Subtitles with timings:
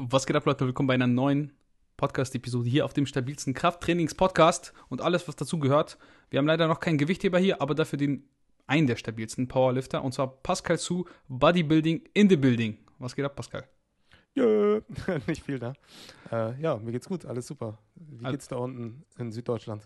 [0.00, 0.64] Was geht ab, Leute?
[0.64, 1.50] Willkommen bei einer neuen
[1.96, 5.98] Podcast-Episode hier auf dem stabilsten Krafttrainings-Podcast und alles, was dazu gehört.
[6.30, 8.22] Wir haben leider noch keinen Gewichtheber hier, aber dafür den
[8.68, 12.78] einen der stabilsten Powerlifter und zwar Pascal Su, Bodybuilding in the Building.
[13.00, 13.66] Was geht ab, Pascal?
[14.36, 14.82] Jö,
[15.26, 15.72] nicht viel da.
[16.30, 17.80] Äh, ja, mir geht's gut, alles super.
[17.96, 19.82] Wie geht's da unten in Süddeutschland?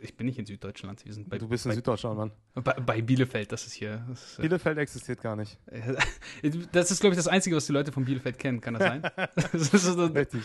[0.00, 1.04] Ich bin nicht in Süddeutschland.
[1.04, 2.32] Wir sind bei, du bist in bei, Süddeutschland, Mann.
[2.54, 3.52] bei, bei Bielefeld.
[3.52, 4.04] Das ist hier.
[4.08, 5.58] Das ist, äh, Bielefeld existiert gar nicht.
[6.72, 8.60] das ist, glaube ich, das Einzige, was die Leute von Bielefeld kennen.
[8.60, 9.02] Kann das sein?
[9.52, 10.42] das ist so, Richtig.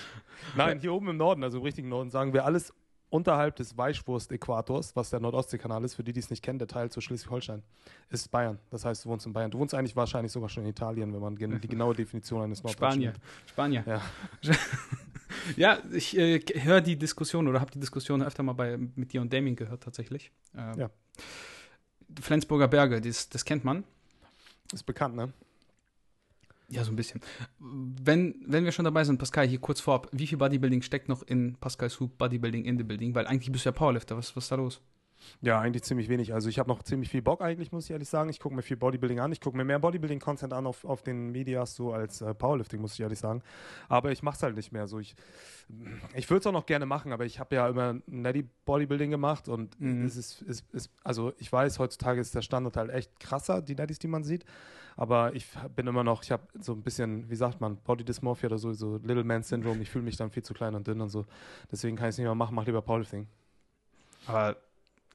[0.55, 2.73] Nein, hier oben im Norden, also im richtigen Norden, sagen wir alles
[3.09, 6.91] unterhalb des Weichwurst-Äquators, was der Nordostseekanal ist, für die, die es nicht kennen, der Teil
[6.91, 7.64] zu Schleswig-Holstein,
[8.09, 8.59] ist Bayern.
[8.70, 9.52] Das heißt, du wohnst in Bayern.
[9.52, 13.14] Du wohnst eigentlich wahrscheinlich sogar schon in Italien, wenn man die genaue Definition eines Norddeutschen
[13.48, 13.84] Spanier.
[13.86, 14.02] Spanier.
[14.41, 14.53] Ja.
[15.56, 19.22] Ja, ich äh, höre die Diskussion oder habe die Diskussion öfter mal bei, mit dir
[19.22, 20.32] und Damien gehört tatsächlich.
[20.56, 20.90] Ähm, Ja.
[22.22, 23.84] Flensburger Berge, das, das kennt man.
[24.73, 25.32] Ist bekannt, ne?
[26.70, 27.22] Ja, so ein bisschen.
[27.60, 31.23] Wenn, wenn wir schon dabei sind, Pascal, hier kurz vorab, wie viel Bodybuilding steckt noch
[31.23, 33.16] in Pascal Soup Bodybuilding in the Building?
[33.16, 34.17] Weil eigentlich bist du ja Powerlifter.
[34.17, 34.82] Was, was ist da los?
[35.42, 36.34] Ja, eigentlich ziemlich wenig.
[36.34, 38.30] Also ich habe noch ziemlich viel Bock eigentlich, muss ich ehrlich sagen.
[38.30, 39.32] Ich gucke mir viel Bodybuilding an.
[39.32, 42.94] Ich gucke mir mehr Bodybuilding-Content an auf, auf den Medias so als äh, Powerlifting, muss
[42.94, 43.42] ich ehrlich sagen.
[43.90, 44.88] Aber ich mache es halt nicht mehr.
[44.88, 45.16] So ich
[46.16, 49.50] ich würde es auch noch gerne machen, aber ich habe ja immer Netty Bodybuilding gemacht
[49.50, 50.06] und Mhm.
[50.06, 53.76] es ist, ist, ist, also ich weiß, heutzutage ist der Standard halt echt krasser, die
[53.76, 54.45] Nettys, die man sieht.
[54.95, 55.45] Aber ich
[55.76, 58.73] bin immer noch, ich habe so ein bisschen, wie sagt man, Body Dysmorphia oder so,
[58.73, 59.82] so Little Man Syndrome.
[59.82, 61.26] Ich fühle mich dann viel zu klein und dünn und so.
[61.72, 63.28] Deswegen kann ich es nicht mehr machen, mach lieber Powerlifting.
[64.26, 64.56] Aber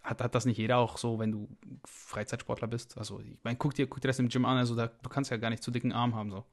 [0.02, 1.48] hat, hat das nicht jeder auch so, wenn du
[1.84, 2.98] Freizeitsportler bist?
[2.98, 4.56] Also, ich meine, guck dir, guck dir das im Gym an.
[4.56, 6.30] Also, da, du kannst ja gar nicht zu dicken Arm haben.
[6.30, 6.44] So.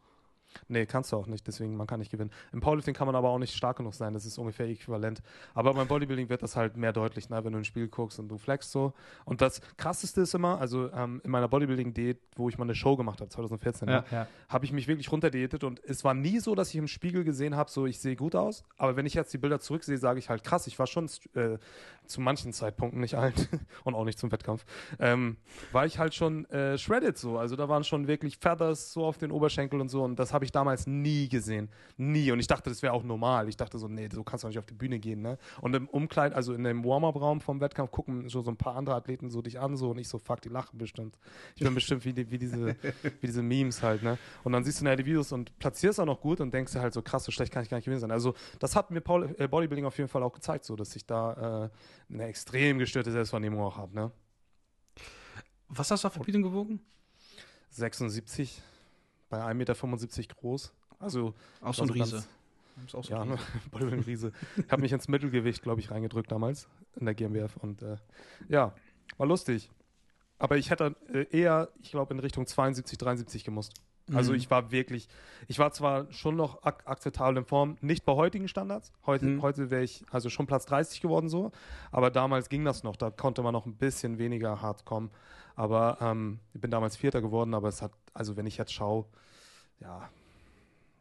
[0.68, 2.32] Nee, kannst du auch nicht, deswegen man kann nicht gewinnen.
[2.52, 5.22] Im Powerlifting kann man aber auch nicht stark genug sein, das ist ungefähr äquivalent.
[5.54, 8.28] Aber beim Bodybuilding wird das halt mehr deutlich, ne, wenn du ins Spiel guckst und
[8.30, 8.94] du flexst so.
[9.26, 12.98] Und das krasseste ist immer, also ähm, in meiner Bodybuilding-Diät, wo ich mal eine Show
[12.98, 14.28] gemacht habe, 2014, ne, ja.
[14.48, 17.56] habe ich mich wirklich runterdiätet und es war nie so, dass ich im Spiegel gesehen
[17.56, 18.64] habe, so ich sehe gut aus.
[18.78, 21.58] Aber wenn ich jetzt die Bilder zurücksehe, sage ich halt krass, ich war schon äh,
[22.06, 23.34] zu manchen Zeitpunkten, nicht allen
[23.84, 24.66] und auch nicht zum Wettkampf,
[25.00, 25.38] ähm,
[25.72, 27.38] war ich halt schon äh, shredded so.
[27.38, 30.39] Also da waren schon wirklich Feathers so auf den Oberschenkel und so und das habe
[30.46, 31.70] ich damals nie gesehen.
[31.98, 32.32] Nie.
[32.32, 33.50] Und ich dachte, das wäre auch normal.
[33.50, 35.22] Ich dachte so, nee, so kannst du nicht auf die Bühne gehen.
[35.22, 35.38] Ne?
[35.62, 38.96] Und im Umkleid, also in dem Warm-Up-Raum vom Wettkampf gucken so, so ein paar andere
[38.96, 41.18] Athleten so dich an so und ich so, fuck, die lachen bestimmt.
[41.56, 42.76] Ich bin bestimmt wie, die, wie, diese,
[43.22, 44.04] wie diese Memes halt.
[44.04, 44.18] Ne?
[44.44, 46.94] Und dann siehst du die Videos und platzierst auch noch gut und denkst dir halt
[46.94, 48.12] so, krass, so schlecht kann ich gar nicht gewesen sein.
[48.12, 51.06] Also das hat mir Paul, äh, Bodybuilding auf jeden Fall auch gezeigt, so dass ich
[51.06, 51.70] da
[52.10, 53.94] äh, eine extrem gestörte Selbstwahrnehmung auch habe.
[53.94, 54.12] Ne?
[55.68, 56.80] Was hast du auf der Bühne gewogen?
[57.70, 58.62] 76
[59.30, 59.74] bei 1,75 Meter
[60.36, 60.74] groß.
[61.00, 62.24] Also Auch so ein Riese.
[62.94, 63.32] Auch so ja, ein?
[63.32, 63.44] Riese.
[63.72, 64.32] Bodybuilding-Riese.
[64.58, 67.98] Ich habe mich ins Mittelgewicht, glaube ich, reingedrückt damals in der GmbF und äh,
[68.48, 68.74] ja,
[69.18, 69.70] war lustig.
[70.38, 73.74] Aber ich hätte äh, eher, ich glaube, in Richtung 72, 73 gemusst.
[74.14, 74.38] Also Mhm.
[74.40, 75.08] ich war wirklich,
[75.48, 78.92] ich war zwar schon noch ak akzeptabel in Form, nicht bei heutigen Standards.
[79.06, 79.42] Heute, Mhm.
[79.44, 81.52] heute wäre ich also schon Platz 30 geworden so,
[81.92, 82.96] aber damals ging das noch.
[82.96, 85.12] Da konnte man noch ein bisschen weniger hart kommen.
[85.60, 89.04] Aber ähm, ich bin damals Vierter geworden, aber es hat, also wenn ich jetzt schaue,
[89.82, 90.10] ja,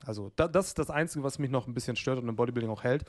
[0.08, 2.70] also da, das ist das Einzige, was mich noch ein bisschen stört und im Bodybuilding
[2.70, 3.04] auch hält.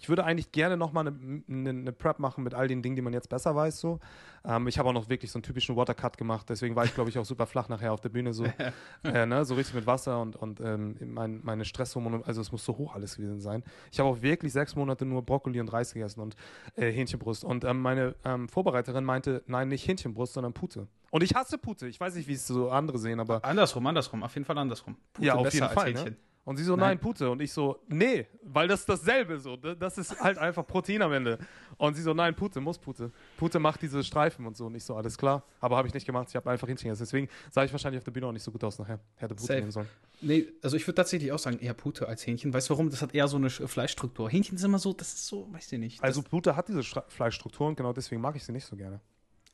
[0.00, 3.02] Ich würde eigentlich gerne nochmal eine, eine, eine Prep machen mit all den Dingen, die
[3.02, 3.78] man jetzt besser weiß.
[3.78, 4.00] So.
[4.44, 7.08] Ähm, ich habe auch noch wirklich so einen typischen Watercut gemacht, deswegen war ich, glaube
[7.08, 8.32] ich, auch super flach nachher auf der Bühne.
[8.32, 8.46] So,
[9.04, 12.64] äh, ne, so richtig mit Wasser und, und ähm, mein, meine Stresshormone, also es muss
[12.64, 13.62] so hoch alles gewesen sein.
[13.92, 16.34] Ich habe auch wirklich sechs Monate nur Brokkoli und Reis gegessen und
[16.74, 17.44] äh, Hähnchenbrust.
[17.44, 20.88] Und ähm, meine ähm, Vorbereiterin meinte, nein, nicht Hähnchenbrust, sondern Pute.
[21.10, 21.88] Und ich hasse Pute.
[21.88, 24.22] Ich weiß nicht, wie es so andere sehen, aber Andersrum, andersrum.
[24.22, 24.96] Auf jeden Fall andersrum.
[25.12, 25.92] Pute ja, auf besser jeden als Fall.
[25.92, 26.16] Ne?
[26.44, 26.88] Und sie so, Nein.
[26.88, 26.98] nein.
[26.98, 27.28] Pute.
[27.30, 29.56] Und ich so, nee, weil das ist dasselbe so.
[29.56, 31.38] Das ist halt einfach Protein am Ende.
[31.76, 33.12] Und sie so, nein, Pute, muss Pute.
[33.36, 34.66] Pute macht diese Streifen und so.
[34.66, 35.42] Und ich so, alles klar.
[35.60, 36.28] Aber habe ich nicht gemacht.
[36.30, 37.02] Ich habe einfach Hähnchen gegessen.
[37.02, 39.00] Deswegen sah ich wahrscheinlich auf der Bühne auch nicht so gut aus nachher.
[39.16, 39.58] Hätte Pute Safe.
[39.60, 39.88] nehmen sollen.
[40.22, 42.54] Nee, also ich würde tatsächlich auch sagen, eher Pute als Hähnchen.
[42.54, 42.88] Weißt du warum?
[42.88, 44.30] Das hat eher so eine Sch- Fleischstruktur.
[44.30, 46.02] Hähnchen ist immer so, das ist so, weiß ich nicht.
[46.02, 49.00] Also Pute hat diese Stra- Fleischstruktur und genau deswegen mag ich sie nicht so gerne.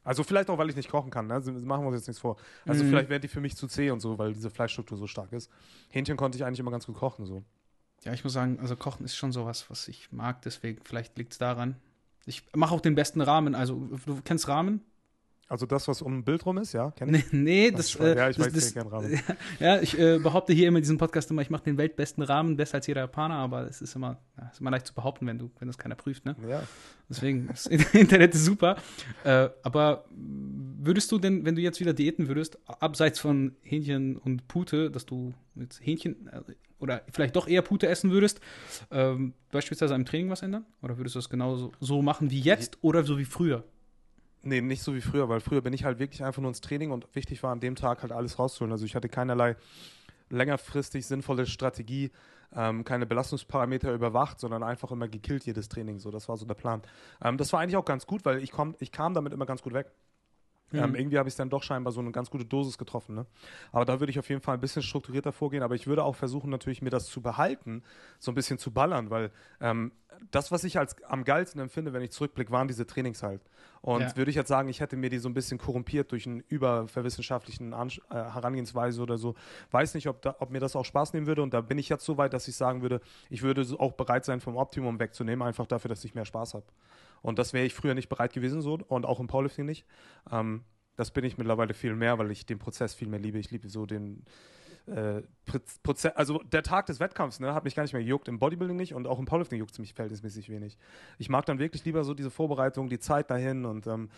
[0.07, 1.27] Also vielleicht auch, weil ich nicht kochen kann.
[1.27, 1.35] Ne?
[1.35, 2.37] Also machen wir uns jetzt nichts vor.
[2.65, 2.89] Also Mhm.
[2.91, 5.51] vielleicht wären die für mich zu zäh und so, weil diese Fleischstruktur so stark ist.
[5.91, 7.27] Hähnchen konnte ich eigentlich immer ganz gut kochen.
[7.27, 7.43] So.
[8.05, 10.41] ja, ich muss sagen, also Kochen ist schon sowas, was ich mag.
[10.43, 11.77] Deswegen, vielleicht liegt es daran.
[12.25, 13.55] Ich mache auch den besten Rahmen.
[13.55, 13.75] Also,
[14.07, 14.81] du kennst Rahmen?
[15.49, 17.33] Also das, was um ein Bild rum ist, ja, kenne ich.
[17.33, 19.21] Nee, nee das, weiß- äh, ja, ich das, weiß, das, ich kenn Ramen.
[19.61, 22.57] Ja, ich äh, behaupte hier immer in diesem Podcast immer, ich mache den weltbesten Rahmen,
[22.57, 25.39] besser als jeder Japaner, aber es ist immer, ja, ist immer leicht zu behaupten, wenn
[25.39, 26.35] du, wenn das keiner prüft, ne?
[26.49, 26.63] Ja.
[27.09, 28.77] Deswegen, das Internet ist super.
[29.23, 34.49] Äh, aber würdest du denn, wenn du jetzt wieder diäten würdest, abseits von Hähnchen und
[34.49, 36.41] Pute, dass du jetzt Hähnchen äh,
[36.81, 38.41] oder vielleicht doch eher Pute essen würdest,
[38.91, 40.67] ähm, beispielsweise am Training was ändern?
[40.83, 43.63] Oder würdest du das genauso so machen wie jetzt oder so wie früher?
[44.47, 46.93] Nee, nicht so wie früher, weil früher bin ich halt wirklich einfach nur ins Training
[46.93, 48.71] und wichtig war an dem Tag halt alles rauszuholen.
[48.71, 49.57] Also ich hatte keinerlei
[50.31, 52.13] längerfristig sinnvolle Strategie,
[52.55, 55.99] ähm, keine Belastungsparameter überwacht, sondern einfach immer gekillt jedes Training.
[55.99, 56.83] So, das war so der Plan.
[57.21, 59.63] Ähm, das war eigentlich auch ganz gut, weil ich, komm, ich kam damit immer ganz
[59.63, 59.91] gut weg.
[60.71, 60.79] Mhm.
[60.79, 63.15] Ähm, irgendwie habe ich dann doch scheinbar so eine ganz gute Dosis getroffen.
[63.15, 63.27] Ne?
[63.73, 65.63] Aber da würde ich auf jeden Fall ein bisschen strukturierter vorgehen.
[65.63, 67.83] Aber ich würde auch versuchen, natürlich mir das zu behalten,
[68.19, 69.93] so ein bisschen zu ballern, weil ähm,
[70.31, 73.43] das, was ich als am geilsten empfinde, wenn ich zurückblicke, waren diese Trainings halt.
[73.87, 74.17] Und ja.
[74.17, 77.73] würde ich jetzt sagen, ich hätte mir die so ein bisschen korrumpiert durch einen überverwissenschaftlichen
[77.73, 79.37] Ansch äh, Herangehensweise oder so.
[79.71, 81.41] Weiß nicht, ob, da, ob mir das auch Spaß nehmen würde.
[81.41, 83.01] Und da bin ich jetzt so weit, dass ich sagen würde,
[83.31, 86.67] ich würde auch bereit sein, vom Optimum wegzunehmen, einfach dafür, dass ich mehr Spaß habe.
[87.23, 89.87] Und das wäre ich früher nicht bereit gewesen so und auch im Powerlifting nicht.
[90.33, 90.65] Ähm,
[90.97, 93.39] das bin ich mittlerweile viel mehr, weil ich den Prozess viel mehr liebe.
[93.39, 94.25] Ich liebe so den
[94.87, 95.23] äh,
[95.83, 98.29] Prozess, also der Tag des Wettkampfs, ne, hat mich gar nicht mehr gejuckt.
[98.29, 100.79] Im Bodybuilding nicht und auch im Powerlifting juckt es mich verhältnismäßig wenig.
[101.19, 104.11] Ich mag dann wirklich lieber so diese Vorbereitung, die Zeit dahin und ähm,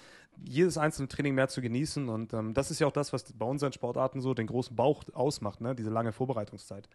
[0.42, 2.08] jedes einzelne Training mehr zu genießen.
[2.08, 5.04] Und ähm, das ist ja auch das, was bei unseren Sportarten so den großen Bauch
[5.12, 6.88] ausmacht, ne, diese lange Vorbereitungszeit.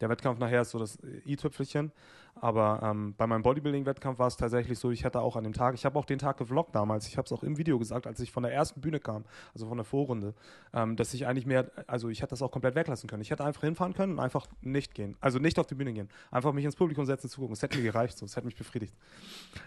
[0.00, 1.92] Der Wettkampf nachher ist so das i-Tüpfelchen.
[2.40, 5.74] Aber ähm, bei meinem Bodybuilding-Wettkampf war es tatsächlich so, ich hätte auch an dem Tag,
[5.74, 8.18] ich habe auch den Tag gevloggt damals, ich habe es auch im Video gesagt, als
[8.18, 9.24] ich von der ersten Bühne kam,
[9.54, 10.34] also von der Vorrunde,
[10.72, 13.22] ähm, dass ich eigentlich mehr, also ich hätte das auch komplett weglassen können.
[13.22, 15.16] Ich hätte einfach hinfahren können und einfach nicht gehen.
[15.20, 16.08] Also nicht auf die Bühne gehen.
[16.32, 17.52] Einfach mich ins Publikum setzen, zu gucken.
[17.52, 18.26] Es hätte mir gereicht, so.
[18.26, 18.94] es hätte mich befriedigt.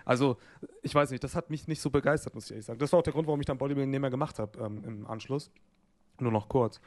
[0.04, 0.38] Also,
[0.82, 2.80] ich weiß nicht, das hat mich nicht so begeistert, muss ich ehrlich sagen.
[2.80, 5.08] Das war auch der Grund, warum ich dann Bodybuilding nicht mehr gemacht habe ähm, im
[5.08, 5.52] Anschluss.
[6.20, 6.82] Nur noch kurz.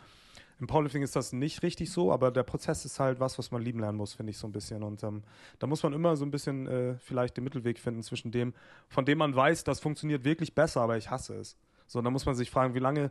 [0.61, 3.63] Im Powerlifting ist das nicht richtig so, aber der Prozess ist halt was, was man
[3.63, 4.83] lieben lernen muss, finde ich so ein bisschen.
[4.83, 5.23] Und ähm,
[5.59, 8.53] da muss man immer so ein bisschen äh, vielleicht den Mittelweg finden zwischen dem,
[8.89, 11.57] von dem man weiß, das funktioniert wirklich besser, aber ich hasse es.
[11.87, 13.11] So, da muss man sich fragen, wie lange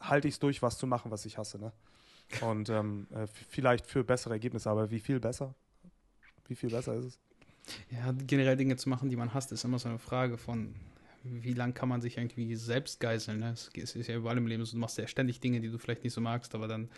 [0.00, 1.58] halte ich es durch, was zu machen, was ich hasse.
[1.58, 1.72] Ne?
[2.40, 5.54] Und ähm, äh, vielleicht für bessere Ergebnisse, aber wie viel besser?
[6.48, 7.18] Wie viel besser ist es?
[7.90, 10.74] Ja, generell Dinge zu machen, die man hasst, ist immer so eine Frage von,
[11.30, 13.38] wie lange kann man sich irgendwie selbst geißeln?
[13.38, 13.52] Ne?
[13.52, 16.04] Es ist ja überall im Leben so, du machst ja ständig Dinge, die du vielleicht
[16.04, 16.88] nicht so magst, aber dann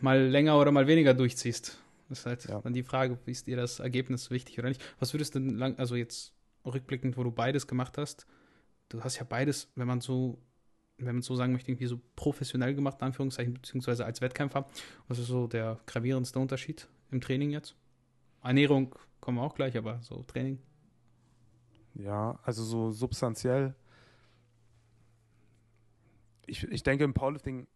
[0.00, 1.78] mal länger oder mal weniger durchziehst.
[2.08, 2.60] Das ist halt ja.
[2.60, 4.82] dann die Frage, ist dir das Ergebnis wichtig oder nicht?
[4.98, 6.32] Was würdest du denn lang, also jetzt
[6.64, 8.26] rückblickend, wo du beides gemacht hast,
[8.88, 10.38] du hast ja beides, wenn man so,
[10.98, 14.68] wenn man so sagen möchte, irgendwie so professionell gemacht, in Anführungszeichen, beziehungsweise als Wettkämpfer.
[15.08, 17.74] Was ist so der gravierendste Unterschied im Training jetzt?
[18.42, 20.60] Ernährung kommen wir auch gleich, aber so Training.
[21.98, 23.74] Ja, also so substanziell.
[26.46, 27.66] Ich, ich denke, im Powerlifting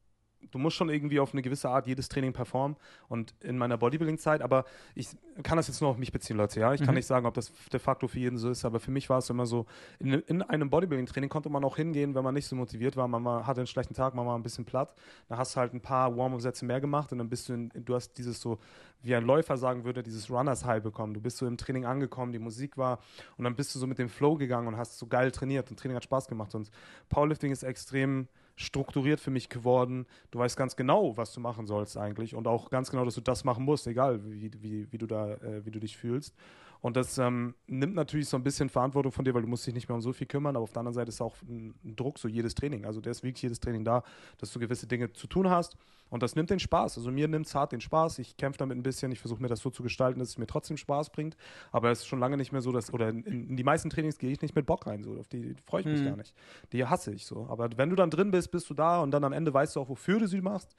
[0.51, 2.77] du musst schon irgendwie auf eine gewisse Art jedes Training performen.
[3.09, 4.65] Und in meiner Bodybuilding-Zeit, aber
[4.95, 5.09] ich
[5.43, 6.73] kann das jetzt nur auf mich beziehen, Leute, ja.
[6.75, 6.87] Ich mhm.
[6.87, 9.19] kann nicht sagen, ob das de facto für jeden so ist, aber für mich war
[9.19, 9.67] es immer so,
[9.99, 13.25] in, in einem Bodybuilding-Training konnte man auch hingehen, wenn man nicht so motiviert war, man
[13.25, 14.95] war, hatte einen schlechten Tag, man war ein bisschen platt.
[15.29, 17.95] Dann hast du halt ein paar Warm-Up-Sätze mehr gemacht und dann bist du, in, du
[17.95, 18.59] hast dieses so,
[19.03, 21.15] wie ein Läufer sagen würde, dieses Runners-High bekommen.
[21.15, 22.99] Du bist so im Training angekommen, die Musik war
[23.37, 25.79] und dann bist du so mit dem Flow gegangen und hast so geil trainiert und
[25.79, 26.55] Training hat Spaß gemacht.
[26.55, 26.71] Und
[27.09, 28.29] Powerlifting ist extrem
[28.61, 30.07] strukturiert für mich geworden.
[30.31, 33.21] Du weißt ganz genau, was du machen sollst eigentlich und auch ganz genau, dass du
[33.21, 36.35] das machen musst, egal wie, wie, wie du da, äh, wie du dich fühlst.
[36.83, 39.75] Und das ähm, nimmt natürlich so ein bisschen Verantwortung von dir, weil du musst dich
[39.75, 41.97] nicht mehr um so viel kümmern, aber auf der anderen Seite ist auch ein, ein
[41.97, 42.85] Druck, so jedes Training.
[42.85, 44.03] Also der ist wirklich jedes Training da,
[44.39, 45.77] dass du gewisse Dinge zu tun hast.
[46.11, 46.99] Und das nimmt den Spaß.
[46.99, 48.19] Also mir nimmt es hart den Spaß.
[48.19, 49.13] Ich kämpfe damit ein bisschen.
[49.13, 51.37] Ich versuche mir das so zu gestalten, dass es mir trotzdem Spaß bringt.
[51.73, 54.19] Aber es ist schon lange nicht mehr so, dass, oder in, in die meisten Trainings
[54.19, 55.03] gehe ich nicht mit Bock rein.
[55.03, 55.19] So.
[55.19, 56.07] Auf die freue ich mich mhm.
[56.07, 56.35] gar nicht.
[56.73, 57.47] Die hasse ich so.
[57.49, 59.81] Aber wenn du dann drin bist, bist du da und dann am Ende weißt du
[59.81, 60.75] auch, wofür du sie machst.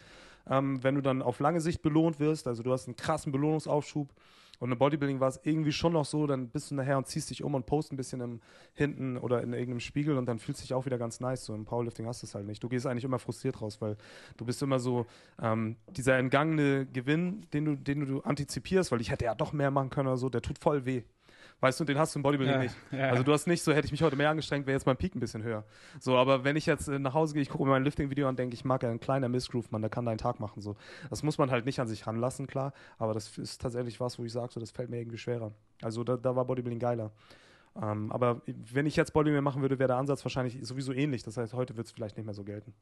[0.49, 4.09] Ähm, wenn du dann auf lange Sicht belohnt wirst, also du hast einen krassen Belohnungsaufschub,
[4.61, 7.31] und im Bodybuilding war es irgendwie schon noch so, dann bist du nachher und ziehst
[7.31, 8.41] dich um und post ein bisschen im,
[8.75, 11.45] hinten oder in irgendeinem Spiegel und dann fühlst du dich auch wieder ganz nice.
[11.45, 12.61] So im Powerlifting hast du es halt nicht.
[12.61, 13.97] Du gehst eigentlich immer frustriert raus, weil
[14.37, 15.07] du bist immer so,
[15.41, 19.71] ähm, dieser entgangene Gewinn, den du, den du antizipierst, weil ich hätte ja doch mehr
[19.71, 21.01] machen können oder so, der tut voll weh.
[21.61, 22.75] Weißt du, den hast du im Bodybuilding ja, nicht.
[22.91, 23.09] Ja.
[23.11, 25.15] Also du hast nicht so, hätte ich mich heute mehr angestrengt, wäre jetzt mein Peak
[25.15, 25.63] ein bisschen höher.
[25.99, 28.35] So, aber wenn ich jetzt äh, nach Hause gehe, ich gucke mir mein Lifting-Video an,
[28.35, 30.61] denke ich, mag ja ein kleiner Missgroove, man, der kann deinen Tag machen.
[30.61, 30.75] So.
[31.11, 32.73] Das muss man halt nicht an sich ranlassen, klar.
[32.97, 35.53] Aber das ist tatsächlich was, wo ich sage, so, das fällt mir irgendwie schwerer.
[35.83, 37.11] Also da, da war Bodybuilding geiler.
[37.79, 41.21] Ähm, aber wenn ich jetzt Bodybuilding machen würde, wäre der Ansatz wahrscheinlich sowieso ähnlich.
[41.21, 42.73] Das heißt, heute wird es vielleicht nicht mehr so gelten.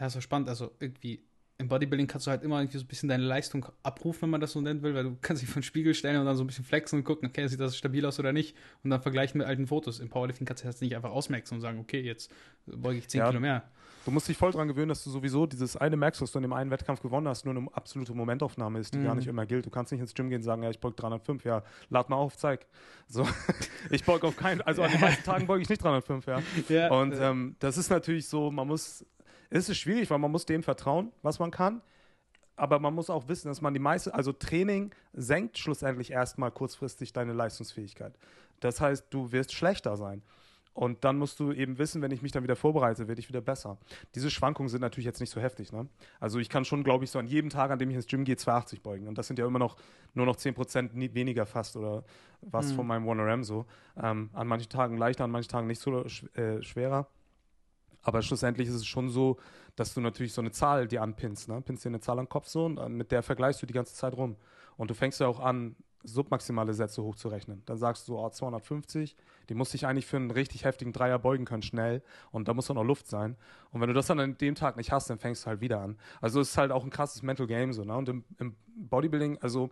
[0.00, 0.48] Ja, so spannend.
[0.48, 1.22] Also irgendwie
[1.60, 4.40] im Bodybuilding kannst du halt immer irgendwie so ein bisschen deine Leistung abrufen, wenn man
[4.40, 6.44] das so nennen will, weil du kannst dich vor den Spiegel stellen und dann so
[6.44, 9.38] ein bisschen flexen und gucken, okay, sieht das stabil aus oder nicht und dann vergleichen
[9.38, 9.98] mit alten Fotos.
[9.98, 12.30] Im Powerlifting kannst du das nicht einfach ausmaxen und sagen, okay, jetzt
[12.66, 13.64] beuge ich 10 ja, Kilo mehr.
[14.04, 16.42] Du musst dich voll dran gewöhnen, dass du sowieso dieses eine Max, was du in
[16.42, 19.04] dem einen Wettkampf gewonnen hast, nur eine absolute Momentaufnahme ist, die mhm.
[19.04, 19.66] gar nicht immer gilt.
[19.66, 22.16] Du kannst nicht ins Gym gehen und sagen, ja, ich beuge 305, ja, lad mal
[22.16, 22.66] auf, zeig.
[23.08, 23.26] So,
[23.90, 26.40] ich beuge auf keinen, also an den meisten Tagen beuge ich nicht 305, ja.
[26.68, 29.04] ja und ähm, das ist natürlich so, man muss,
[29.50, 31.82] es ist schwierig, weil man muss dem vertrauen, was man kann
[32.58, 37.12] aber man muss auch wissen, dass man die meiste, also Training senkt schlussendlich erstmal kurzfristig
[37.12, 38.18] deine Leistungsfähigkeit.
[38.60, 40.22] Das heißt, du wirst schlechter sein.
[40.74, 43.40] Und dann musst du eben wissen, wenn ich mich dann wieder vorbereite, werde ich wieder
[43.40, 43.78] besser.
[44.14, 45.72] Diese Schwankungen sind natürlich jetzt nicht so heftig.
[45.72, 45.88] Ne?
[46.20, 48.24] Also ich kann schon, glaube ich, so an jedem Tag, an dem ich ins Gym
[48.24, 49.08] gehe, 280 beugen.
[49.08, 49.76] Und das sind ja immer noch
[50.14, 52.04] nur noch 10% weniger fast oder
[52.42, 52.76] was mhm.
[52.76, 53.66] von meinem 1RM so.
[54.00, 57.08] Ähm, an manchen Tagen leichter, an manchen Tagen nicht so äh, schwerer.
[58.02, 59.38] Aber schlussendlich ist es schon so,
[59.76, 61.48] dass du natürlich so eine Zahl dir anpinnst.
[61.48, 61.60] Ne?
[61.60, 64.14] Pinnst dir eine Zahl am Kopf so und mit der vergleichst du die ganze Zeit
[64.14, 64.36] rum.
[64.76, 67.62] Und du fängst ja auch an, submaximale Sätze hochzurechnen.
[67.66, 69.16] Dann sagst du, oh, 250,
[69.48, 72.02] die muss ich eigentlich für einen richtig heftigen Dreier beugen können, schnell.
[72.30, 73.36] Und da muss auch noch Luft sein.
[73.70, 75.80] Und wenn du das dann an dem Tag nicht hast, dann fängst du halt wieder
[75.80, 75.98] an.
[76.20, 77.84] Also es ist halt auch ein krasses Mental Game so.
[77.84, 77.96] Ne?
[77.96, 79.70] Und im, im Bodybuilding, also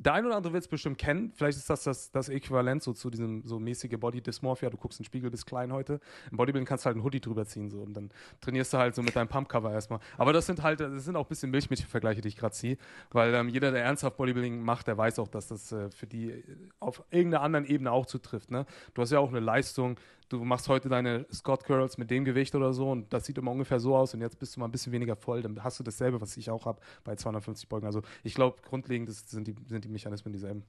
[0.00, 1.30] der ein oder andere wird es bestimmt kennen.
[1.34, 4.70] Vielleicht ist das, das das Äquivalent so zu diesem so mäßige Body Dysmorphia.
[4.70, 6.00] Du guckst in den Spiegel, bist klein heute.
[6.30, 8.94] Im Bodybuilding kannst du halt einen Hoodie drüber ziehen so und dann trainierst du halt
[8.94, 10.00] so mit deinem Pump-Cover erstmal.
[10.16, 12.78] Aber das sind halt, das sind auch ein bisschen Milchmädchen-Vergleiche, die ich gerade ziehe,
[13.10, 16.42] weil ähm, jeder, der ernsthaft Bodybuilding macht, der weiß auch, dass das äh, für die
[16.78, 18.50] auf irgendeiner anderen Ebene auch zutrifft.
[18.50, 18.64] Ne?
[18.94, 19.98] Du hast ja auch eine Leistung,
[20.30, 23.50] du machst heute deine Scott Curls mit dem Gewicht oder so und das sieht immer
[23.50, 25.84] ungefähr so aus und jetzt bist du mal ein bisschen weniger voll, dann hast du
[25.84, 27.86] dasselbe, was ich auch habe bei 250 Beugen.
[27.86, 30.64] Also ich glaube, grundlegend sind die, sind die Mechanismen dieselben.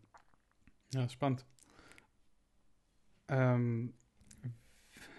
[0.93, 1.45] Ja, spannend.
[3.29, 3.93] Ähm,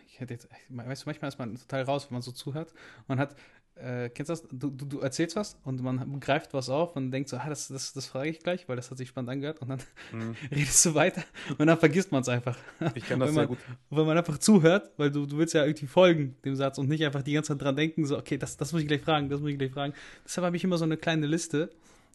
[0.06, 2.75] ich hätte jetzt, weißt du, manchmal ist man total raus, wenn man so zuhört.
[3.06, 3.37] Man hat
[3.76, 4.43] äh, kennst du das?
[4.50, 7.69] Du, du, du, erzählst was und man greift was auf und denkt so, ah, das,
[7.69, 9.81] das, das frage ich gleich, weil das hat sich spannend angehört und dann
[10.12, 10.37] mhm.
[10.50, 11.23] redest du weiter
[11.59, 12.57] und dann vergisst man es einfach.
[12.95, 13.59] Ich kenne das man, sehr gut.
[13.91, 17.05] Wenn man einfach zuhört, weil du, du willst ja irgendwie folgen dem Satz und nicht
[17.05, 19.41] einfach die ganze Zeit dran denken, so, okay, das, das muss ich gleich fragen, das
[19.41, 19.95] muss ich gleich fragen.
[20.25, 21.71] Deshalb habe ich immer so eine kleine Liste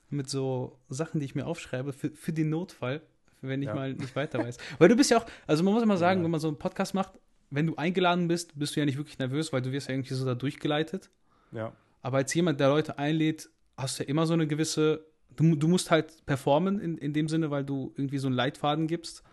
[0.10, 3.02] mit so Sachen, die ich mir aufschreibe für, für den Notfall,
[3.42, 3.76] wenn ich ja.
[3.76, 4.58] mal nicht weiter weiß.
[4.78, 6.24] weil du bist ja auch, also man muss immer sagen, ja.
[6.24, 7.12] wenn man so einen Podcast macht,
[7.50, 10.14] wenn du eingeladen bist, bist du ja nicht wirklich nervös, weil du wirst ja irgendwie
[10.14, 11.10] so da durchgeleitet.
[11.51, 11.74] Ja.
[12.01, 15.06] Aber als jemand, der Leute einlädt, hast du ja immer so eine gewisse.
[15.36, 18.88] Du, du musst halt performen in, in dem Sinne, weil du irgendwie so einen Leitfaden
[18.88, 19.24] gibst.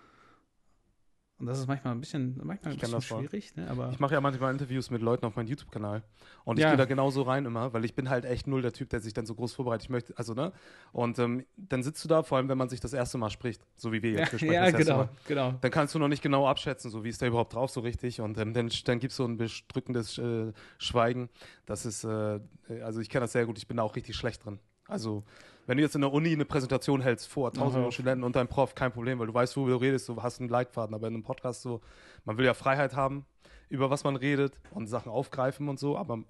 [1.44, 3.54] Und das ist manchmal ein bisschen, manchmal ein bisschen schwierig.
[3.54, 3.68] Ne?
[3.68, 6.02] Aber ich mache ja manchmal Interviews mit Leuten auf meinem YouTube-Kanal.
[6.44, 6.70] Und ich ja.
[6.70, 9.12] gehe da genauso rein immer, weil ich bin halt echt null der Typ, der sich
[9.12, 9.84] dann so groß vorbereitet.
[9.84, 10.54] Ich möchte, also, ne?
[10.92, 13.60] Und ähm, dann sitzt du da, vor allem, wenn man sich das erste Mal spricht,
[13.76, 14.32] so wie wir jetzt.
[14.40, 15.52] Ja, ja genau, genau.
[15.60, 18.22] Dann kannst du noch nicht genau abschätzen, so wie ist der überhaupt drauf, so richtig.
[18.22, 21.28] Und ähm, dann, dann gibt es so ein bedrückendes äh, Schweigen.
[21.66, 22.40] Das ist, äh,
[22.82, 24.60] also ich kenne das sehr gut, ich bin da auch richtig schlecht drin.
[24.88, 25.24] Also
[25.66, 28.74] wenn du jetzt in der Uni eine Präsentation hältst vor tausenden Studenten und deinem Prof,
[28.74, 30.94] kein Problem, weil du weißt, wo du redest, du hast einen Leitfaden.
[30.94, 31.80] Aber in einem Podcast so,
[32.24, 33.24] man will ja Freiheit haben,
[33.70, 36.22] über was man redet und Sachen aufgreifen und so, aber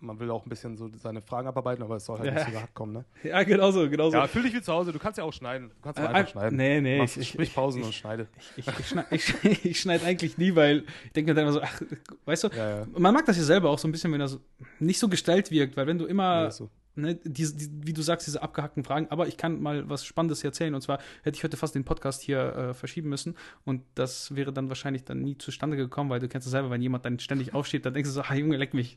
[0.00, 2.34] man will auch ein bisschen so seine Fragen abarbeiten, aber es soll halt ja.
[2.34, 3.04] nicht so gehackt kommen, ne?
[3.24, 4.16] Ja, genau so, genau so.
[4.16, 5.70] Ja, fühl dich wie zu Hause, du kannst ja auch schneiden.
[5.70, 6.56] Du kannst ja äh, einfach schneiden.
[6.56, 6.98] Nee, nee.
[6.98, 8.28] Machst, ich, sprich Pausen ich, und schneide.
[8.56, 11.62] Ich, ich, schneide, ich, ich schneide eigentlich nie, weil ich denke mir dann immer so,
[11.62, 11.82] ach,
[12.26, 12.86] weißt du, ja, ja.
[12.96, 14.38] man mag das ja selber auch so ein bisschen, wenn das
[14.78, 18.26] nicht so gestellt wirkt, weil wenn du immer so ne, die, die, wie du sagst,
[18.26, 19.06] diese abgehackten Fragen.
[19.10, 20.74] Aber ich kann mal was Spannendes erzählen.
[20.74, 23.36] Und zwar hätte ich heute fast den Podcast hier äh, verschieben müssen.
[23.64, 26.82] Und das wäre dann wahrscheinlich dann nie zustande gekommen, weil du kennst es selber, wenn
[26.82, 28.96] jemand dann ständig aufsteht, dann denkst du so, ah Junge, leck mich.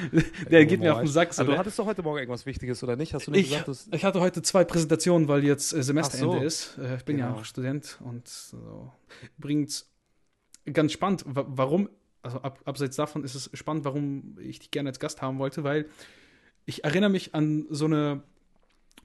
[0.50, 1.34] Der geht mir auf den Sack.
[1.34, 3.14] So, also, du hattest doch heute Morgen irgendwas Wichtiges, oder nicht?
[3.14, 6.44] Hast du nicht ich, gesagt, ich hatte heute zwei Präsentationen, weil jetzt äh, Semesterende so.
[6.44, 6.78] ist.
[6.78, 7.28] Äh, ich bin genau.
[7.30, 8.92] ja auch Student und so.
[9.38, 9.90] Übrigens,
[10.72, 11.88] ganz spannend, warum
[12.26, 15.64] also ab, abseits davon ist es spannend, warum ich dich gerne als Gast haben wollte,
[15.64, 15.86] weil
[16.66, 18.22] ich erinnere mich an so eine,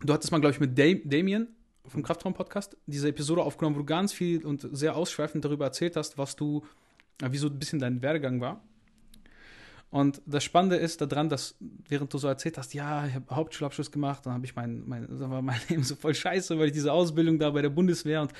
[0.03, 1.47] du hattest mal, glaube ich, mit Damien
[1.87, 6.17] vom Kraftraum-Podcast diese Episode aufgenommen, wo du ganz viel und sehr ausschweifend darüber erzählt hast,
[6.17, 6.65] was du,
[7.23, 8.63] wie so ein bisschen dein Werdegang war.
[9.91, 13.91] Und das Spannende ist daran, dass während du so erzählt hast, ja, ich habe Hauptschulabschluss
[13.91, 16.91] gemacht, dann habe ich mein, mein, war mein Leben so voll scheiße, weil ich diese
[16.91, 18.33] Ausbildung da bei der Bundeswehr und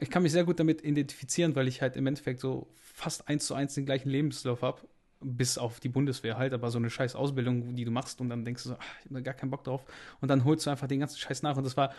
[0.00, 3.46] ich kann mich sehr gut damit identifizieren, weil ich halt im Endeffekt so fast eins
[3.46, 4.80] zu eins den gleichen Lebenslauf habe
[5.20, 8.44] bis auf die Bundeswehr halt, aber so eine scheiß Ausbildung, die du machst und dann
[8.44, 9.84] denkst du so, ach, ich habe gar keinen Bock drauf
[10.20, 11.92] und dann holst du einfach den ganzen Scheiß nach und das war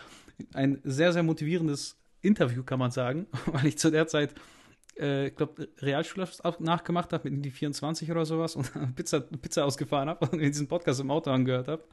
[0.54, 4.34] ein sehr, sehr motivierendes Interview, kann man sagen, weil ich zu der Zeit
[4.98, 10.08] äh, ich glaube, Realschulabschluss nachgemacht habe mit die 24 oder sowas und Pizza, Pizza ausgefahren
[10.08, 11.84] habe und diesen Podcast im Auto angehört habe.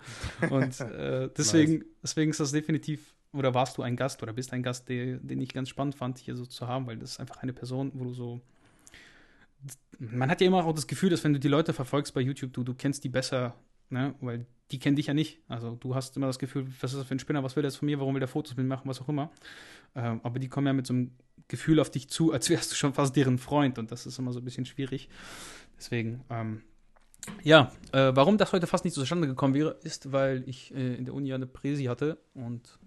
[0.49, 1.85] Und äh, deswegen, nice.
[2.03, 5.41] deswegen ist das definitiv, oder warst du ein Gast oder bist ein Gast, der, den
[5.41, 8.05] ich ganz spannend fand, hier so zu haben, weil das ist einfach eine Person, wo
[8.05, 8.41] du so
[9.99, 12.53] man hat ja immer auch das Gefühl, dass wenn du die Leute verfolgst bei YouTube,
[12.53, 13.55] du, du kennst die besser,
[13.89, 14.15] ne?
[14.21, 15.39] weil die kennen dich ja nicht.
[15.47, 17.69] Also du hast immer das Gefühl, was ist das für ein Spinner, was will der
[17.69, 19.31] jetzt von mir, warum will der Fotos mit machen, was auch immer.
[19.95, 21.11] Ähm, aber die kommen ja mit so einem
[21.47, 24.33] Gefühl auf dich zu, als wärst du schon fast deren Freund und das ist immer
[24.33, 25.09] so ein bisschen schwierig.
[25.77, 26.63] Deswegen, ähm,
[27.43, 31.05] ja, äh, warum das heute fast nicht zustande gekommen wäre, ist, weil ich äh, in
[31.05, 32.79] der Uni eine Präsi hatte und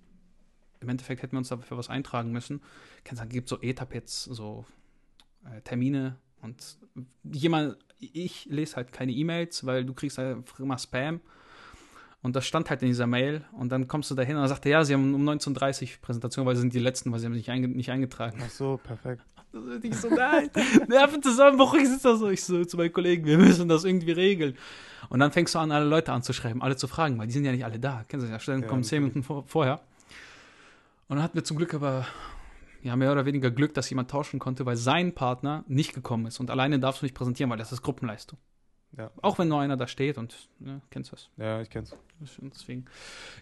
[0.81, 2.63] im Endeffekt hätten wir uns dafür was eintragen müssen.
[3.05, 4.65] Kennst du, gibt so Etapets, so
[5.45, 6.79] äh, Termine und
[7.25, 11.21] jemand, ich lese halt keine E-Mails, weil du kriegst halt immer Spam.
[12.21, 13.45] Und das stand halt in dieser Mail.
[13.53, 15.83] Und dann kommst du da hin und dann sagt er, ja, sie haben um 19.30
[15.83, 18.39] Uhr Präsentation, weil sie sind die Letzten, weil sie haben sich einge nicht eingetragen.
[18.45, 19.23] Ach so, perfekt.
[19.53, 20.51] Und ich so, nein,
[20.89, 24.57] Nervenzusammenbruch, ich sitze da so, ich so zu meinen Kollegen, wir müssen das irgendwie regeln.
[25.09, 27.53] Und dann fängst du an, alle Leute anzuschreiben, alle zu fragen, weil die sind ja
[27.53, 28.05] nicht alle da.
[28.09, 29.03] Kennen Sie ja, Stellen Ja, kommen zehn.
[29.03, 29.81] Minuten vor, vorher.
[31.09, 32.07] Und dann hatten wir zum Glück aber,
[32.83, 36.41] ja, mehr oder weniger Glück, dass jemand tauschen konnte, weil sein Partner nicht gekommen ist.
[36.41, 38.39] Und alleine darfst du nicht präsentieren, weil das ist Gruppenleistung.
[38.97, 41.31] Ja, Auch wenn nur einer da steht und, ja, kennst du das.
[41.37, 41.95] ja ich kenn's.
[42.21, 42.87] Deswegen,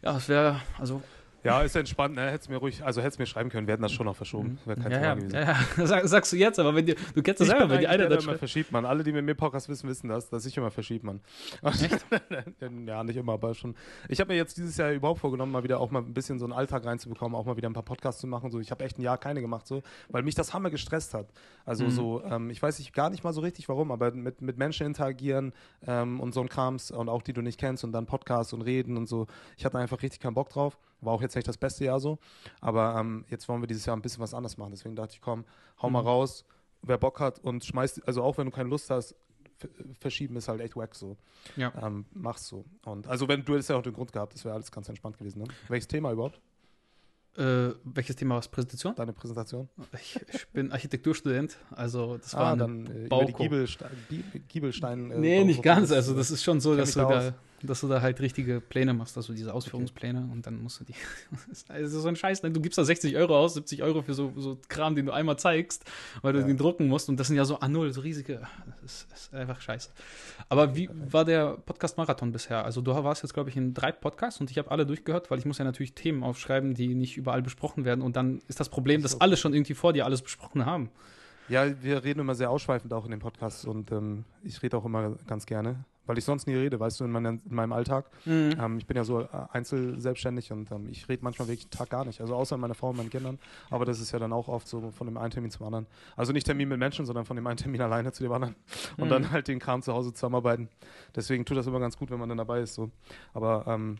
[0.02, 1.02] ja, das wäre, also,
[1.44, 2.30] Ja, ist entspannt, ne?
[2.30, 4.58] Hättest mir ruhig, also hättest mir schreiben können, wir hätten das schon noch verschoben.
[4.64, 5.34] Wäre kein ja, Thema ja, gewesen.
[5.34, 7.74] ja, ja, Sag, sagst du jetzt, aber wenn dir, du kennst das Ich selber, bin
[7.74, 8.84] wenn die eigentlich eine der, das der immer verschiebt, man.
[8.84, 11.20] Alle, die mit mir Podcast wissen, wissen das, dass ich immer verschiebt, man.
[12.86, 13.74] ja, nicht immer, aber schon.
[14.08, 16.46] Ich habe mir jetzt dieses Jahr überhaupt vorgenommen, mal wieder auch mal ein bisschen so
[16.46, 18.50] einen Alltag reinzubekommen, auch mal wieder ein paar Podcasts zu machen.
[18.50, 21.28] So, ich habe echt ein Jahr keine gemacht, so, weil mich das Hammer gestresst hat.
[21.64, 21.90] Also Mhm.
[21.90, 24.86] so, ähm, ich weiß nicht, gar nicht mal so richtig warum, aber mit, mit Menschen
[24.86, 25.52] interagieren
[25.86, 28.62] ähm, und so ein Krams und auch die du nicht kennst und dann Podcasts und
[28.62, 29.26] reden und so.
[29.56, 30.78] Ich hatte einfach richtig keinen Bock drauf.
[31.06, 32.18] War auch jetzt nicht das beste Jahr so.
[32.60, 34.72] Aber ähm, jetzt wollen wir dieses Jahr ein bisschen was anders machen.
[34.72, 35.44] Deswegen dachte ich, komm,
[35.80, 36.08] hau mal Mhm.
[36.08, 36.44] raus,
[36.82, 39.14] wer Bock hat und schmeißt, also auch wenn du keine Lust hast,
[40.00, 41.16] verschieben ist halt echt wack so.
[41.56, 41.72] Ja.
[41.82, 42.66] Ähm, mach's so.
[42.84, 45.16] Und also wenn du hättest ja auch den Grund gehabt, das wäre alles ganz entspannt
[45.16, 45.38] gewesen.
[45.38, 45.48] Ne?
[45.68, 46.38] Welches Thema überhaupt?
[47.38, 48.48] Äh, welches Thema war es?
[48.48, 48.94] Präsentation?
[48.94, 49.68] Deine Präsentation?
[49.94, 53.42] Ich, ich bin Architekturstudent, also das war Ah, ein dann äh, über die Bauko.
[53.42, 53.90] Giebelstein.
[54.08, 55.92] Gie- Giebelstein äh, Nee, Bau- nicht ganz.
[55.92, 59.16] Also das ist schon so, dass da da, dass du da halt richtige Pläne machst,
[59.16, 60.94] also diese Ausführungspläne und dann musst du die.
[61.68, 62.42] Das ist so ein Scheiß.
[62.42, 62.50] Ne?
[62.50, 65.38] Du gibst da 60 Euro aus, 70 Euro für so, so Kram, den du einmal
[65.38, 65.84] zeigst,
[66.22, 66.46] weil du Ja.
[66.46, 68.42] den drucken musst und das sind ja so A0, so riesige.
[68.82, 69.90] Das ist, ist einfach scheiße.
[70.48, 72.64] Aber wie war der Podcast-Marathon bisher?
[72.64, 75.38] Also du warst jetzt, glaube ich, in drei Podcasts und ich habe alle durchgehört, weil
[75.38, 78.68] ich muss ja natürlich Themen aufschreiben, die nicht überall besprochen werden und dann ist das
[78.68, 80.90] Problem, dass alle schon irgendwie vor dir alles besprochen haben.
[81.48, 84.84] Ja, wir reden immer sehr ausschweifend auch in den Podcasts und ähm, ich rede auch
[84.84, 88.10] immer ganz gerne, weil ich sonst nie rede, weißt du, in, meiner, in meinem Alltag.
[88.26, 91.90] Ähm, ich bin ja so äh, einzelselbstständig und ähm, ich rede manchmal wirklich den Tag
[91.90, 92.20] gar nicht.
[92.20, 93.38] Also außer meiner Frau und meinen Kindern.
[93.70, 95.86] Aber das ist ja dann auch oft so von dem einen Termin zum anderen.
[96.16, 98.54] Also nicht Termin mit Menschen, sondern von dem einen Termin alleine zu dem anderen.
[98.96, 99.10] Und Mhm.
[99.10, 100.68] dann halt den Kram zu Hause zusammenarbeiten.
[101.14, 102.74] Deswegen tut das immer ganz gut, wenn man dann dabei ist.
[102.74, 102.90] So.
[103.34, 103.96] Aber ähm,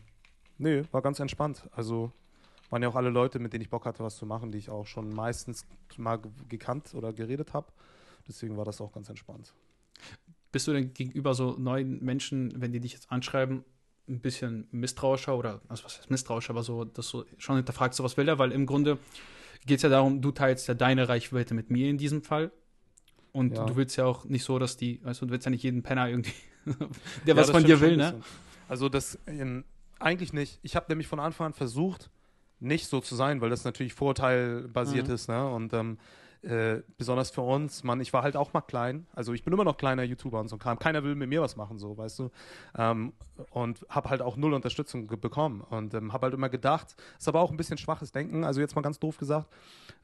[0.57, 1.67] nee, war ganz entspannt.
[1.75, 2.11] Also
[2.69, 4.69] waren ja auch alle Leute, mit denen ich Bock hatte, was zu machen, die ich
[4.69, 5.65] auch schon meistens
[5.97, 7.67] mal ge- gekannt oder geredet habe.
[8.27, 9.53] Deswegen war das auch ganz entspannt.
[10.51, 13.63] Bist du denn gegenüber so neuen Menschen, wenn die dich jetzt anschreiben,
[14.07, 18.03] ein bisschen misstrauischer oder, also was heißt misstrauischer, aber so, dass du schon hinterfragst, so
[18.03, 18.97] was will er, weil im Grunde
[19.65, 22.51] geht es ja darum, du teilst ja deine Reichweite mit mir in diesem Fall.
[23.33, 23.65] Und Ja.
[23.65, 26.07] du willst ja auch nicht so, dass die, weißt du, willst ja nicht jeden Penner
[26.09, 26.31] irgendwie,
[27.25, 28.21] der Ja, was von dir will, ne?
[28.69, 29.65] Also das ähm,
[29.99, 30.59] eigentlich nicht.
[30.63, 32.09] Ich habe nämlich von Anfang an versucht,
[32.59, 35.13] nicht so zu sein, weil das natürlich vorteilbasiert Mhm.
[35.13, 35.47] ist, ne?
[35.49, 35.97] Und ähm,
[36.47, 39.05] äh, besonders für uns, Mann, ich war halt auch mal klein.
[39.13, 40.79] Also ich bin immer noch kleiner YouTuber und so Kram.
[40.79, 42.31] Keiner will mit mir was machen, so, weißt du.
[42.77, 43.13] Ähm,
[43.51, 45.61] und habe halt auch null Unterstützung bekommen.
[45.61, 48.75] Und ähm, habe halt immer gedacht, ist aber auch ein bisschen schwaches Denken, also jetzt
[48.75, 49.47] mal ganz doof gesagt,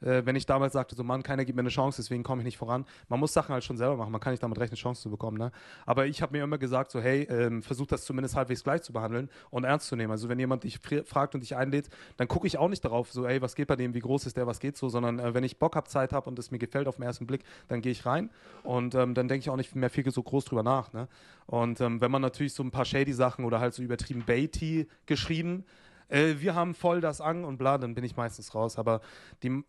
[0.00, 2.44] äh, wenn ich damals sagte, so Mann, keiner gibt mir eine Chance, deswegen komme ich
[2.44, 2.84] nicht voran.
[3.08, 5.38] Man muss Sachen halt schon selber machen, man kann nicht damit rechnen, Chance zu bekommen.
[5.38, 5.50] Ne?
[5.86, 8.92] Aber ich habe mir immer gesagt, so hey, ähm, versuch das zumindest halbwegs gleich zu
[8.92, 10.10] behandeln und ernst zu nehmen.
[10.10, 13.12] Also wenn jemand dich fr- fragt und dich einlädt, dann gucke ich auch nicht darauf,
[13.12, 15.34] so ey, was geht bei dem, wie groß ist der, was geht so, sondern äh,
[15.34, 17.80] wenn ich Bock habe, Zeit habe und es mir gefällt auf den ersten Blick, dann
[17.80, 18.30] gehe ich rein
[18.62, 20.92] und ähm, dann denke ich auch nicht mehr viel so groß drüber nach.
[20.92, 21.08] Ne?
[21.46, 24.88] Und ähm, wenn man natürlich so ein paar shady Sachen oder halt so übertrieben Baity
[25.06, 25.64] geschrieben,
[26.08, 28.78] äh, wir haben voll das an und bla, dann bin ich meistens raus.
[28.78, 29.00] Aber
[29.42, 29.62] die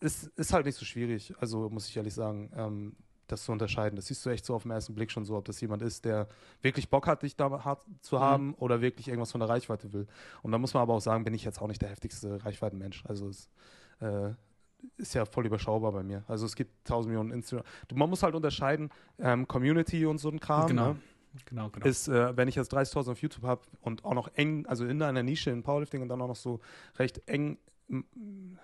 [0.00, 3.96] ist, ist halt nicht so schwierig, also muss ich ehrlich sagen, ähm, das zu unterscheiden.
[3.96, 6.04] Das siehst du echt so auf den ersten Blick schon so, ob das jemand ist,
[6.04, 6.28] der
[6.62, 10.06] wirklich Bock hat, dich da hart zu haben oder wirklich irgendwas von der Reichweite will.
[10.42, 13.04] Und da muss man aber auch sagen, bin ich jetzt auch nicht der heftigste Reichweitenmensch.
[13.06, 13.50] Also es
[14.00, 14.30] äh,
[14.96, 16.24] ist ja voll überschaubar bei mir.
[16.28, 17.64] Also es gibt tausend Millionen Instagram.
[17.94, 20.66] Man muss halt unterscheiden, ähm, Community und so ein Kram.
[20.68, 20.92] Genau.
[20.94, 21.00] Ne?
[21.44, 21.86] Genau, genau.
[21.86, 25.00] ist, äh, wenn ich jetzt 30.000 auf YouTube habe und auch noch eng, also in
[25.02, 26.60] einer Nische in Powerlifting und dann auch noch so
[26.98, 28.56] recht eng, eng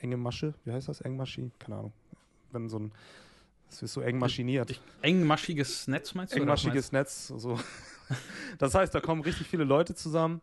[0.00, 1.00] enge Masche, wie heißt das?
[1.00, 1.50] Engmaschi?
[1.58, 1.92] Keine Ahnung.
[2.50, 2.92] Wenn so ein,
[3.70, 4.70] es ist so eng maschiniert.
[4.70, 6.38] Ich- Engmaschiges Netz meinst du?
[6.38, 7.28] Engmaschiges Netz.
[7.28, 7.58] So.
[8.58, 10.42] Das heißt, da kommen richtig viele Leute zusammen,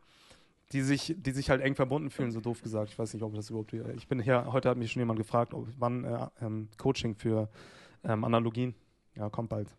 [0.72, 2.92] die sich, die sich halt eng verbunden fühlen, so doof gesagt.
[2.92, 3.74] Ich weiß nicht, ob das überhaupt.
[3.74, 7.50] Ich bin hier, heute hat mich schon jemand gefragt, ob wann äh, ähm, Coaching für
[8.04, 8.76] ähm, Analogien.
[9.16, 9.76] Ja, kommt bald.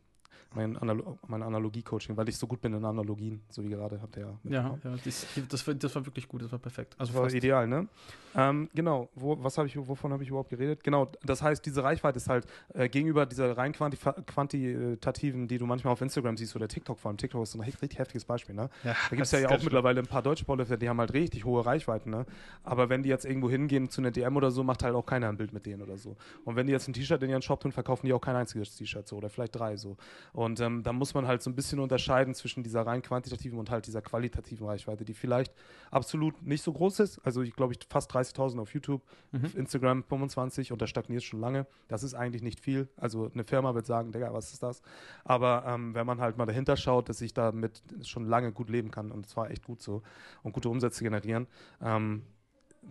[0.53, 4.17] Mein, Analo mein Analogie-Coaching, weil ich so gut bin in Analogien, so wie gerade, habt
[4.17, 4.51] ihr ja.
[4.51, 6.95] Ja, ja das, das, war, das war wirklich gut, das war perfekt.
[6.99, 7.87] Also Das war ideal, ne?
[8.35, 10.83] Ähm, genau, Wo, was habe ich, wovon habe ich überhaupt geredet?
[10.85, 15.67] Genau, das heißt, diese Reichweite ist halt äh, gegenüber dieser rein quantif- quantitativen, die du
[15.67, 17.19] manchmal auf Instagram siehst oder TikTok vor allem.
[17.19, 18.71] TikTok ist ein richtig heftiges Beispiel, ne?
[18.85, 21.13] Ja, Da gibt es ja, ja auch mittlerweile ein paar deutsche Powerlifter, die haben halt
[21.13, 22.27] richtig hohe Reichweiten, ne?
[22.63, 25.29] Aber wenn die jetzt irgendwo hingehen zu einer DM oder so, macht halt auch keiner
[25.29, 26.17] ein Bild mit denen oder so.
[26.45, 28.77] Und wenn die jetzt ein T-Shirt in ihren Shop tun, verkaufen die auch kein einziges
[28.77, 29.97] T-Shirt so oder vielleicht drei so.
[30.41, 33.69] Und ähm, da muss man halt so ein bisschen unterscheiden zwischen dieser rein quantitativen und
[33.69, 35.53] halt dieser qualitativen Reichweite, die vielleicht
[35.91, 37.19] absolut nicht so groß ist.
[37.19, 39.45] Also ich glaube, ich fast 30.000 auf YouTube, Mhm.
[39.45, 41.67] auf Instagram 25 und da stagniert schon lange.
[41.89, 42.89] Das ist eigentlich nicht viel.
[42.97, 44.81] Also eine Firma wird sagen, Digga, was ist das?
[45.25, 48.91] Aber ähm, wenn man halt mal dahinter schaut, dass ich damit schon lange gut leben
[48.91, 50.03] kann und zwar echt gut so
[50.43, 51.49] und gute Umsätze generieren,
[51.83, 52.23] ähm,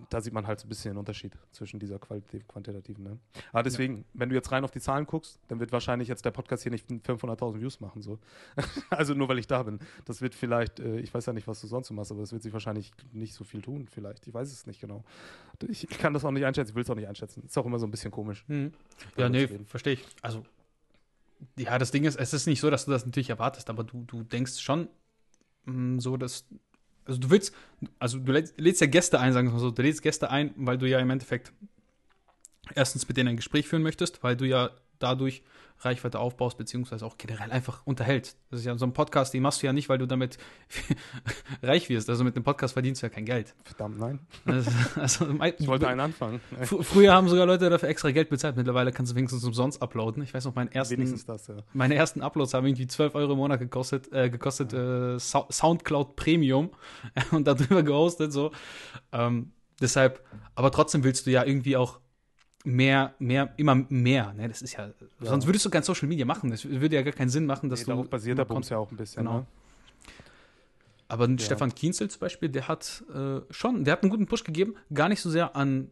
[0.09, 3.03] da sieht man halt so ein bisschen den Unterschied zwischen dieser qualitativ quantitativen.
[3.03, 3.17] Ne?
[3.51, 6.31] Aber deswegen, wenn du jetzt rein auf die Zahlen guckst, dann wird wahrscheinlich jetzt der
[6.31, 8.01] Podcast hier nicht 500.000 Views machen.
[8.01, 8.19] So.
[8.89, 9.79] also nur weil ich da bin.
[10.05, 12.31] Das wird vielleicht, äh, ich weiß ja nicht, was du sonst so machst, aber das
[12.31, 13.87] wird sich wahrscheinlich nicht so viel tun.
[13.89, 14.27] Vielleicht.
[14.27, 15.03] Ich weiß es nicht genau.
[15.67, 17.43] Ich, kann das auch nicht einschätzen, ich will es auch nicht einschätzen.
[17.45, 18.45] Ist auch immer so ein bisschen komisch.
[18.47, 18.71] Mhm.
[19.17, 20.05] Ja, nee, verstehe ich.
[20.21, 20.45] Also,
[21.57, 24.03] ja, das Ding ist, es ist nicht so, dass du das natürlich erwartest, aber du,
[24.05, 24.87] du denkst schon
[25.65, 26.45] mh, so, dass.
[27.09, 27.53] Also, du willst,
[27.97, 29.71] also, du lädst, ja Gäste ein, sagen wir mal so.
[29.71, 31.51] Du lädst Gäste ein, weil du ja im Endeffekt
[32.75, 35.43] erstens mit denen ein Gespräch führen möchtest, weil du ja dadurch
[35.81, 38.37] Reichweite aufbaust, beziehungsweise auch generell einfach unterhältst.
[38.51, 40.37] Das ist ja so ein Podcast, den machst du ja nicht, weil du damit
[41.63, 42.09] reich wirst.
[42.09, 43.55] Also mit dem Podcast verdienst du ja kein Geld.
[43.63, 44.19] Verdammt, nein.
[44.45, 45.25] Also, also,
[45.57, 46.41] Ich wollte einen anfangen.
[46.63, 48.57] Fr früher haben sogar Leute dafür extra Geld bezahlt.
[48.57, 50.21] Mittlerweile kannst du wenigstens umsonst uploaden.
[50.23, 51.55] Ich weiß noch, meinen ersten, Wenigstens das, ja.
[51.73, 56.15] meine ersten Uploads haben irgendwie 12 Euro im Monat gekostet, äh, gekostet äh, Sou- Soundcloud
[56.17, 56.71] Premium
[57.31, 58.33] und darüber gehostet.
[58.33, 58.51] So.
[59.13, 61.99] Ähm, deshalb, aber trotzdem willst du ja irgendwie auch
[62.65, 64.33] mehr, mehr, immer mehr.
[64.33, 64.47] Ne?
[64.47, 64.89] Das ist ja,
[65.21, 66.51] sonst würdest du kein Social Media machen.
[66.51, 67.91] Das würde ja gar keinen Sinn machen, dass Nee, du.
[67.91, 69.23] darauf basiert der Bums ja auch ein bisschen.
[69.23, 69.39] Genau.
[69.39, 69.45] Ne?
[71.07, 74.43] Aber ein Stefan Kienzel zum Beispiel, der hat äh, schon, der hat einen guten Push
[74.43, 75.89] gegeben, gar nicht so sehr an,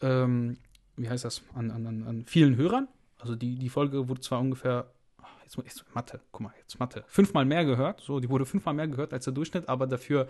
[0.00, 0.56] ähm,
[0.96, 2.88] wie heißt das, an, an, an, vielen Hörern.
[3.18, 7.04] Also die, die Folge wurde zwar ungefähr, ach, jetzt, jetzt Mathe, guck mal, jetzt Mathe,
[7.08, 10.28] fünfmal mehr gehört, so, die wurde fünfmal mehr gehört als der Durchschnitt, aber dafür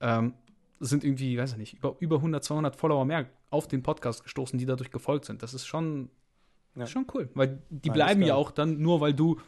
[0.00, 0.32] ähm,
[0.80, 4.58] sind irgendwie, weiß ich nicht, über, über 100, 200 Follower mehr auf den Podcast gestoßen,
[4.58, 5.42] die dadurch gefolgt sind.
[5.42, 6.10] Das ist schon,
[6.74, 6.86] Ja.
[6.86, 9.38] schon cool, weil die Alles bleiben ja auch dann nur, weil du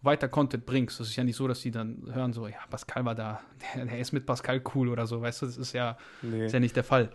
[0.00, 0.98] weiter Content bringst.
[0.98, 3.40] Das ist ja nicht so, dass die dann hören so, ja, Pascal war da,
[3.76, 6.46] der, der ist mit Pascal cool oder so, weißt du, das ist ja, Nee.
[6.46, 7.10] ist ja nicht der Fall.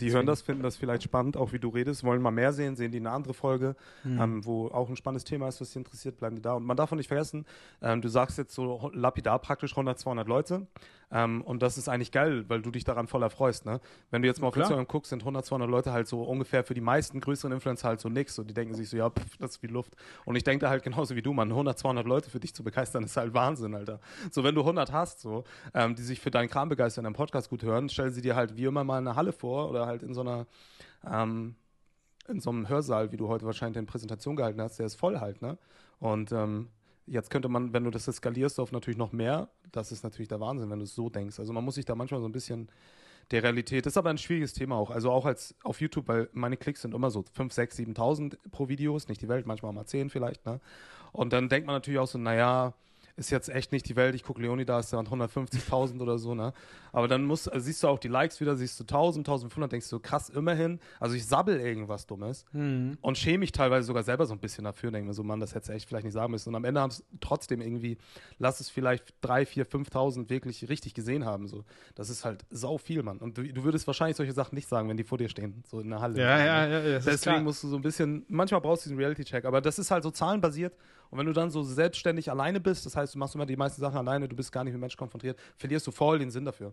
[0.00, 2.76] Die hören das, finden das vielleicht spannend, auch wie du redest, wollen mal mehr sehen,
[2.76, 4.20] sehen die eine andere Folge, Mhm.
[4.20, 6.52] ähm, wo auch ein spannendes Thema ist, was sie interessiert, bleiben die da.
[6.54, 7.44] Und man darf auch nicht vergessen,
[7.82, 10.68] ähm, du sagst jetzt so lapidar praktisch 100, 200 Leute
[11.12, 13.66] ähm, und das ist eigentlich geil, weil du dich daran voll erfreust.
[13.66, 13.80] Ne?
[14.10, 14.64] Wenn du jetzt mal auf Klar.
[14.64, 18.00] Instagram guckst, sind 100, 200 Leute halt so ungefähr für die meisten größeren Influencer halt
[18.00, 19.94] so nix und die denken sich so, ja, pff, das ist wie Luft.
[20.24, 22.64] Und ich denke da halt genauso wie du, man, 100, 200 Leute für dich zu
[22.64, 24.00] begeistern, ist halt Wahnsinn, Alter.
[24.30, 25.44] So, wenn du 100 hast, so,
[25.74, 28.56] ähm, die sich für deinen Kram begeistern, deinen Podcast gut hören, stell sie dir halt
[28.56, 30.46] wie immer mal in einer Halle vor oder halt in so einer
[31.06, 31.56] ähm,
[32.28, 35.18] in so einem Hörsaal, wie du heute wahrscheinlich eine Präsentation gehalten hast, der ist voll
[35.18, 35.58] halt, ne?
[35.98, 36.68] Und ähm,
[37.06, 40.40] jetzt könnte man, wenn du das skalierst auf natürlich noch mehr, das ist natürlich der
[40.40, 41.38] Wahnsinn, wenn du es so denkst.
[41.38, 42.68] Also man muss sich da manchmal so ein bisschen
[43.30, 44.90] der Realität, das ist aber ein schwieriges Thema auch.
[44.90, 48.68] Also auch als auf YouTube, weil meine Klicks sind immer so 5, 6, 7.000 pro
[48.68, 50.60] Video, ist nicht die Welt, manchmal mal 10 vielleicht, ne?
[51.12, 52.74] Und dann denkt man natürlich auch so, naja,
[53.16, 54.14] ist jetzt echt nicht die Welt.
[54.14, 56.52] Ich gucke Leonidas, da waren 150.000 oder so, ne?
[56.92, 59.88] Aber dann musst, also siehst du auch die Likes wieder, siehst du 1000, 1500, denkst
[59.90, 60.78] du, krass, immerhin.
[61.00, 62.98] Also ich sabbel irgendwas Dummes Mhm.
[63.00, 64.90] und schäme mich teilweise sogar selber so ein bisschen dafür.
[64.90, 66.48] Denke mir so, Mann, das hättest du echt vielleicht nicht sagen müssen.
[66.50, 67.98] Und am Ende haben es trotzdem irgendwie,
[68.38, 71.46] lass es vielleicht 3, 4, 5.000 wirklich richtig gesehen haben.
[71.48, 71.64] So.
[71.94, 73.18] Das ist halt sau viel, Mann.
[73.18, 75.80] Und du, du würdest wahrscheinlich solche Sachen nicht sagen, wenn die vor dir stehen, so
[75.80, 76.18] in der Halle.
[76.20, 78.98] Ja, ja, ja, ja, ist Deswegen musst du so ein bisschen, manchmal brauchst du diesen
[78.98, 80.74] Reality-Check, aber das ist halt so zahlenbasiert.
[81.12, 83.82] Und wenn du dann so selbstständig alleine bist, das heißt, du machst immer die meisten
[83.82, 86.72] Sachen alleine, du bist gar nicht mit Menschen konfrontiert, verlierst du voll den Sinn dafür.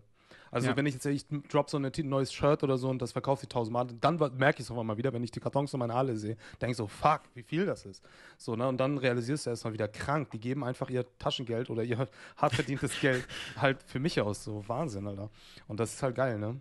[0.50, 0.76] Also Ja.
[0.78, 3.50] wenn ich jetzt, ich drop so ein neues Shirt oder so und das verkauft sich
[3.50, 6.16] tausendmal, dann merke ich es auf einmal wieder, wenn ich die Kartons in meiner Halle
[6.16, 8.02] sehe, denke ich so, fuck, wie viel das ist.
[8.38, 8.66] So, ne?
[8.66, 12.54] Und dann realisierst du erstmal wieder krank, die geben einfach ihr Taschengeld oder ihr hart
[12.54, 14.42] verdientes Geld halt für mich aus.
[14.42, 15.28] So Wahnsinn, Alter.
[15.68, 16.58] Und das ist halt geil, ne?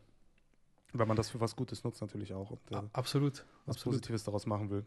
[0.91, 2.51] Wenn man das für was Gutes nutzt, natürlich auch.
[2.51, 3.95] Und äh, Absolut, was absolut.
[3.99, 4.83] Positives daraus machen will.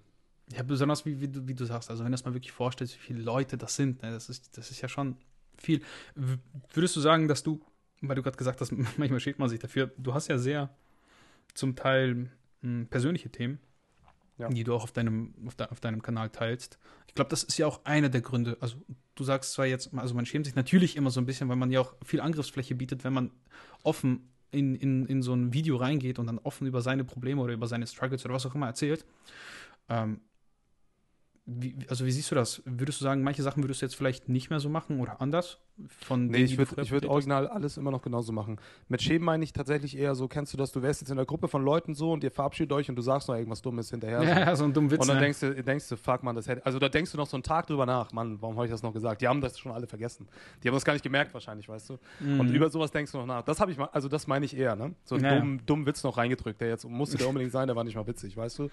[0.55, 2.95] Ja, besonders wie, wie, du, wie du sagst, also wenn du das mal wirklich vorstellst,
[2.95, 5.17] wie viele Leute das sind, ne, das, ist, das ist ja schon
[5.57, 5.81] viel.
[6.15, 6.37] W
[6.75, 7.61] würdest du sagen, dass du,
[8.01, 10.71] weil du gerade gesagt hast, manchmal schämt man sich dafür, du hast ja sehr
[11.55, 12.31] zum Teil
[12.63, 13.59] mh, persönliche Themen,
[14.39, 14.49] Ja.
[14.49, 16.79] die du auch auf deinem, auf, de auf deinem Kanal teilst.
[17.07, 18.57] Ich glaube, das ist ja auch einer der Gründe.
[18.61, 18.77] Also
[19.15, 21.71] du sagst zwar jetzt, also man schämt sich natürlich immer so ein bisschen, weil man
[21.71, 23.31] ja auch viel Angriffsfläche bietet, wenn man
[23.83, 27.53] offen in, in, in so ein Video reingeht und dann offen über seine Probleme oder
[27.55, 29.05] über seine Struggles oder was auch immer erzählt.
[29.89, 30.21] Ähm,
[31.45, 32.63] wie, also wie siehst du das?
[32.65, 35.59] Würdest du sagen, manche Sachen würdest du jetzt vielleicht nicht mehr so machen oder anders,
[35.89, 38.59] von Nee, ich würde würd original alles immer noch genauso machen.
[38.89, 41.27] Mit Schämen meine ich tatsächlich eher so, kennst du das, du wärst jetzt in einer
[41.27, 44.21] Gruppe von Leuten so und ihr verabschiedet euch und du sagst noch irgendwas Dummes hinterher.
[44.21, 44.27] so.
[44.27, 45.01] Ja, so ein dummer Witz.
[45.01, 45.23] Und dann ne?
[45.23, 46.65] denkst du, denkst du, fuck man, das hätte.
[46.65, 48.83] Also da denkst du noch so einen Tag drüber nach, Mann, warum habe ich das
[48.83, 49.21] noch gesagt?
[49.23, 50.27] Die haben das schon alle vergessen.
[50.63, 51.99] Die haben das gar nicht gemerkt wahrscheinlich, weißt du?
[52.21, 53.43] Und über sowas denkst du noch nach.
[53.43, 54.95] Das habe ich mal, also das meine ich eher, ne?
[55.05, 55.39] So einen ja.
[55.39, 58.07] dummen, dummen Witz noch reingedrückt, der jetzt musste der unbedingt sein, der war nicht mal
[58.07, 58.71] witzig, weißt du?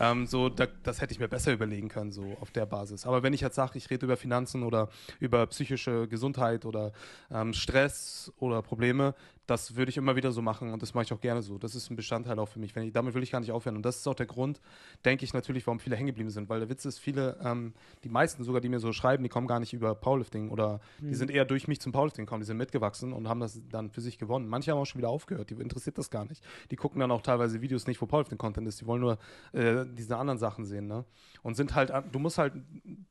[0.00, 3.06] Ähm, so, da, das hätte ich mir besser überlegen können, so auf der Basis.
[3.06, 4.88] Aber wenn ich jetzt sage, ich rede über Finanzen oder
[5.20, 6.92] über psychische Gesundheit oder
[7.30, 9.14] ähm, Stress oder Probleme,
[9.46, 11.58] das würde ich immer wieder so machen und das mache ich auch gerne so.
[11.58, 12.74] Das ist ein Bestandteil auch für mich.
[12.76, 13.76] Wenn ich, damit will ich gar nicht aufhören.
[13.76, 14.60] Und das ist auch der Grund,
[15.04, 16.48] denke ich natürlich, warum viele hängen geblieben sind.
[16.48, 17.74] Weil der Witz ist, viele, ähm,
[18.04, 21.14] die meisten sogar, die mir so schreiben, die kommen gar nicht über Powerlifting oder die
[21.14, 22.40] sind eher durch mich zum Powerlifting gekommen.
[22.40, 24.48] Die sind mitgewachsen und haben das dann für sich gewonnen.
[24.48, 25.50] Manche haben auch schon wieder aufgehört.
[25.50, 26.42] Die interessiert das gar nicht.
[26.70, 28.80] Die gucken dann auch teilweise Videos nicht, wo Powerlifting-Content ist.
[28.80, 29.18] Die wollen nur
[29.52, 30.86] äh, diese anderen Sachen sehen.
[30.86, 31.04] Ne?
[31.42, 32.54] Und sind halt, du musst halt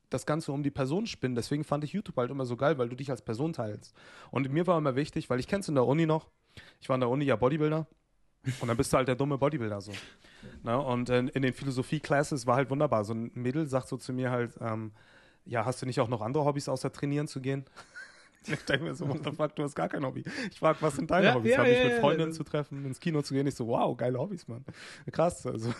[0.09, 1.35] das Ganze um die Person spinnen.
[1.35, 3.95] Deswegen fand ich YouTube halt immer so geil, weil du dich als Person teilst.
[4.29, 6.30] Und mir war immer wichtig, weil ich kenn's in der Uni noch.
[6.79, 7.87] Ich war in der Uni ja Bodybuilder.
[8.59, 9.91] Und dann bist du halt der dumme Bodybuilder so.
[10.63, 10.79] Ne?
[10.79, 13.05] Und in, in den Philosophie-Classes war halt wunderbar.
[13.05, 14.91] So ein Mädel sagt so zu mir halt, ähm,
[15.45, 17.65] ja, hast du nicht auch noch andere Hobbys außer trainieren zu gehen?
[18.51, 20.23] Ich denke mir so, what the fuck, du hast gar kein Hobby.
[20.51, 21.51] Ich frage, was sind deine Ja, Hobbys?
[21.51, 23.45] ja, Hab ich ja, mit Freundinnen das- zu treffen, ins Kino zu gehen?
[23.47, 24.65] Ich so, wow, geile Hobbys, Mann.
[25.11, 25.45] Krass.
[25.45, 25.71] Also.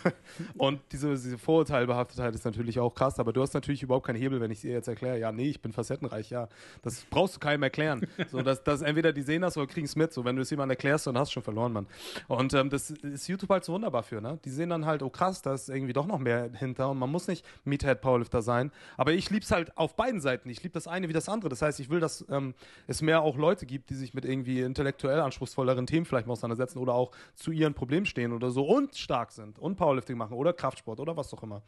[0.56, 4.40] Und diese, diese Vorurteilbehaftetheit ist natürlich auch krass, aber du hast natürlich überhaupt keinen Hebel,
[4.40, 6.48] wenn ich dir jetzt erkläre, ja, nee, ich bin facettenreich, ja.
[6.82, 8.06] Das brauchst du keinem erklären.
[8.30, 10.12] So, dass, dass entweder die sehen das oder kriegen es mit.
[10.12, 11.86] So, wenn du es jemandem erklärst, dann hast du schon verloren, Mann.
[12.28, 14.38] Und ähm, das ist YouTube halt so wunderbar für, ne?
[14.44, 17.10] Die sehen dann halt, oh krass, da ist irgendwie doch noch mehr hinter und man
[17.10, 18.70] muss nicht Meathead Powerlifter sein.
[18.96, 20.48] Aber ich lieb's halt auf beiden Seiten.
[20.48, 21.48] Ich liebe das eine wie das andere.
[21.48, 22.51] Das heißt, ich will, dass ähm,
[22.86, 26.78] es mehr auch Leute gibt, die sich mit irgendwie intellektuell anspruchsvolleren Themen vielleicht mal auseinandersetzen
[26.78, 30.52] oder auch zu ihren Problemen stehen oder so und stark sind und Powerlifting machen oder
[30.52, 31.62] Kraftsport oder was auch immer.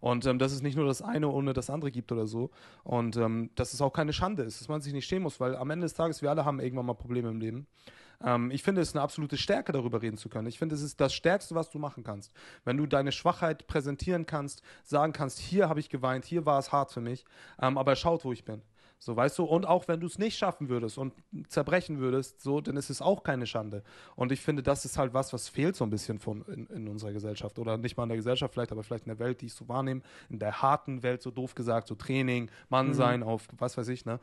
[0.00, 2.50] Und ähm, dass es nicht nur das eine ohne das andere gibt oder so.
[2.84, 5.56] Und ähm, dass es auch keine Schande ist, dass man sich nicht schämen muss, weil
[5.56, 7.66] am Ende des Tages, wir alle haben irgendwann mal Probleme im Leben.
[8.24, 10.48] Ähm, ich finde es eine absolute Stärke, darüber reden zu können.
[10.48, 12.32] Ich finde, es ist das Stärkste, was du machen kannst.
[12.64, 16.72] Wenn du deine Schwachheit präsentieren kannst, sagen kannst, hier habe ich geweint, hier war es
[16.72, 17.24] hart für mich,
[17.60, 18.62] ähm, aber schaut, wo ich bin.
[19.00, 21.14] So, weißt du, und auch wenn du es nicht schaffen würdest und
[21.48, 23.82] zerbrechen würdest, so, dann ist es auch keine Schande.
[24.16, 26.88] Und ich finde, das ist halt was, was fehlt so ein bisschen von in, in
[26.88, 27.58] unserer Gesellschaft.
[27.58, 29.68] Oder nicht mal in der Gesellschaft vielleicht, aber vielleicht in der Welt, die ich so
[29.68, 33.88] wahrnehme, in der harten Welt, so doof gesagt, so Training, Mann sein auf was weiß
[33.88, 34.20] ich, ne?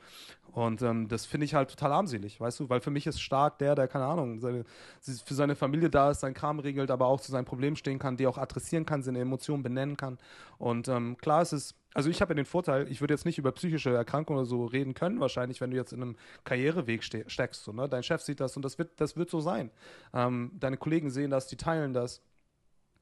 [0.52, 3.60] Und ähm, das finde ich halt total armselig, weißt du, weil für mich ist stark
[3.60, 4.64] der, der, keine Ahnung, seine,
[5.02, 8.16] für seine Familie da ist, sein Kram regelt, aber auch zu seinem Problem stehen kann,
[8.16, 10.18] die auch adressieren kann, seine Emotionen benennen kann.
[10.58, 13.38] Und ähm, klar ist es, also ich habe ja den Vorteil, ich würde jetzt nicht
[13.38, 17.24] über psychische Erkrankungen oder so reden können, wahrscheinlich, wenn du jetzt in einem Karriereweg ste
[17.28, 17.64] steckst.
[17.64, 17.88] So, ne?
[17.88, 19.72] Dein Chef sieht das und das wird, das wird so sein.
[20.14, 22.22] Ähm, deine Kollegen sehen das, die teilen das.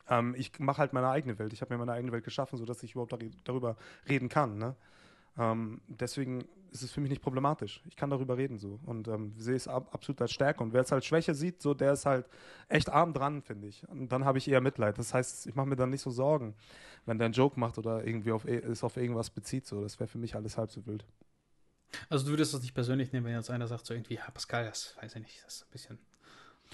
[0.07, 1.53] Ähm, ich mache halt meine eigene Welt.
[1.53, 3.77] Ich habe mir meine eigene Welt geschaffen, sodass ich überhaupt dar darüber
[4.07, 4.59] reden kann.
[4.59, 4.75] Ne?
[5.37, 7.81] Ähm, deswegen ist es für mich nicht problematisch.
[7.87, 10.63] Ich kann darüber reden so und ähm, sehe es ab, absolut als Stärke.
[10.63, 12.27] Und wer es halt Schwäche sieht, so der ist halt
[12.67, 13.87] echt arm dran, finde ich.
[13.89, 14.97] Und dann habe ich eher Mitleid.
[14.97, 16.55] Das heißt, ich mache mir dann nicht so Sorgen,
[17.05, 19.67] wenn der einen Joke macht oder irgendwie auf, e- es auf irgendwas bezieht.
[19.67, 21.05] So, das wäre für mich alles halb so wild.
[22.09, 24.65] Also du würdest das nicht persönlich nehmen, wenn jetzt einer sagt, so irgendwie, ja, Pascal,
[24.65, 25.99] das weiß ich nicht, das ist ein bisschen.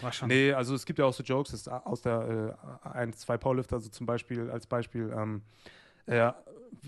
[0.02, 0.30] War schon.
[0.30, 3.76] Nee, also es gibt ja auch so Jokes ist aus der äh, ein, zwei Powerlifter,
[3.76, 5.42] also zum Beispiel als Beispiel, ähm,
[6.10, 6.34] äh,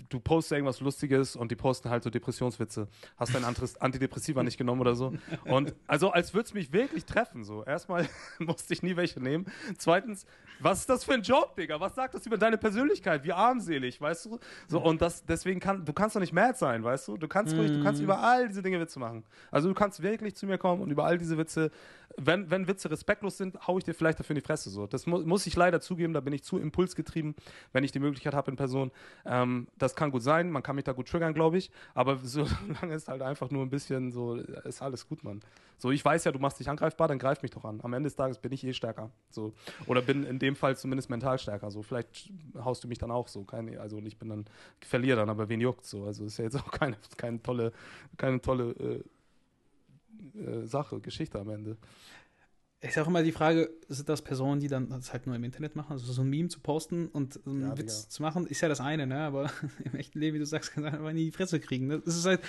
[0.08, 2.88] du postest irgendwas Lustiges und die posten halt so Depressionswitze.
[3.16, 5.14] Hast dein Antidepressiva nicht genommen oder so.
[5.44, 7.44] Und also als würde es mich wirklich treffen.
[7.44, 7.64] So.
[7.64, 8.08] Erstmal
[8.38, 9.46] musste ich nie welche nehmen.
[9.78, 10.26] Zweitens,
[10.60, 11.80] was ist das für ein Job, Digga?
[11.80, 13.24] Was sagt das über deine Persönlichkeit?
[13.24, 14.38] Wie armselig, weißt du?
[14.68, 17.16] So, und das, deswegen kann, du kannst doch nicht mad sein, weißt du?
[17.16, 19.24] Du kannst ruhig, du kannst über all diese Dinge Witze machen.
[19.50, 21.70] Also du kannst wirklich zu mir kommen und über all diese Witze,
[22.16, 24.70] wenn, wenn Witze respektlos sind, hau ich dir vielleicht dafür in die Fresse.
[24.70, 24.86] So.
[24.86, 27.34] Das mu muss ich leider zugeben, da bin ich zu impulsgetrieben,
[27.72, 28.90] wenn ich die Möglichkeit habe in Person.
[29.24, 31.70] Ähm, das kann gut sein, man kann mich da gut triggern, glaube ich.
[31.94, 35.40] Aber solange es halt einfach nur ein bisschen so, ist alles gut, Mann.
[35.78, 37.80] So, ich weiß ja, du machst dich angreifbar, dann greif mich doch an.
[37.82, 39.10] Am Ende des Tages bin ich eh stärker.
[39.30, 39.52] So.
[39.86, 41.72] Oder bin in dem Fall zumindest mental stärker.
[41.72, 43.42] So, vielleicht haust du mich dann auch so.
[43.42, 44.44] Keine, also ich bin dann,
[44.80, 46.04] verliere dann, aber wen juckt so.
[46.04, 47.72] Also ist ja jetzt auch keine, keine tolle,
[48.16, 49.02] keine tolle äh,
[50.34, 51.76] äh, Sache, Geschichte am Ende.
[52.80, 55.76] Ist auch immer die Frage, sind das Personen, die dann das halt nur im Internet
[55.76, 55.92] machen?
[55.92, 58.08] Also so ein Meme zu posten und so einen Ja, Witz Digga.
[58.08, 59.20] zu machen, ist ja das eine, ne?
[59.20, 59.52] Aber
[59.84, 61.86] im echten Leben, wie du sagst, kann man einfach in die Fresse kriegen.
[61.86, 62.00] Ne?
[62.04, 62.40] Das ist halt,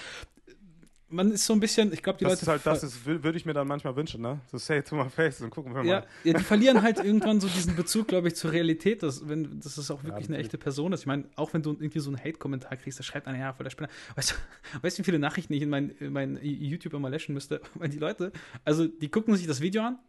[1.14, 2.42] man ist so ein bisschen, ich glaube, die das Leute.
[2.44, 4.40] ist halt, das ist, wür- würde ich mir dann manchmal wünschen, ne?
[4.52, 5.88] So say it to my face und gucken wir mal.
[5.90, 9.60] ja, ja, die verlieren halt irgendwann so diesen Bezug, glaube ich, zur Realität, dass, wenn,
[9.60, 10.46] dass es auch wirklich eine natürlich.
[10.48, 11.02] echte Person ist.
[11.02, 13.64] Ich meine, auch wenn du irgendwie so einen Hate-Kommentar kriegst, da schreibt einer, ja, voll
[13.64, 13.90] der Spinner.
[14.16, 14.36] Weißt du,
[14.82, 17.62] weißt du, wie viele Nachrichten ich in mein, in mein YouTube immer löschen müsste?
[17.76, 18.32] Weil die Leute,
[18.66, 20.00] also die gucken sich das Video an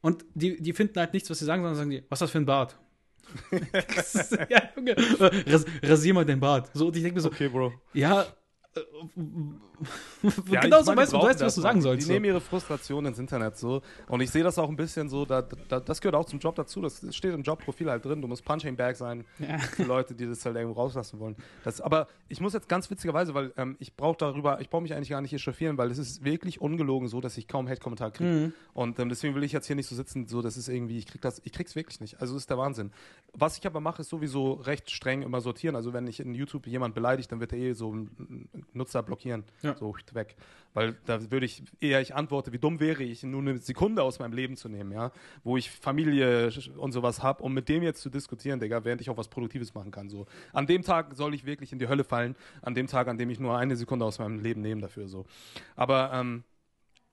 [0.00, 2.30] und die, die finden halt nichts, was sie sagen, sondern sagen die, was ist das
[2.30, 2.78] für ein Bart?
[4.48, 4.96] Ja, Junge,
[5.46, 6.70] ras, rasier mal den Bart.
[6.72, 7.72] So, und ich denke mir so, Okay, Bro.
[7.92, 8.24] ja,
[10.50, 12.08] Ja, genau so weißt du, weißt, was du sagen sollst.
[12.08, 13.82] Die nehmen ihre Frustration ins Internet so.
[14.08, 16.56] Und ich sehe das auch ein bisschen so, da, da, das gehört auch zum Job
[16.56, 16.80] dazu.
[16.80, 18.20] Das steht im Jobprofil halt drin.
[18.20, 19.58] Du musst Punching Bag sein Ja.
[19.58, 21.36] für Leute, die das halt irgendwo rauslassen wollen.
[21.64, 24.94] Das, aber ich muss jetzt ganz witzigerweise, weil ähm, ich brauche darüber, ich brauche mich
[24.94, 28.28] eigentlich gar nicht echauffieren, weil es ist wirklich ungelogen so, dass ich kaum Hate-Kommentar kriege.
[28.30, 28.52] Mhm.
[28.74, 31.06] Und ähm, deswegen will ich jetzt hier nicht so sitzen, so das ist irgendwie, ich
[31.06, 32.20] krieg das, ich krieg's wirklich nicht.
[32.20, 32.90] Also das ist der Wahnsinn.
[33.32, 35.76] Was ich aber mache, ist sowieso recht streng immer sortieren.
[35.76, 39.44] Also wenn ich in YouTube jemand beleidigt, dann wird er eh so einen Nutzer blockieren.
[39.62, 39.76] Ja.
[39.76, 40.36] So weg.
[40.74, 44.18] Weil da würde ich eher, ich antworte, wie dumm wäre ich, nur eine Sekunde aus
[44.18, 45.10] meinem Leben zu nehmen, ja,
[45.42, 49.10] wo ich Familie und sowas habe, um mit dem jetzt zu diskutieren, Digga, während ich
[49.10, 50.08] auch was Produktives machen kann.
[50.08, 50.26] So.
[50.52, 53.30] An dem Tag soll ich wirklich in die Hölle fallen, an dem Tag, an dem
[53.30, 55.08] ich nur eine Sekunde aus meinem Leben nehme dafür.
[55.08, 55.24] So.
[55.74, 56.44] Aber ähm,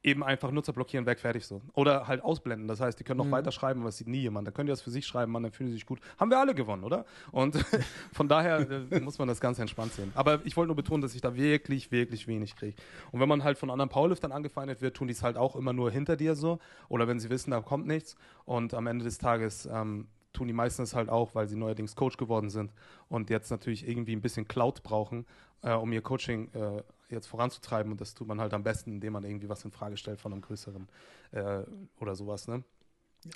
[0.05, 1.61] eben einfach Nutzer blockieren, weg, fertig so.
[1.73, 2.67] Oder halt ausblenden.
[2.67, 3.31] Das heißt, die können noch Mhm.
[3.31, 4.47] weiter schreiben, aber es sieht nie jemand.
[4.47, 5.99] Dann können die das für sich schreiben, man, dann fühlen sie sich gut.
[6.19, 7.05] Haben wir alle gewonnen, oder?
[7.31, 7.55] Und
[8.13, 10.11] von daher äh, muss man das ganz entspannt sehen.
[10.15, 12.75] Aber ich wollte nur betonen, dass ich da wirklich, wirklich wenig kriege.
[13.11, 15.73] Und wenn man halt von anderen Powerliftern angefeindet wird, tun die es halt auch immer
[15.73, 16.59] nur hinter dir so.
[16.87, 18.15] Oder wenn sie wissen, da kommt nichts.
[18.45, 21.95] Und am Ende des Tages ähm, tun die meisten es halt auch, weil sie neuerdings
[21.95, 22.71] Coach geworden sind
[23.09, 25.25] und jetzt natürlich irgendwie ein bisschen Cloud brauchen,
[25.63, 27.91] äh, um ihr Coaching äh, jetzt voranzutreiben.
[27.91, 30.31] Und das tut man halt am besten, indem man irgendwie was in Frage stellt von
[30.31, 30.87] einem größeren
[31.31, 31.63] äh,
[31.99, 32.47] oder sowas.
[32.47, 32.63] Ne?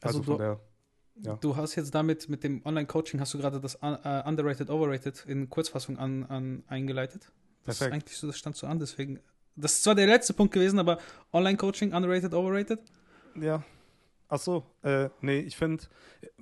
[0.02, 0.60] Also von du- der.
[1.22, 1.36] Ja.
[1.36, 5.26] Du hast jetzt damit, mit dem Online-Coaching, hast du gerade das un- äh, Underrated, Overrated
[5.26, 7.30] in Kurzfassung an, an, eingeleitet.
[7.66, 7.94] Das ist Perfekt.
[7.94, 9.20] eigentlich so, das stand so an, deswegen.
[9.58, 10.98] Das ist zwar der letzte Punkt gewesen, aber
[11.34, 12.80] Online-Coaching, Underrated, Overrated?
[13.36, 13.64] Ja.
[14.32, 15.84] Ach so, äh, nee, ich finde,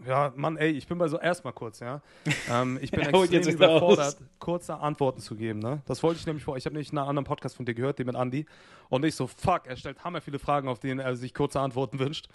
[0.06, 2.02] ja, Mann, ey, ich bin bei so erstmal kurz, ja.
[2.52, 5.82] Ähm, ich bin holt extrem überfordert, kurze Antworten zu geben, ne?
[5.86, 6.58] Das wollte ich nämlich vor.
[6.58, 8.45] Ich habe nämlich einen anderen Podcast von dir gehört, den mit Andy.
[8.89, 11.97] Und ich so, fuck, er stellt hammer viele Fragen, auf denen er sich kurze Antworten
[12.00, 12.28] wünscht.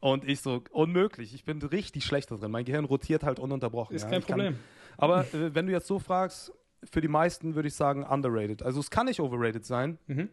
[0.00, 1.34] Und ich so, unmöglich.
[1.34, 2.50] Ich bin richtig schlecht da drin.
[2.50, 3.94] Mein Gehirn rotiert halt ununterbrochen.
[3.94, 4.08] Ist ja.
[4.10, 4.58] kein Ich kann- Problem.
[4.98, 6.52] Aber äh, wenn du jetzt so fragst,
[6.90, 8.62] für die meisten würde ich sagen underrated.
[8.62, 9.98] Also es kann nicht overrated sein.
[10.06, 10.28] Mhm.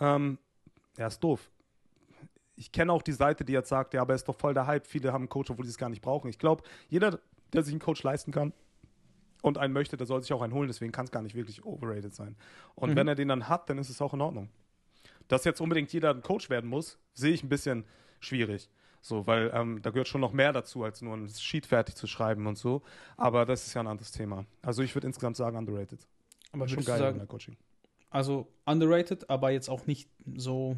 [0.00, 0.38] Ähm,
[0.96, 1.50] ja, ist doof.
[2.58, 4.86] Ich kenne auch die Seite, die jetzt sagt, ja, aber ist doch voll der Hype.
[4.86, 6.28] Viele haben einen Coach, obwohl sie es gar nicht brauchen.
[6.28, 7.20] Ich glaube, jeder,
[7.52, 8.52] der sich einen Coach leisten kann
[9.42, 10.66] und einen möchte, der soll sich auch einen holen.
[10.68, 12.36] Deswegen kann es gar nicht wirklich overrated sein.
[12.74, 12.96] Und Mhm.
[12.96, 14.48] wenn er den dann hat, dann ist es auch in Ordnung.
[15.28, 17.84] Dass jetzt unbedingt jeder ein Coach werden muss, sehe ich ein bisschen
[18.20, 18.68] schwierig.
[19.00, 22.08] So, weil ähm, da gehört schon noch mehr dazu, als nur ein Sheet fertig zu
[22.08, 22.82] schreiben und so.
[23.16, 24.44] Aber das ist ja ein anderes Thema.
[24.62, 26.00] Also ich würde insgesamt sagen underrated.
[26.52, 27.56] Aber Schon geil, sagen, Coaching.
[28.10, 30.76] also underrated, aber jetzt auch nicht so,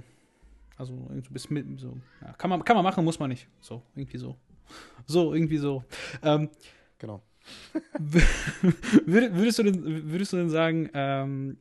[0.80, 3.46] also irgendwie bis mit, so, ja, kann man, kann man machen, muss man nicht.
[3.60, 4.36] So, irgendwie so.
[5.06, 5.84] So, irgendwie so.
[6.22, 6.48] Ähm,
[6.98, 7.22] Genau.
[9.06, 11.56] Würd- würdest, du denn, würdest du denn sagen, ähm,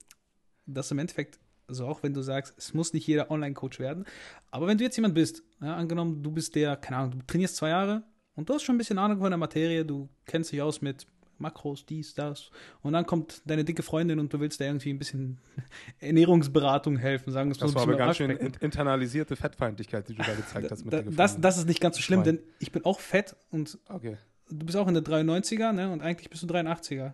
[0.66, 4.06] dass im Endeffekt, also auch wenn du sagst, es muss nicht jeder Online-Coach werden,
[4.52, 7.56] aber wenn du jetzt jemand bist, ja, angenommen, du bist der, keine Ahnung, du trainierst
[7.56, 8.04] zwei Jahre
[8.36, 11.08] und du hast schon ein bisschen Ahnung von der Materie, du kennst dich aus mit
[11.40, 15.00] Makros, dies, das, und dann kommt deine dicke Freundin und du willst da irgendwie ein
[15.00, 15.40] bisschen
[16.00, 19.36] Ernährungsberatung helfen, sagen wir es mal Das so war ein aber ganz schön in- internalisierte
[19.36, 22.02] Fettfeindlichkeit, die du da gezeigt hast mit Da, der das, das ist nicht ganz so
[22.02, 24.18] schlimm, denn ich bin auch fett und Okay.
[24.50, 27.14] du bist auch in der 93er, ne, und eigentlich bist du 83er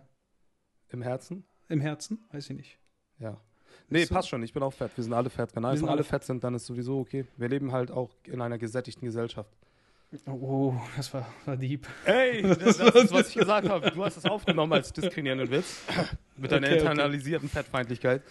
[0.90, 1.44] Im Herzen?
[1.68, 2.78] im Herzen, weiß ich nicht.
[3.18, 3.40] Ja.
[3.88, 4.14] Nee, so.
[4.14, 4.42] passt schon.
[4.42, 4.90] Ich bin auch fett.
[4.96, 5.54] Wir sind alle fett.
[5.54, 7.24] Wenn einfach alle fett sind, dann ist sowieso okay.
[7.36, 9.50] Wir leben halt auch in einer gesättigten Gesellschaft.
[10.26, 11.86] Oh, das war, war deep.
[12.04, 13.90] Ey, das, das ist, was ich gesagt habe.
[13.90, 15.82] Du hast es aufgenommen als diskriminierenden Witz.
[16.38, 16.86] Mit deiner Okay, okay.
[16.90, 18.22] internalisierten Fettfeindlichkeit.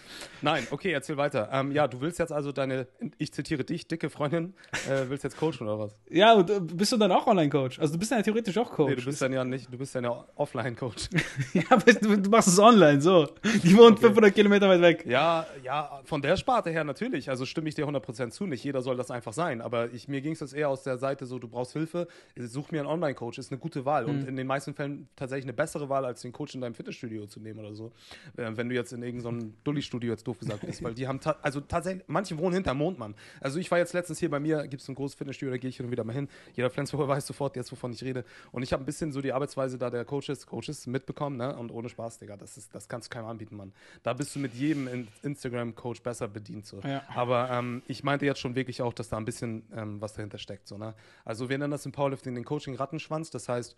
[0.42, 1.48] Nein, okay, erzähl weiter.
[1.52, 2.86] Ähm, ja, du willst jetzt also deine,
[3.18, 4.54] ich zitiere dich, dicke Freundin,
[4.88, 5.98] äh, willst jetzt coachen oder was?
[6.08, 7.78] Ja, und bist du dann auch Online-Coach?
[7.80, 8.90] Also du bist ja theoretisch auch Coach.
[8.90, 11.08] Nee, du bist dann ja nicht, du bist dann ja Offline-Coach.
[11.54, 13.26] ja, aber du, du machst es online, so.
[13.62, 14.06] Die wohnt Okay.
[14.06, 15.04] 500 Kilometer weit weg.
[15.06, 17.30] Ja, ja, von der Sparte her natürlich.
[17.30, 18.46] Also stimme ich dir 100% zu.
[18.46, 19.60] Nicht jeder soll das einfach sein.
[19.60, 22.06] Aber ich, mir ging es jetzt eher aus der Seite so, du brauchst Hilfe,
[22.38, 23.38] such mir einen Online-Coach.
[23.38, 24.04] Ist eine gute Wahl.
[24.04, 24.28] Und Mhm.
[24.28, 27.40] in den meisten Fällen tatsächlich eine bessere Wahl, als den Coach in deinem Fitnessstudio zu
[27.40, 27.92] nehmen oder so.
[28.36, 30.82] Äh, wenn du jetzt in irgendeinem Dulli-Studio jetzt doof gesagt bist.
[30.82, 33.14] Weil die haben, ta- also tatsächlich, manche wohnen hinterm Mond, Mann.
[33.40, 35.70] Also ich war jetzt letztens hier bei mir, gibt es ein großes Fitnessstudio, da gehe
[35.70, 36.28] ich hin und wieder mal hin.
[36.54, 38.24] Jeder Flensburger weiß sofort jetzt, wovon ich rede.
[38.52, 41.56] Und ich habe ein bisschen so die Arbeitsweise da der Coaches, Coaches mitbekommen, ne?
[41.56, 43.72] Und ohne Spaß, Digga, das, ist, das kannst du keinem anbieten, Mann.
[44.02, 46.66] Da bist du mit jedem In- Instagram-Coach besser bedient.
[46.66, 46.80] So.
[46.80, 47.02] Ja.
[47.14, 50.38] Aber ähm, ich meinte jetzt schon wirklich auch, dass da ein bisschen ähm, was dahinter
[50.38, 50.68] steckt.
[50.68, 50.94] So, ne?
[51.24, 53.30] Also wir nennen das im Powerlifting den Coaching-Rattenschwanz.
[53.30, 53.76] Das heißt,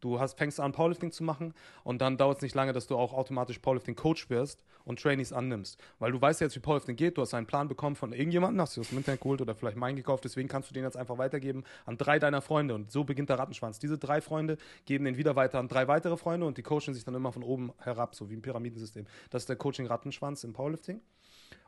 [0.00, 2.96] du hast, fängst an, Powerlifting zu machen und dann dauert es nicht lange, dass du
[2.96, 5.78] auch automatisch Powerlifting-Coach wirst und Trainees annimmst.
[5.98, 7.18] Weil du weißt jetzt, wie Powerlifting geht.
[7.18, 9.76] Du hast einen Plan bekommen von irgendjemandem, hast du das im Internet geholt oder vielleicht
[9.76, 10.24] meinen gekauft.
[10.24, 12.74] Deswegen kannst du den jetzt einfach weitergeben an drei deiner Freunde.
[12.74, 13.78] Und so beginnt der Rattenschwanz.
[13.78, 14.56] Diese drei Freunde
[14.86, 17.42] geben den wieder weiter an drei weitere Freunde und die coachen sich dann immer von
[17.42, 19.06] oben herab, so wie ein Pyramidensystem.
[19.30, 21.00] Das ist der Coaching-Rattenschwanz im Powerlifting.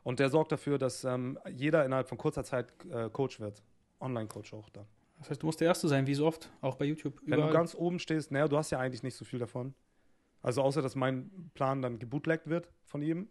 [0.03, 3.61] Und der sorgt dafür, dass ähm, jeder innerhalb von kurzer Zeit äh, Coach wird.
[3.99, 4.85] Online-Coach auch dann.
[5.21, 7.21] Das heißt, du musst der Erste sein, wie so oft, auch bei YouTube.
[7.23, 9.75] Wenn du ganz oben stehst, naja, du hast ja eigentlich nicht so viel davon.
[10.41, 13.29] Also außer, dass mein Plan dann gebootleggt wird von jedem.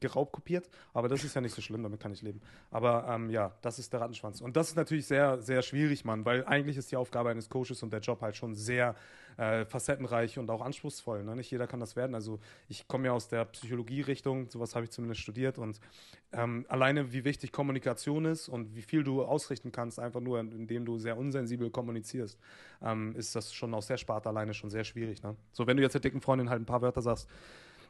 [0.00, 2.40] Geraubt kopiert, aber das ist ja nicht so schlimm, damit kann ich leben.
[2.70, 4.40] Aber ähm, ja, das ist der Rattenschwanz.
[4.40, 7.82] Und das ist natürlich sehr, sehr schwierig, Mann, weil eigentlich ist die Aufgabe eines Coaches
[7.82, 8.94] und der Job halt schon sehr
[9.38, 11.24] äh, facettenreich und auch anspruchsvoll.
[11.24, 11.36] Ne?
[11.36, 12.14] Nicht jeder kann das werden.
[12.14, 15.80] Also ich komme ja aus der Psychologie-Richtung, sowas habe ich zumindest studiert und
[16.32, 20.84] ähm, alleine wie wichtig Kommunikation ist und wie viel du ausrichten kannst, einfach nur indem
[20.84, 22.38] du sehr unsensibel kommunizierst,
[22.82, 25.22] ähm, ist das schon aus der Sparte alleine schon sehr schwierig.
[25.22, 25.36] Ne?
[25.52, 27.28] So, wenn du jetzt der dicken Freundin halt ein paar Wörter sagst,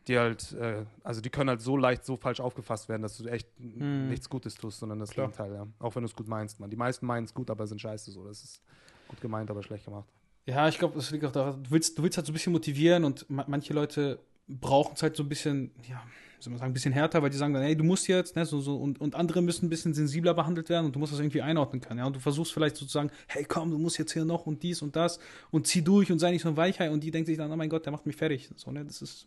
[0.08, 3.26] die halt, äh, also die können halt so leicht so falsch aufgefasst werden, dass du
[3.28, 4.08] echt Hm.
[4.08, 5.28] nichts Gutes tust, sondern das Klar.
[5.28, 5.66] Gegenteil, ja.
[5.78, 6.70] Auch wenn du es gut meinst, man.
[6.70, 8.24] Die meisten meinen es gut, aber sind scheiße so.
[8.26, 8.62] Das ist
[9.06, 10.08] gut gemeint, aber schlecht gemacht.
[10.46, 12.52] Ja, ich glaube, das liegt auch daran, du willst, du willst halt so ein bisschen
[12.54, 14.18] motivieren und ma manche Leute
[14.48, 16.02] brauchen es halt so ein bisschen, ja,
[16.40, 18.46] soll man sagen, ein bisschen härter, weil die sagen dann, hey, du musst jetzt, ne,
[18.46, 21.20] so, so, und, und andere müssen ein bisschen sensibler behandelt werden und du musst das
[21.20, 24.24] irgendwie einordnen können, ja, und du versuchst vielleicht sozusagen, hey, komm, du musst jetzt hier
[24.24, 25.18] noch und dies und das
[25.50, 27.56] und zieh durch und sei nicht so ein Weichei und die denkt sich dann, oh
[27.56, 29.26] mein Gott, der macht mich fertig, so, ne, das ist,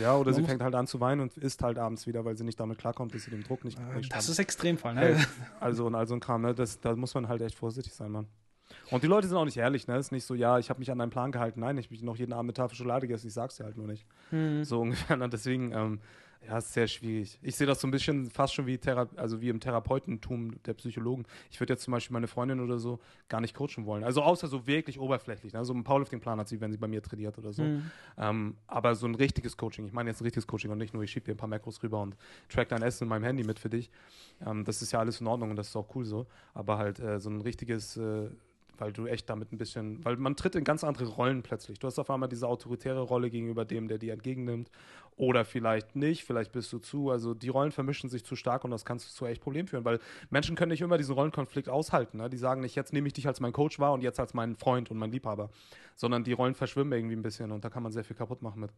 [0.00, 2.44] Ja, oder sie fängt halt an zu weinen und isst halt abends wieder, weil sie
[2.44, 4.28] nicht damit klarkommt, dass sie dem Druck nicht, äh, das stand.
[4.28, 5.24] ist Extremfall, ne, Hey,
[5.60, 6.54] also und all so ein Kram, ne?
[6.54, 8.28] Das, da muss man halt echt vorsichtig sein, Mann.
[8.92, 9.96] Und die Leute sind auch nicht ehrlich, ne?
[9.96, 11.60] ist nicht so, ja, ich habe mich an deinen Plan gehalten.
[11.60, 13.86] Nein, ich habe noch jeden Abend eine Tafel Schokolade gegessen, ich sag's dir halt nur
[13.86, 14.06] nicht.
[14.30, 14.64] Hm.
[14.64, 15.16] So ungefähr.
[15.16, 15.28] Ne?
[15.30, 16.00] Deswegen, ähm,
[16.46, 17.38] ja, ist sehr schwierig.
[17.40, 20.74] Ich sehe das so ein bisschen fast schon wie, Thera also wie im Therapeutentum der
[20.74, 21.24] Psychologen.
[21.50, 24.02] Ich würde jetzt zum Beispiel meine Freundin oder so gar nicht coachen wollen.
[24.04, 25.52] Also außer so wirklich oberflächlich.
[25.52, 25.64] Ne?
[25.64, 27.62] So einen Powerlifting-Plan hat sie, wenn sie bei mir trainiert oder so.
[27.62, 27.90] Hm.
[28.18, 31.02] Ähm, aber so ein richtiges Coaching, ich meine jetzt ein richtiges Coaching und nicht nur,
[31.02, 32.16] ich schiebe dir ein paar Makros rüber und
[32.48, 33.90] track dein Essen in meinem Handy mit für dich.
[34.44, 36.26] Ähm, das ist ja alles in Ordnung und das ist auch cool so.
[36.54, 38.30] Aber halt äh, so ein richtiges, äh,
[38.78, 41.78] weil du echt damit ein bisschen, weil man tritt in ganz andere Rollen plötzlich.
[41.78, 44.70] Du hast auf einmal diese autoritäre Rolle gegenüber dem, der dir entgegennimmt.
[45.16, 47.10] Oder vielleicht nicht, vielleicht bist du zu.
[47.10, 50.00] Also die Rollen vermischen sich zu stark und das kann zu echt Problem führen, weil
[50.30, 52.18] Menschen können nicht immer diesen Rollenkonflikt aushalten.
[52.18, 52.30] Ne?
[52.30, 54.56] Die sagen nicht, jetzt nehme ich dich als mein Coach wahr und jetzt als meinen
[54.56, 55.50] Freund und mein Liebhaber,
[55.96, 58.60] sondern die Rollen verschwimmen irgendwie ein bisschen und da kann man sehr viel kaputt machen
[58.60, 58.72] mit.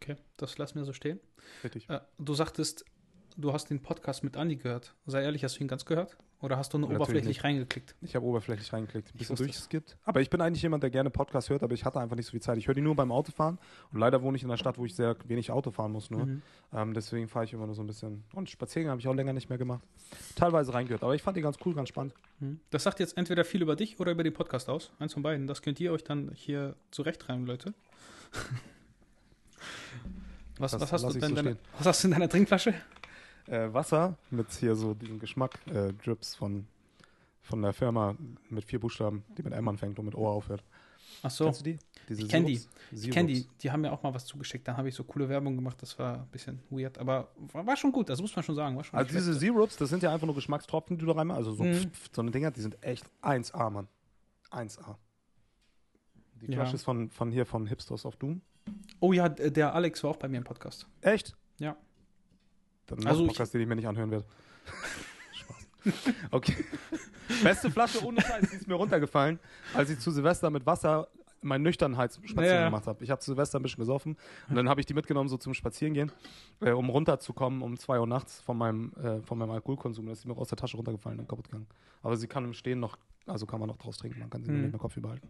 [0.00, 1.20] okay, das lassen wir so stehen.
[1.62, 1.88] Richtig.
[1.88, 2.84] Äh, du sagtest,
[3.36, 4.94] du hast den Podcast mit Andi gehört.
[5.06, 6.16] Sei ehrlich, hast du ihn ganz gehört?
[6.40, 7.44] Oder hast du nur Natürlich oberflächlich nicht.
[7.44, 7.96] reingeklickt?
[8.00, 9.96] Ich habe oberflächlich reingeklickt, ein bisschen durchgeskippt.
[10.04, 12.30] Aber ich bin eigentlich jemand, der gerne Podcasts hört, aber ich hatte einfach nicht so
[12.30, 12.58] viel Zeit.
[12.58, 13.58] Ich höre die nur beim Autofahren
[13.92, 16.26] und leider wohne ich in einer Stadt, wo ich sehr wenig Auto fahren muss nur.
[16.26, 16.42] Mhm.
[16.72, 18.22] Ähm, deswegen fahre ich immer nur so ein bisschen.
[18.34, 19.82] Und Spaziergänge habe ich auch länger nicht mehr gemacht.
[20.36, 22.14] Teilweise reingehört, aber ich fand die ganz cool, ganz spannend.
[22.38, 22.60] Mhm.
[22.70, 24.92] Das sagt jetzt entweder viel über dich oder über den Podcast aus.
[25.00, 25.48] Eins von beiden.
[25.48, 27.74] Das könnt ihr euch dann hier zurechtreiben, Leute.
[30.60, 31.58] Was, was, hast so deine, stehen.
[31.78, 32.74] was hast du in deiner Trinkflasche?
[33.48, 36.66] Äh, Wasser mit hier so diesem Geschmack, äh, Drips von,
[37.42, 38.14] von der Firma
[38.50, 40.62] mit vier Buchstaben, die mit M anfängt und mit O aufhört.
[41.22, 41.78] Ach so, Kennst du die?
[42.08, 42.60] Diese Ich kenn die.
[42.92, 43.46] Ich kenne die.
[43.62, 44.68] Die haben mir auch mal was zugeschickt.
[44.68, 45.80] Dann habe ich so coole Werbung gemacht.
[45.80, 46.98] Das war ein bisschen weird.
[46.98, 48.08] Aber war, war schon gut.
[48.08, 48.76] Das muss man schon sagen.
[48.76, 49.34] War schon Also diese.
[49.34, 51.38] Sirups, das sind ja einfach nur Geschmackstropfen, die du da reinmachst.
[51.38, 51.74] Also so, Mhm.
[51.74, 53.88] pf, pf, so eine Dinger, die sind echt 1A, Mann.
[54.50, 54.96] 1A.
[56.42, 56.58] Die Ja.
[56.58, 58.40] Flasche ist von, von hier, von Hipsters of Doom.
[59.00, 60.86] Oh ja, der Alex war auch bei mir im Podcast.
[61.00, 61.34] Echt?
[61.58, 61.76] Ja.
[62.88, 64.24] Dann Also ein ich- Podcast, den ich mir nicht anhören werde.
[65.32, 66.14] Spaß.
[66.30, 66.56] Okay.
[67.42, 69.38] Beste Flasche ohne Scheiß, die ist mir runtergefallen,
[69.74, 71.08] als ich zu Silvester mit Wasser
[71.40, 72.64] meinen Nüchternheitsspaziergang Ja.
[72.64, 73.04] gemacht habe.
[73.04, 74.16] Ich habe zu Silvester ein bisschen gesoffen
[74.48, 76.10] und dann habe ich die mitgenommen, so zum Spazierengehen,
[76.60, 80.06] äh, um runterzukommen um 2 Uhr nachts von meinem, äh, von meinem Alkoholkonsum.
[80.06, 81.66] Da ist sie mir aus der Tasche runtergefallen und kaputt gegangen.
[82.02, 84.50] Aber sie kann im Stehen noch, also kann man noch draus trinken, man kann sie
[84.50, 84.62] Mhm.
[84.62, 85.28] nicht mehr Kopf überhalten.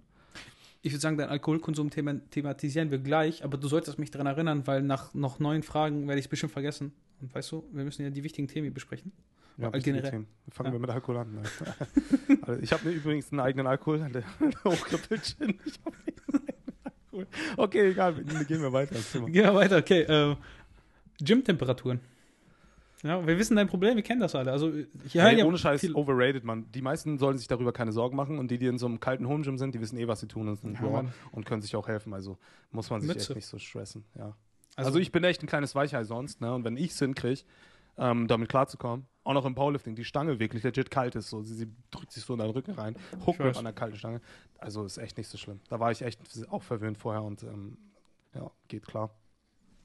[0.80, 4.66] Ich würde sagen, dein Alkoholkonsum thema thematisieren wir gleich, aber du solltest mich daran erinnern,
[4.66, 6.92] weil nach noch neun Fragen werde ich es bestimmt vergessen.
[7.20, 9.12] Und weißt du, wir müssen ja die wichtigen Themen besprechen.
[9.56, 10.10] Ja, generell.
[10.10, 10.26] Themen.
[10.50, 10.72] Fangen Ja.
[10.74, 11.34] wir mit Alkohol an.
[11.34, 11.42] ne?
[12.42, 14.22] also ich habe übrigens einen eigenen Alkohol, der
[14.64, 15.58] Hochkrippel-Gin.
[15.64, 16.46] Ich hab einen eigenen
[16.84, 17.26] Alkohol.
[17.56, 18.14] Okay, egal,
[18.44, 18.94] gehen wir weiter.
[19.12, 20.02] Gehen wir weiter, okay.
[20.02, 20.36] Äh,
[21.20, 21.98] Gym-Temperaturen.
[23.02, 24.50] Ja, wir wissen dein Problem, wir kennen das alle.
[24.50, 24.72] Also,
[25.08, 26.66] hier Hey, ja ohne Scheiß, overrated, Mann.
[26.72, 29.28] Die meisten sollen sich darüber keine Sorgen machen und die, die in so einem kalten
[29.28, 31.74] Home Gym sind, die wissen eh, was sie tun und, sind Ja, und können sich
[31.76, 32.12] auch helfen.
[32.12, 32.38] Also
[32.72, 33.28] muss man sich Mütze.
[33.30, 34.04] echt nicht so stressen.
[34.16, 34.36] Ja.
[34.78, 36.54] Also, Also, ich bin echt ein kleines Weichei sonst, ne?
[36.54, 37.42] Und wenn ich es hinkriege,
[37.96, 41.54] ähm, damit klarzukommen, auch noch im Powerlifting, die Stange wirklich legit kalt ist, so sie,
[41.54, 42.94] sie drückt sich so in deinen Rücken rein,
[43.26, 43.58] weiß.
[43.58, 44.20] an der kalten Stange.
[44.58, 45.60] Also ist echt nicht so schlimm.
[45.68, 47.76] Da war ich echt auch verwöhnt vorher und ähm,
[48.34, 49.10] ja, geht klar.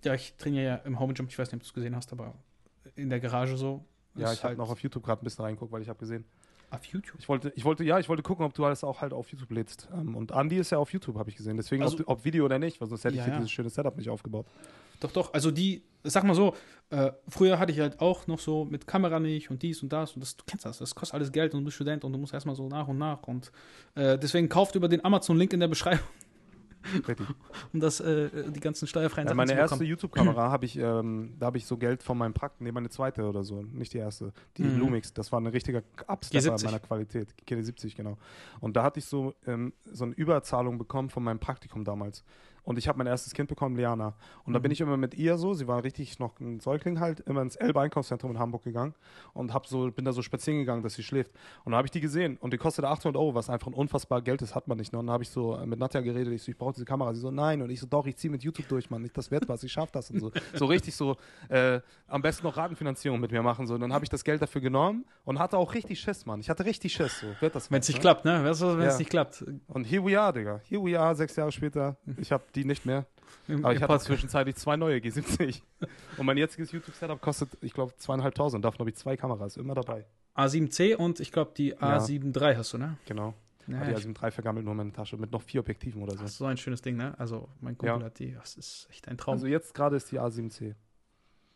[0.04, 2.12] ja, ich trainiere ja im Home Gym, ich weiß nicht, ob du es gesehen hast,
[2.12, 2.36] aber
[2.96, 3.84] in der Garage so.
[4.16, 6.24] Ja, ich habe halt noch auf YouTube gerade ein bisschen reingeguckt, weil ich habe gesehen.
[6.74, 7.16] Auf YouTube.
[7.20, 9.52] Ich wollte, ich wollte, ja, ich wollte gucken, ob du alles auch halt auf YouTube
[9.52, 9.88] lädst.
[9.94, 11.58] Ähm, und Andy ist ja auf YouTube, habe ich gesehen.
[11.58, 13.36] Deswegen, Also- ob, ob Video oder nicht, weil sonst hätte Ja, ich ja.
[13.38, 14.46] dieses schöne Setup nicht aufgebaut.
[15.00, 15.34] Doch, doch.
[15.34, 16.56] Also die, sag mal so,
[16.90, 20.14] äh, früher hatte ich halt auch noch so mit Kamera nicht und dies und das
[20.14, 22.20] und das, du kennst das, das kostet alles Geld und du bist Student und du
[22.20, 23.52] musst erstmal so nach und nach und
[23.96, 26.06] äh, deswegen kauft über den Amazon-Link in der Beschreibung.
[27.74, 29.90] um das, äh, die ganzen steuerfreien Ja, Sachen meine zu erste bekommen.
[29.90, 33.24] YouTube-Kamera habe ich, ähm, da habe ich so Geld von meinem Prakt, nee, meine zweite
[33.28, 34.80] oder so, nicht die erste, die Mhm.
[34.80, 36.66] Lumix, das war ein richtiger Abstepper G70.
[36.66, 38.18] meiner Qualität, GD70, genau.
[38.60, 42.24] Und da hatte ich so, ähm, so eine Überzahlung bekommen von meinem Praktikum damals.
[42.64, 44.16] Und ich habe mein erstes Kind bekommen, Liana.
[44.46, 44.64] Und da Mhm.
[44.64, 47.56] bin ich immer mit ihr so, sie war richtig noch ein Säugling halt, immer ins
[47.58, 48.94] Elbe Einkaufszentrum in Hamburg gegangen
[49.34, 51.32] und hab so, bin da so spazieren gegangen, dass sie schläft.
[51.66, 54.22] Und da habe ich die gesehen und die kostete 800 Euro, was einfach ein unfassbar
[54.22, 54.94] Geld ist, hat man nicht.
[54.94, 55.00] Ne?
[55.00, 57.14] Und dann habe ich so mit Nadja geredet, ich so, ich brauche diese Kamera.
[57.14, 57.62] Sie so, nein.
[57.62, 59.02] Und ich so, doch, ich ziehe mit YouTube durch, Mann.
[59.02, 60.32] Nicht, das wird was, ich schaff das und so.
[60.56, 61.18] So richtig so,
[61.50, 63.68] äh, am besten noch Ratenfinanzierung mit mir machen.
[63.68, 63.74] So.
[63.74, 66.40] Und dann habe ich das Geld dafür genommen und hatte auch richtig Schiss, Mann.
[66.40, 67.20] Ich hatte richtig Schiss.
[67.20, 67.28] So.
[67.42, 68.02] Wird das Wenn es nicht ne?
[68.02, 68.44] klappt, ne?
[68.44, 69.00] Weißt du, wenn es Ja.
[69.00, 69.44] nicht klappt?
[69.68, 70.62] Und here we are, Digga.
[70.64, 71.98] Here we are, sechs Jahre später.
[72.18, 73.06] Ich habe die nicht mehr.
[73.48, 75.62] Im, Aber ich hatte zwischenzeitlich zwei neue G70.
[76.18, 78.64] Und mein jetziges YouTube-Setup kostet, ich glaube, zweieinhalbtausend.
[78.64, 80.06] Davon habe ich zwei Kameras, immer dabei.
[80.36, 82.98] A7C und ich glaube die A7 III hast du, ne?
[83.06, 83.34] Genau.
[83.68, 86.02] Ja, Ja, die ich- A7 III vergammelt nur in meine Tasche mit noch vier Objektiven
[86.02, 86.22] oder so.
[86.24, 87.14] das ist so ein schönes Ding, ne?
[87.20, 88.06] Also mein Kumpel Ja.
[88.06, 89.34] hat die, das ist echt ein Traum.
[89.34, 90.74] Also jetzt gerade ist die A7C.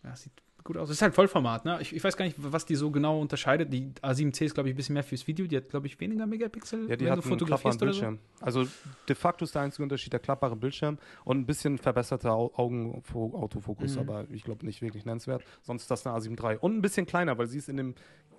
[0.03, 0.31] ja, sieht
[0.67, 0.89] gut aus.
[0.89, 1.79] Das ist halt Vollformat, ne?
[1.81, 3.73] Ich, ich weiß gar nicht, was die so genau unterscheidet.
[3.73, 5.47] Die A7C ist, glaube ich, ein bisschen mehr fürs Video.
[5.47, 7.79] Die hat, glaube ich, weniger Megapixel, Ja, die hat einen klappbaren oder so.
[7.85, 8.19] Bildschirm.
[8.41, 8.65] Also
[9.09, 13.95] de facto ist der einzige Unterschied der klappbare Bildschirm und ein bisschen verbesserter Au Augenautofokus,
[13.95, 13.99] Mhm.
[14.01, 15.43] aber ich glaube nicht wirklich nennenswert.
[15.63, 16.57] Sonst ist das eine A7 III.
[16.59, 17.95] Und ein bisschen kleiner, weil sie ist in, dem,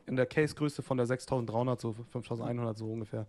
[0.08, 3.26] in der Case-Größe von der 6300, so 5100 so ungefähr.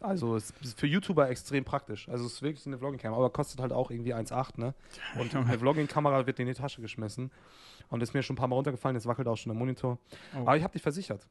[0.00, 2.08] Also ist für YouTuber extrem praktisch.
[2.08, 4.74] Also es ist wirklich eine Vlogging-Kamera, aber kostet halt auch irgendwie 1,8, ne?
[5.18, 7.30] Und eine Vlogging-Kamera wird in die Tasche geschmissen.
[7.88, 9.98] Und ist mir schon ein paar Mal runtergefallen, jetzt wackelt auch schon der Monitor.
[10.34, 10.40] Oh.
[10.40, 11.26] Aber ich habe dich versichert.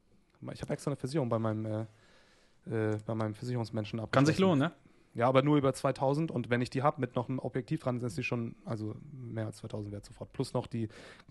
[0.53, 4.25] Ich habe extra eine Versicherung bei meinem, äh, äh, bei meinem Versicherungsmenschen Kann abgeschlossen.
[4.27, 4.71] sich lohnen, ne?
[5.13, 7.99] Ja, aber nur über 2000 und wenn ich die habe mit noch einem Objektiv dran,
[7.99, 10.31] dann ist die schon, also mehr als 2000 wert sofort.
[10.31, 10.87] Plus noch die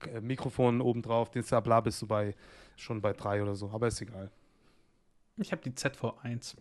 [0.06, 2.34] äh, Mikrofon obendrauf, den bla bist du bei,
[2.76, 4.30] schon bei drei oder so, aber ist egal.
[5.36, 6.36] Ich habe die ZV1.
[6.36, 6.58] Ist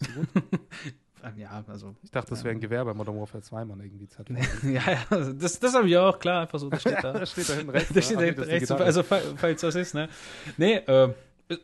[0.00, 0.28] die gut?
[1.36, 1.96] ja, also.
[2.02, 4.28] Ich dachte, das wäre ein Gewehr bei Modern Warfare 2, Mann, irgendwie Z.
[4.62, 7.12] ja, ja, also das, das habe ich auch, klar, einfach so, das steht da.
[7.18, 7.92] das steht da hinten rechts.
[7.92, 8.26] Da steht da ne?
[8.26, 10.08] hinten rechts, das also fall- falls das ist, ne?
[10.56, 11.12] Nee, äh,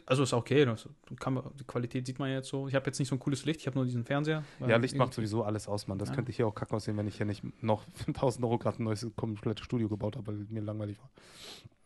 [0.06, 0.64] also ist okay.
[0.64, 2.68] Das kann man, die Qualität sieht man jetzt so.
[2.68, 4.44] Ich habe jetzt nicht so ein cooles Licht, ich habe nur diesen Fernseher.
[4.66, 5.98] ja, Licht macht sowieso alles aus, Mann.
[5.98, 6.14] Das Ja.
[6.14, 8.84] könnte hier auch kacke aussehen, wenn ich hier nicht noch für 1000 Euro gerade ein
[8.84, 11.10] neues komplettes Studio gebaut habe, weil mir langweilig war.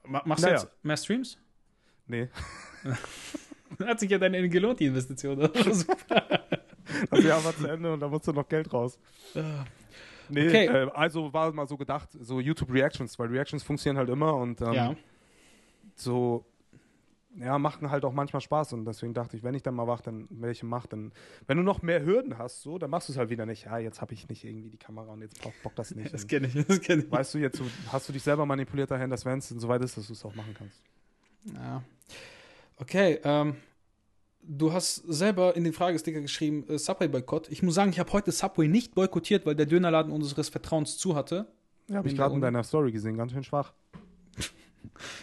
[0.07, 0.57] Ma- Machst Naja.
[0.57, 1.39] du jetzt mehr Streams?
[2.07, 2.29] Nee.
[3.85, 5.39] Hat sich ja dann gelohnt, die Investition.
[5.39, 5.87] Das.
[7.11, 8.99] Das Jahr war zu Ende und da musste noch Geld raus.
[10.29, 10.67] Nee, Okay.
[10.67, 14.61] äh, also war mal so gedacht, so YouTube Reactions, weil Reactions funktionieren halt immer und
[14.61, 14.97] ähm, ja.
[15.95, 16.45] so,
[17.39, 20.01] ja, machen halt auch manchmal Spaß und deswegen dachte ich, wenn ich dann mal wach,
[20.01, 21.13] dann welche macht, dann,
[21.47, 23.65] wenn du noch mehr Hürden hast, so, dann machst du es halt wieder nicht.
[23.65, 26.13] Ja, jetzt habe ich nicht irgendwie die Kamera und jetzt bock, bock das nicht.
[26.13, 27.11] Das kenne ich, das kenne ich.
[27.11, 29.97] weißt du, jetzt so, hast du dich selber manipuliert dahin, dass wenn es soweit ist,
[29.97, 30.81] dass du es auch machen kannst.
[31.55, 31.83] Ja.
[32.77, 33.57] Okay, ähm,
[34.43, 37.51] du hast selber in den Fragesticker geschrieben, äh, Subway-Boykott.
[37.51, 41.15] Ich muss sagen, ich habe heute Subway nicht boykottiert, weil der Dönerladen unseres Vertrauens zu
[41.15, 41.47] hatte.
[41.89, 43.73] Ja, habe ich gerade in deiner Story gesehen, ganz schön schwach.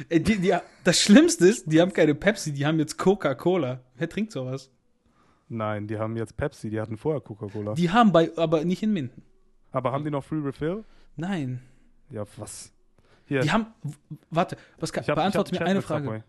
[0.09, 3.79] Ey, die, die, das Schlimmste ist, die haben keine Pepsi, die haben jetzt Coca-Cola.
[3.95, 4.71] Wer trinkt sowas?
[5.47, 7.73] Nein, die haben jetzt Pepsi, die hatten vorher Coca-Cola.
[7.73, 9.23] Die haben bei, aber nicht in Minden.
[9.71, 10.83] Aber haben die noch Free Refill?
[11.15, 11.61] Nein.
[12.09, 12.71] Ja, was?
[13.25, 13.67] Hier, Die haben,
[14.31, 16.05] warte, was kann, ich hab- beantworte ich hab mir eine Frage.
[16.05, 16.23] Subway.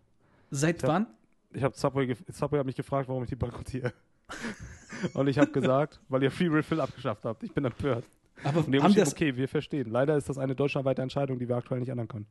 [0.51, 1.07] Seit Ich hab- wann?
[1.53, 3.93] Ich habe Subway, Subway hat mich gefragt, warum ich die boykottiere.
[5.15, 7.43] Und ich habe gesagt, weil ihr Free Refill abgeschafft habt.
[7.43, 8.05] Ich bin empört.
[8.45, 9.91] Aber haben das, okay, wir verstehen.
[9.91, 12.27] Leider ist das eine deutschlandweite Entscheidung, die wir aktuell nicht ändern können.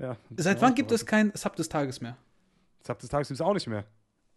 [0.00, 0.16] Ja.
[0.36, 2.16] seit wann gibt es kein Sub des Tages mehr?
[2.86, 3.84] Sub des Tages gibt es auch nicht mehr.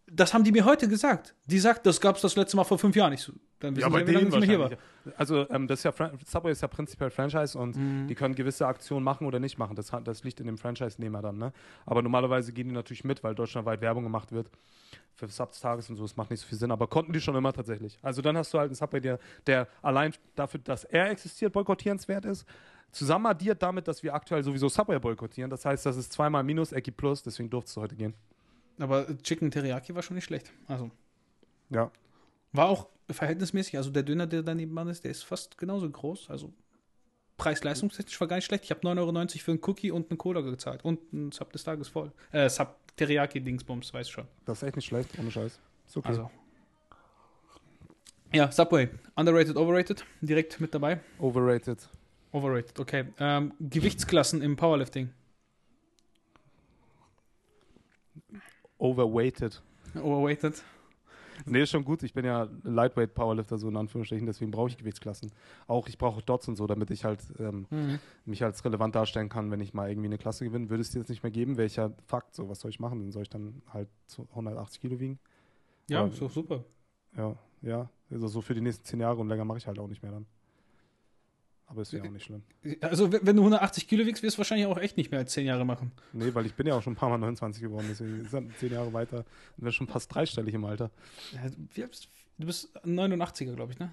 [0.08, 1.34] Das haben die mir heute gesagt.
[1.46, 3.14] Die sagt, das gab es das letzte Mal vor fünf Jahren.
[3.14, 5.14] Ich so, dann wissen sie, wie lange ich nicht mehr hier war.
[5.18, 5.94] Also ähm, das ist ja
[6.26, 8.08] Subway ist ja prinzipiell Franchise und Mhm.
[8.10, 9.78] die können gewisse Aktionen machen oder nicht machen.
[9.78, 11.38] Das, das liegt in dem Franchise-Nehmer dann.
[11.38, 11.54] Ne?
[11.86, 14.50] Aber normalerweise gehen die natürlich mit, weil deutschlandweit Werbung gemacht wird
[15.16, 16.04] für Sub des Tages und so.
[16.04, 16.72] Das macht nicht so viel Sinn.
[16.72, 17.98] Aber konnten die schon immer tatsächlich.
[18.02, 22.26] Also dann hast du halt einen Subway, der, der allein dafür, dass er existiert, boykottierenswert
[22.26, 22.46] ist.
[22.94, 25.50] Zusammen addiert damit, dass wir aktuell sowieso Subway boykottieren.
[25.50, 27.24] Das heißt, das ist zweimal Minus, Ecki Plus.
[27.24, 28.14] Deswegen durfte es heute gehen.
[28.80, 30.52] Aber Chicken Teriyaki war schon nicht schlecht.
[30.68, 30.90] Also
[31.70, 31.92] Ja.
[32.52, 33.78] war auch verhältnismäßig.
[33.78, 36.30] Also der Döner, der daneben ist, der ist fast genauso groß.
[36.30, 36.54] Also
[37.38, 38.64] preis-leistungstechnisch war gar nicht schlecht.
[38.64, 40.86] Ich habe 9,90 Euro für einen Cookie und eine Cola gezahlt.
[40.86, 42.12] Und ein Sub des Tages voll.
[42.32, 44.28] Äh, Sub Teriyaki-Dingsbums, weiß schon.
[44.46, 45.60] Das ist echt nicht schlecht, ohne Scheiß.
[45.88, 46.10] Ist okay.
[46.10, 46.30] Also.
[48.32, 48.90] Ja, Subway.
[49.16, 50.06] Underrated, overrated.
[50.22, 51.00] Direkt mit dabei.
[51.20, 51.90] Overrated.
[52.34, 53.06] Overrated, okay.
[53.20, 55.10] Ähm, Gewichtsklassen im Powerlifting.
[58.78, 59.62] Overweighted.
[59.96, 60.62] Overrated.
[61.46, 62.04] Nee, ist schon gut.
[62.04, 65.32] Ich bin ja Lightweight Powerlifter, so in Anführungsstrichen, deswegen brauche ich Gewichtsklassen.
[65.68, 68.00] Auch ich brauche Dots und so, damit ich halt ähm, Mhm.
[68.26, 70.70] mich als relevant darstellen kann, wenn ich mal irgendwie eine Klasse gewinne.
[70.70, 72.36] Würde es dir jetzt nicht mehr geben, wäre ich ja Fakt.
[72.36, 73.00] So, was soll ich machen?
[73.00, 75.20] Dann soll ich dann halt so 180 Kilo wiegen?
[75.90, 76.64] Ja, Aber- ist doch super.
[77.18, 77.90] Ja, ja.
[78.12, 80.12] Also so für die nächsten 10 Jahre und länger mache ich halt auch nicht mehr
[80.12, 80.26] dann.
[81.74, 82.44] Aber ist ja auch nicht schlimm.
[82.82, 85.48] Also, wenn du 180 Kilo wiegst, wirst du wahrscheinlich auch echt nicht mehr als 10
[85.48, 85.92] Jahre machen.
[86.14, 88.72] Nee, weil ich bin ja auch schon ein paar Mal 29 geworden, deswegen dann 10
[88.74, 89.18] Jahre weiter.
[89.58, 90.92] Dann wäre schon fast dreistellig im Alter.
[91.32, 91.56] Ja, alt
[91.90, 92.10] bist du?
[92.38, 93.92] Du bist 89er, glaube ich, ne?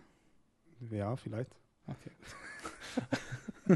[0.91, 1.51] Ja, vielleicht.
[1.87, 2.11] Okay.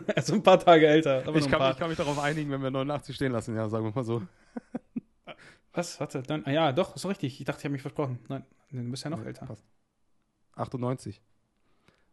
[0.16, 1.22] also ein paar Tage älter.
[1.26, 1.72] Aber Ich kann, paar.
[1.72, 4.22] ich kann mich darauf einigen, wenn wir 89 stehen lassen, ja, sagen wir mal so.
[5.72, 5.98] Was?
[5.98, 7.40] Warte, dann, ah, ja, doch, ist richtig.
[7.40, 8.18] Ich dachte, ich habe mich versprochen.
[8.28, 9.46] Nein, du bist ja noch Nee, älter.
[9.46, 9.64] passt.
[10.56, 11.20] 98.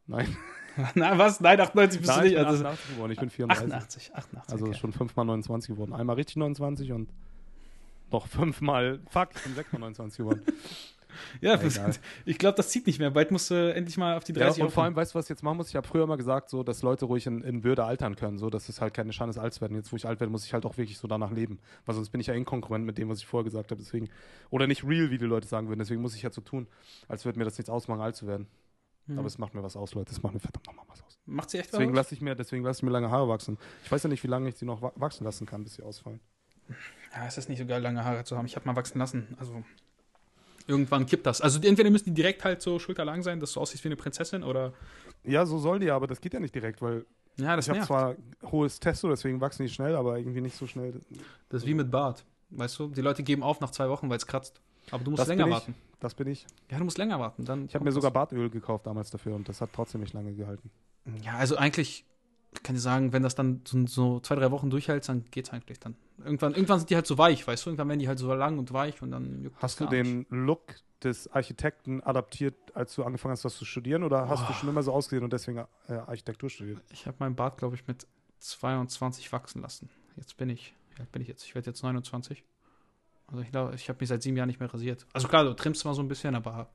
[0.08, 0.36] Nein,
[0.96, 1.40] Na, was?
[1.40, 2.40] Nein, 98 bist Nein du ich nicht.
[2.40, 3.74] bin Also, 88 geworden, ich bin 34.
[3.74, 4.54] 88, 88.
[4.54, 4.78] Also okay.
[4.78, 5.94] schon fünfmal 29 geworden.
[5.94, 7.10] Einmal richtig 29 und
[8.12, 10.42] noch fünfmal, fuck, ich bin sechsmal 29 geworden.
[11.42, 11.94] Ja, Egal.
[12.26, 13.12] ich glaube, das zieht nicht mehr.
[13.12, 15.26] Bald musst du endlich mal auf die Ja, 30 und vor allem, weißt du, was
[15.26, 15.70] ich jetzt machen muss?
[15.70, 18.50] Ich habe früher immer gesagt, so, dass Leute ruhig in, in Würde altern können, so,
[18.50, 19.76] dass es halt keine Schande ist, alt zu werden.
[19.76, 21.60] Jetzt, wo ich alt werde, muss ich halt auch wirklich so danach leben.
[21.86, 23.82] Weil sonst bin ich ja inkongruent mit dem, was ich vorher gesagt habe.
[23.82, 24.10] Deswegen,
[24.50, 25.80] oder nicht real, wie die Leute sagen würden.
[25.80, 26.68] Deswegen muss ich halt so tun,
[27.08, 28.48] als würde mir das nichts ausmachen, alt zu werden.
[29.08, 29.18] Hm.
[29.18, 30.12] Aber es macht mir was aus, Leute.
[30.12, 31.20] Es macht mir verdammt nochmal was aus.
[31.26, 31.98] Macht sie echt Deswegen was?
[31.98, 33.58] lasse ich mir, deswegen lasse ich mir lange Haare wachsen.
[33.84, 35.84] Ich weiß ja nicht, wie lange ich sie noch wa- wachsen lassen kann, bis sie
[35.84, 36.20] ausfallen.
[37.14, 38.46] Ja, es ist nicht so geil, lange Haare zu haben.
[38.46, 39.36] Ich habe mal wachsen lassen.
[39.40, 39.64] Also
[40.68, 41.42] irgendwann kippt das.
[41.42, 44.44] Also entweder müssen die direkt halt so schulterlang sein, dass du aussiehst wie eine Prinzessin,
[44.44, 44.74] oder
[45.24, 47.06] Ja, so sollen die, aber das geht ja nicht direkt, weil
[47.38, 50.68] ja, das ich habe zwar hohes Testo, deswegen wachsen die schnell, aber irgendwie nicht so
[50.68, 51.02] schnell.
[51.50, 52.26] Das ist wie mit Bart.
[52.50, 54.62] Weißt du, die Leute geben auf nach zwei Wochen, weil es kratzt.
[54.90, 55.52] Aber du musst Das länger ich.
[55.54, 55.76] warten.
[56.00, 56.46] Das bin ich.
[56.72, 57.46] Ja, du musst länger warten.
[57.46, 60.34] Dann Ich habe mir sogar Bartöl gekauft damals dafür und das hat trotzdem nicht lange
[60.34, 60.72] gehalten.
[61.24, 62.06] Ja, also eigentlich
[62.64, 65.80] kann ich sagen, wenn das dann so, so zwei, drei Wochen durchhält, dann geht's eigentlich
[65.80, 65.96] dann.
[66.18, 67.70] Irgendwann, irgendwann sind die halt so weich, weißt du?
[67.70, 70.06] Irgendwann werden die halt so lang und weich und dann juckt Hast du gar nicht.
[70.06, 74.04] den Look des Architekten adaptiert, als du angefangen hast, das zu studieren?
[74.04, 74.54] Oder hast du Oh.
[74.54, 76.82] schon immer so ausgesehen und deswegen äh, Architektur studiert?
[76.92, 78.06] Ich habe meinen Bart, glaube ich, mit
[78.40, 79.90] 22 wachsen lassen.
[80.18, 81.44] Jetzt bin ich, alt bin ich jetzt?
[81.46, 82.44] Ich werde jetzt 29.
[83.32, 85.06] Also ich glaube, ich habe mich seit sieben Jahren nicht mehr rasiert.
[85.14, 86.70] Also klar, du trimmst mal so ein bisschen, aber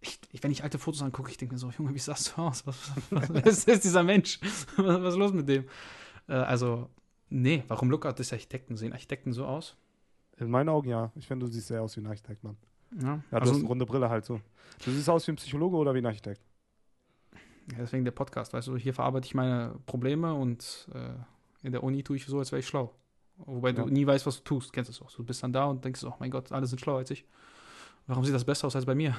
[0.00, 2.42] ich, ich, wenn ich alte Fotos angucke, ich denke mir so, Junge, wie sahst du
[2.42, 2.66] aus?
[2.66, 4.40] Was, was, was ist, ist dieser Mensch?
[4.76, 5.66] Was, was ist los mit dem?
[6.28, 6.90] Äh, also,
[7.30, 8.76] nee, warum Lookout des Architekten?
[8.76, 9.76] Sehen Architekten so aus?
[10.38, 11.12] In meinen Augen ja.
[11.14, 12.56] Ich finde, du siehst sehr aus wie ein Architekt, Mann.
[13.00, 14.40] Ja, Ja, du also, hast eine runde Brille halt so.
[14.84, 16.42] Du siehst aus wie ein Psychologe oder wie ein Architekt?
[17.72, 21.14] ja, deswegen der Podcast, weißt du, hier verarbeite ich meine Probleme und äh,
[21.66, 22.94] in der Uni tue ich so, als wäre ich schlau.
[23.36, 23.86] Wobei du Ja.
[23.88, 24.72] nie weißt, was du tust.
[24.72, 25.10] Kennst du es auch.
[25.10, 27.24] Du bist dann da und denkst, oh mein Gott, alle sind schlauer als ich.
[28.06, 29.16] Warum sieht das besser aus als bei mir?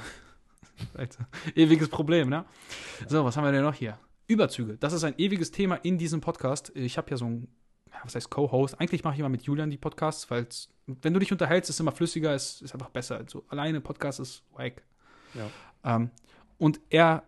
[0.93, 2.45] Alter, ewiges Problem, ne?
[3.07, 3.97] So, was haben wir denn noch hier?
[4.27, 4.77] Überzüge.
[4.77, 6.71] Das ist ein ewiges Thema in diesem Podcast.
[6.75, 7.47] Ich habe ja so ein,
[8.03, 8.79] was heißt Co-Host?
[8.79, 10.47] Eigentlich mache ich immer mit Julian die Podcasts, weil
[10.87, 13.17] wenn du dich unterhältst, ist es immer flüssiger, es ist einfach besser.
[13.17, 14.81] Also alleine Podcast ist wack.
[15.33, 15.95] Ja.
[15.95, 16.09] Ähm,
[16.57, 17.23] und er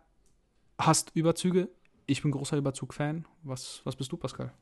[0.79, 1.69] hasst Überzüge.
[2.05, 3.25] Ich bin großer Überzug-Fan.
[3.43, 4.53] Was, was bist du, Pascal?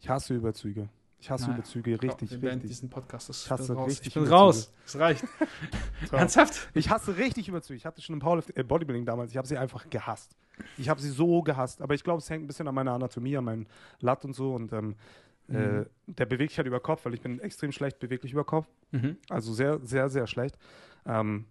[0.00, 0.88] Ich hasse Überzüge.
[1.26, 1.56] Ich hasse Nein.
[1.56, 2.70] Überzüge richtig, beenden richtig.
[2.70, 3.28] diesen Podcast.
[3.28, 3.88] Das Ich hasse bin raus.
[3.90, 4.40] richtig Ich bin Überzüge.
[4.40, 4.72] raus.
[4.86, 5.24] Es reicht.
[6.12, 6.68] Ernsthaft?
[6.72, 7.76] Ich hasse richtig Überzüge.
[7.76, 9.32] Ich hatte schon im äh, Bodybuilding damals.
[9.32, 10.36] Ich habe sie einfach gehasst.
[10.78, 11.82] Ich habe sie so gehasst.
[11.82, 13.66] Aber ich glaube, es hängt ein bisschen an meiner Anatomie, an meinem
[13.98, 14.54] Latt und so.
[14.54, 14.94] Und ähm,
[15.48, 15.86] äh, Mhm.
[16.06, 18.68] der bewegt sich halt über Kopf, weil ich bin extrem schlecht beweglich über Kopf.
[18.92, 19.16] Mhm.
[19.28, 20.56] Also sehr, sehr, sehr schlecht.
[21.06, 21.46] Ähm,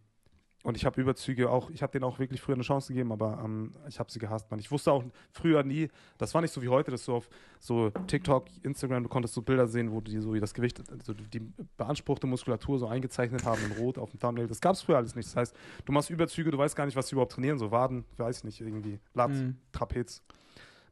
[0.65, 3.39] und ich habe Überzüge auch, ich habe denen auch wirklich früher eine Chance gegeben, aber
[3.45, 4.59] ähm, ich habe sie gehasst, man.
[4.59, 7.91] Ich wusste auch früher nie, das war nicht so wie heute, dass du auf so
[8.07, 11.41] TikTok, Instagram, du konntest so Bilder sehen, wo die so wie das Gewicht, also die
[11.77, 14.47] beanspruchte Muskulatur so eingezeichnet haben in Rot auf dem Thumbnail.
[14.47, 15.27] Das gab es früher alles nicht.
[15.29, 15.55] Das heißt,
[15.85, 18.59] du machst Überzüge, du weißt gar nicht, was sie überhaupt trainieren, so Waden, weiß nicht,
[18.59, 19.57] irgendwie, Lat, Mhm.
[19.71, 20.23] Trapez.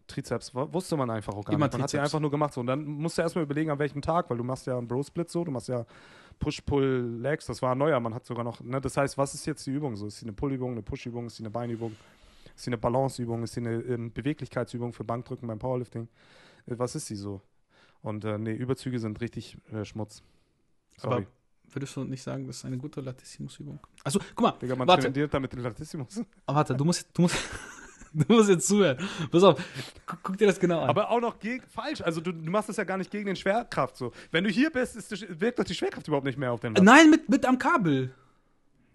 [0.07, 1.73] Trizeps, wusste man einfach auch gar Immer nicht.
[1.73, 2.13] Man hat sie Trizeps.
[2.13, 2.53] einfach nur gemacht.
[2.53, 2.61] So.
[2.61, 5.29] Und dann musst du erstmal überlegen, an welchem Tag, weil du machst ja einen Bro-Split
[5.29, 5.85] so, du machst ja
[6.39, 9.65] Push-Pull-Legs, das war ein neuer, man hat sogar noch, ne, das heißt, was ist jetzt
[9.65, 10.07] die Übung so?
[10.07, 11.95] Ist sie eine Pull-Übung, eine Push-Übung, ist sie eine Beinübung,
[12.55, 16.07] ist sie eine Balance-Übung, ist sie eine ähm, Beweglichkeitsübung für Bankdrücken beim Powerlifting?
[16.65, 17.41] Äh, was ist sie so?
[18.01, 20.23] Und äh, nee, Überzüge sind richtig äh, Schmutz.
[20.97, 21.23] Sorry.
[21.23, 21.25] Aber
[21.71, 23.79] würdest du nicht sagen, das ist eine gute Latissimus-Übung?
[24.03, 25.09] Also, guck mal, Digga, man warte.
[25.27, 26.21] damit den Latissimus.
[26.45, 27.37] aber warte, du musst, du musst,
[28.28, 28.97] du musst jetzt zuhören.
[29.32, 29.61] Pass auf,
[30.05, 30.89] guck, dir das genau an.
[30.89, 32.01] Aber auch noch gegen, falsch.
[32.01, 34.11] Also du, du machst das ja gar nicht gegen den Schwerkraft so.
[34.32, 36.76] Wenn du hier bist, ist, die- wirkt doch die Schwerkraft überhaupt nicht mehr auf den
[36.76, 36.84] Latt.
[36.84, 38.14] Nein, mit, mit am Kabel.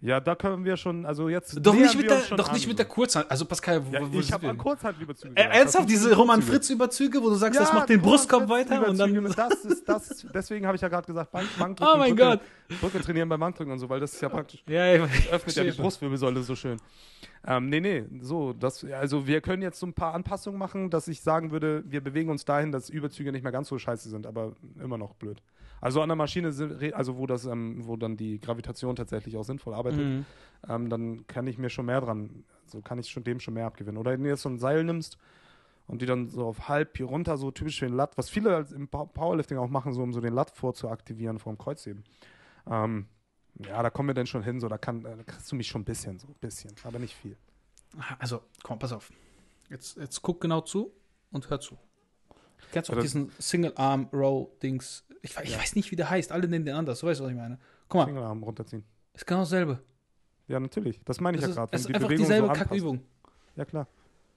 [0.01, 1.57] Ja, da können wir schon, also jetzt.
[1.61, 3.29] Doch nicht mit der, doch an, nicht mit der Kurzhand.
[3.29, 5.35] Also Pascal, wo, Ja, wo ich habe an Kurzhantelüberzüge.
[5.35, 6.53] Äh, ernsthaft, diese Roman Überzüge.
[6.53, 9.13] Fritz-Überzüge, wo du sagst, das macht den Brustkorb Fritz weiter und dann.
[9.13, 11.93] Überzüge, Das ist, das, deswegen habe ich ja gerade gesagt, Bank, Bankdrücken.
[11.93, 12.39] Oh mein Brücke,
[12.69, 12.79] Gott.
[12.79, 14.63] Brücke trainieren beim Bankdrücken und so, weil das ist ja praktisch.
[14.67, 15.71] Ja, ich öffnet ja die.
[15.71, 16.77] Brustwirbelsäule so schön.
[17.45, 21.07] Ähm, nee, nee, so, das, also wir können jetzt so ein paar Anpassungen machen, dass
[21.07, 24.27] ich sagen würde, wir bewegen uns dahin, dass Überzüge nicht mehr ganz so scheiße sind,
[24.27, 25.41] aber immer noch blöd.
[25.81, 29.37] Also an der Maschine, sind, re- also wo das, ähm, wo dann die Gravitation tatsächlich
[29.37, 30.25] auch sinnvoll arbeitet, Mhm.
[30.67, 33.65] ähm, dann kann ich mir schon mehr dran, so kann ich schon dem schon mehr
[33.65, 33.97] abgewinnen.
[33.97, 35.17] Oder wenn du jetzt so ein Seil nimmst
[35.87, 38.67] und die dann so auf halb hier runter, so typisch für den Latt, was viele
[38.75, 42.03] im Pow- Powerlifting auch machen, so um so den Latt vorzuaktivieren vom Kreuzheben.
[42.67, 43.07] Ähm,
[43.65, 45.81] ja, da kommen wir dann schon hin, so da, kann, da kriegst du mich schon
[45.81, 47.35] ein bisschen, so ein bisschen, aber nicht viel.
[48.19, 49.11] Also, komm, pass auf.
[49.69, 50.91] Jetzt, jetzt guck genau zu
[51.31, 51.77] und hör zu.
[52.71, 55.05] Kennst du auch Ja, diesen Single-Arm-Row-Dings?
[55.21, 56.31] Ich, ich weiß nicht, wie der heißt.
[56.31, 56.99] Alle nennen den anders.
[56.99, 57.57] So weißt du, was ich meine.
[57.87, 58.83] Guck mal, Fingerarm runterziehen.
[59.13, 59.79] ist genau dasselbe.
[60.47, 60.99] Ja, natürlich.
[61.05, 61.75] Das meine ich Das ja gerade.
[61.75, 63.01] es ist einfach dieselbe Kackübung.
[63.55, 63.87] Ja, klar.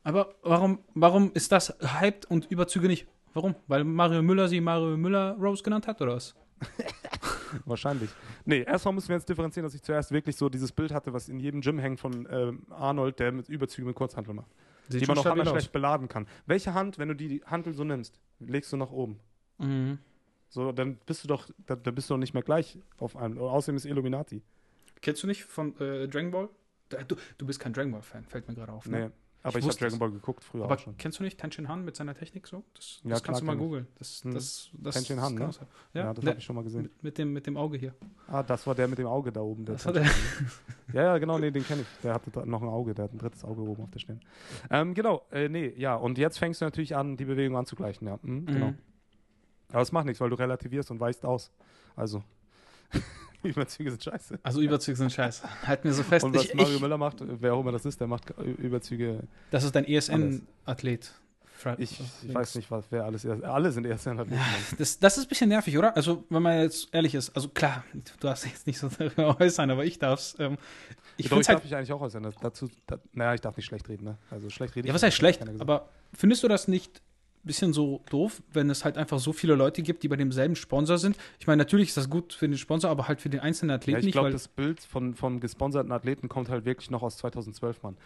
[0.05, 3.07] Aber warum, warum ist das hyped und Überzüge nicht?
[3.35, 3.55] Warum?
[3.67, 6.35] Weil Mario Müller sie Mario Müller Rose genannt hat oder was?
[7.65, 8.11] Wahrscheinlich.
[8.45, 11.29] Nee, erstmal müssen wir jetzt differenzieren, dass ich zuerst wirklich so dieses Bild hatte, was
[11.29, 14.51] in jedem Gym hängt von ähm, Arnold, der mit Überzüge mit Kurzhantel macht.
[14.89, 16.27] Sieht die man auch hammer schlecht beladen kann.
[16.47, 19.19] Welche Hand, wenn du die Hantel so nimmst, legst du nach oben?
[19.59, 19.99] Mhm.
[20.53, 23.39] So, dann bist du doch, da, da bist du doch nicht mehr gleich auf einem.
[23.39, 24.43] Und außerdem ist Illuminati.
[25.01, 26.49] Kennst du nicht von äh, Dragon Ball?
[27.09, 28.87] Du, du bist kein Dragon Ball Fan, fällt mir gerade auf.
[28.87, 28.99] Nee.
[28.99, 29.13] Ne?
[29.45, 29.99] Aber Ich ich, habe Dragon.
[29.99, 30.95] Ball geguckt früher Aber auch schon.
[30.99, 32.63] kennst du nicht Tenshin Han mit seiner Technik so?
[32.75, 33.89] Das, Ja, das kannst du mal googeln.
[33.99, 34.35] Das, Hm.
[34.35, 35.51] das, das, Tenshin Han, ne?
[35.95, 36.83] Ja, Ja, das habe ich schon mal gesehen.
[36.83, 37.95] mit, mit, dem, mit dem Auge hier.
[38.29, 39.65] Ah, das war der mit dem Auge da oben.
[39.65, 40.05] Das war der.
[40.93, 41.87] Ja, ja, genau, nee, den kenne ich.
[42.03, 44.21] Der hatte noch ein Auge, der hat ein drittes Auge oben auf der Stirn.
[44.71, 48.19] Ähm, genau, äh, nee, ja, und jetzt fängst du natürlich an, die Bewegung anzugleichen, ja.
[48.21, 48.67] Mhm, genau.
[48.73, 48.79] Mhm.
[49.73, 51.51] Aber es macht nichts, weil du relativierst und weichst aus.
[51.97, 52.23] Also,
[53.43, 54.39] Überzüge sind scheiße.
[54.43, 55.49] Also Überzüge sind scheiße.
[55.67, 56.25] Halt mir so fest.
[56.25, 59.25] Und was Ich, Mario ich, Müller macht, wer auch immer das ist, der macht Überzüge.
[59.51, 61.13] das ist dein ESN-Athlet.
[61.79, 63.45] Ich, ich weiß nicht, was, wer alles erst.
[63.45, 64.27] Alle sind erst der
[64.79, 65.95] Das, das ist ein bisschen nervig, oder?
[65.95, 69.71] Also, wenn man jetzt ehrlich ist, also klar, du darfst jetzt nicht so darüber äußern,
[69.71, 70.35] aber ich darf's.
[70.41, 70.59] Ähm,
[71.17, 72.25] ich Ich, finde ich halt, darf mich eigentlich auch äußern.
[72.25, 74.19] Das, dazu, da, naja, ich darf nicht schlecht reden, ne?
[74.31, 74.89] Also schlecht reden.
[74.89, 75.49] ja, was heißt schlecht?
[75.61, 77.01] Aber findest du das nicht
[77.45, 80.99] bisschen so doof, wenn es halt einfach so viele Leute gibt, die bei demselben Sponsor
[80.99, 81.17] sind?
[81.41, 83.77] Ich meine, natürlich ist das gut für den Sponsor, aber halt für den einzelnen Ja,
[83.77, 87.03] Athleten ich nicht, glaube, weil das Bild von, vom gesponserten Athleten kommt halt wirklich noch
[87.03, 87.97] aus 2012, Mann.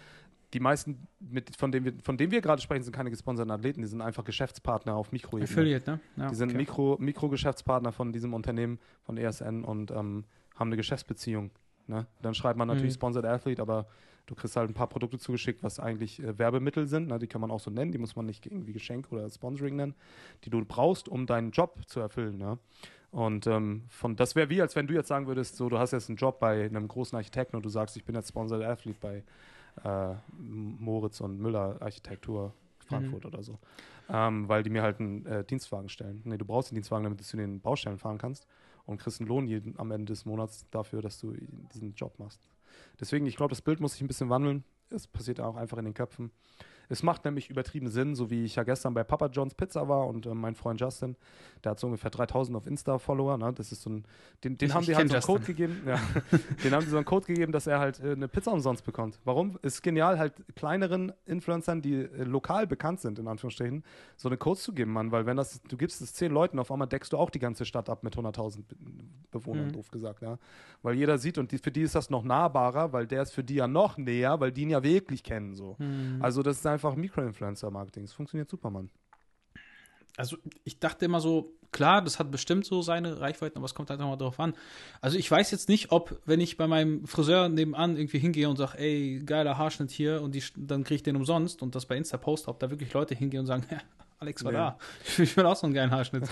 [0.53, 3.83] Die meisten, mit, von, denen wir, von denen wir gerade sprechen, sind keine gesponserten Athleten,
[3.83, 5.45] die sind einfach Geschäftspartner auf Mikroebene.
[5.45, 6.01] Affiliate, ne?
[6.17, 6.59] Ja, Die sind okay.
[6.59, 10.25] Mikro, Mikrogeschäftspartner von diesem Unternehmen, von ESN und ähm,
[10.55, 11.51] haben eine Geschäftsbeziehung.
[11.89, 12.07] Ne?
[12.23, 12.99] Dann schreibt man natürlich Mhm.
[12.99, 13.87] Sponsored Athlete, aber
[14.27, 17.09] du kriegst halt ein paar Produkte zugeschickt, was eigentlich äh, Werbemittel sind.
[17.09, 17.19] Ne?
[17.19, 19.95] Die kann man auch so nennen, die muss man nicht irgendwie Geschenk oder Sponsoring nennen,
[20.45, 22.37] die du brauchst, um deinen Job zu erfüllen.
[22.37, 22.59] Ne?
[23.11, 25.93] Und ähm, von, das wäre wie, als wenn du jetzt sagen würdest, so, du hast
[25.93, 28.99] jetzt einen Job bei einem großen Architekten und du sagst, ich bin jetzt Sponsored Athlete
[29.01, 29.25] bei
[29.85, 32.53] äh, Moritz und Müller Architektur
[32.87, 33.29] Frankfurt Mhm.
[33.29, 33.59] oder so.
[34.09, 36.23] Ähm, weil die mir halt einen äh, Dienstwagen stellen.
[36.25, 38.47] Nee, du brauchst den Dienstwagen, damit du zu den Baustellen fahren kannst
[38.85, 41.35] und kriegst einen Lohn jeden, am Ende des Monats dafür, dass du
[41.75, 42.41] diesen Job machst.
[43.01, 44.65] Deswegen, ich glaube, das Bild muss sich ein bisschen wandeln.
[44.91, 46.31] Es passiert auch einfach in den Köpfen.
[46.89, 50.07] Es macht nämlich übertrieben Sinn, so wie ich ja gestern bei Papa John's Pizza war
[50.07, 51.17] und äh, mein Freund Justin,
[51.65, 53.39] der hat so ungefähr 3000 auf Insta-Follower.
[53.39, 53.53] Ne?
[53.55, 54.05] Das ist so ein,
[54.45, 55.83] den, den Ich haben die halt so einen Code gegeben.
[55.87, 55.99] Ja.
[56.65, 59.19] den haben die so einen Code gegeben, dass er halt äh, eine Pizza umsonst bekommt.
[59.25, 59.59] Warum?
[59.63, 63.85] Ist genial, halt kleineren Influencern, die äh, lokal bekannt sind, in Anführungsstrichen,
[64.17, 65.13] so eine Codes zu geben, Mann.
[65.13, 67.65] Weil wenn das, du gibst es zehn Leuten, auf einmal deckst du auch die ganze
[67.65, 68.77] Stadt ab mit 100.000 Be
[69.33, 69.73] Bewohnern, Mhm.
[69.73, 70.39] doof gesagt, ja.
[70.83, 73.45] Weil jeder sieht und die, für die ist das noch nahbarer, weil der ist für
[73.45, 75.77] die ja noch näher, weil die ihn ja wirklich kennen, so.
[75.79, 76.19] Mhm.
[76.21, 78.05] Also das ist einfach Mikroinfluencer-Marketing.
[78.05, 78.91] Es funktioniert super, Mann.
[80.17, 83.91] Also ich dachte immer so, klar, das hat bestimmt so seine Reichweiten, aber es kommt
[83.91, 84.55] halt nochmal drauf an.
[85.03, 88.57] Also ich weiß jetzt nicht, ob, wenn ich bei meinem Friseur nebenan irgendwie hingehe und
[88.57, 91.97] sage, ey, geiler Haarschnitt hier und die, dann kriege ich den umsonst und das bei
[91.97, 93.79] Insta poste, ob da wirklich Leute hingehen und sagen, ja,
[94.19, 94.59] Alex war Nee.
[94.59, 94.79] da.
[95.23, 96.25] Ich will auch so einen geilen Haarschnitt.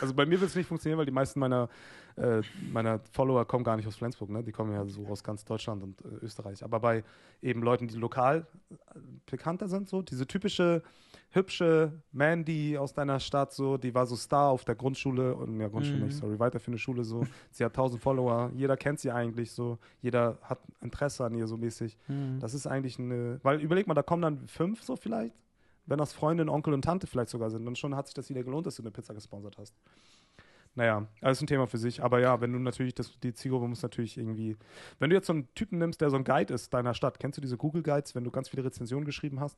[0.00, 1.70] Also bei mir wird es nicht funktionieren, weil die meisten meiner,
[2.16, 2.42] äh,
[2.72, 4.42] meiner Follower kommen gar nicht aus Flensburg, ne?
[4.42, 6.62] Die kommen ja so aus ganz Deutschland und äh, Österreich.
[6.62, 7.04] Aber bei
[7.42, 8.74] eben Leuten, die lokal äh,
[9.26, 10.82] bekannter sind, so, diese typische
[11.30, 15.68] hübsche Mandy aus deiner Stadt, so, die war so Star auf der Grundschule und ja,
[15.68, 16.04] Grundschule Mhm.
[16.04, 17.26] nicht, sorry, weiterführende Schule, so.
[17.50, 21.56] Sie hat 1000 Follower, jeder kennt sie eigentlich so, jeder hat Interesse an ihr so
[21.56, 21.96] mäßig.
[22.06, 22.38] Mhm.
[22.40, 25.34] Das ist eigentlich eine, weil überleg mal, da kommen dann fünf so vielleicht,
[25.86, 28.42] wenn das Freundin, Onkel und Tante vielleicht sogar sind, dann schon hat sich das wieder
[28.44, 29.74] gelohnt, dass du eine Pizza gesponsert hast.
[30.76, 32.02] Naja, alles ein Thema für sich.
[32.02, 34.56] Aber ja, wenn du natürlich, das, die Zielgruppe muss natürlich irgendwie,
[34.98, 37.36] wenn du jetzt so einen Typen nimmst, der so ein Guide ist deiner Stadt, kennst
[37.36, 39.56] du diese Google Guides, wenn du ganz viele Rezensionen geschrieben hast?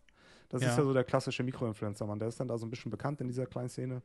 [0.51, 0.71] Das Ja.
[0.71, 2.19] ist ja so der klassische Mikroinfluencer, Mann.
[2.19, 4.03] Der ist dann da so ein bisschen bekannt in dieser kleinen Szene.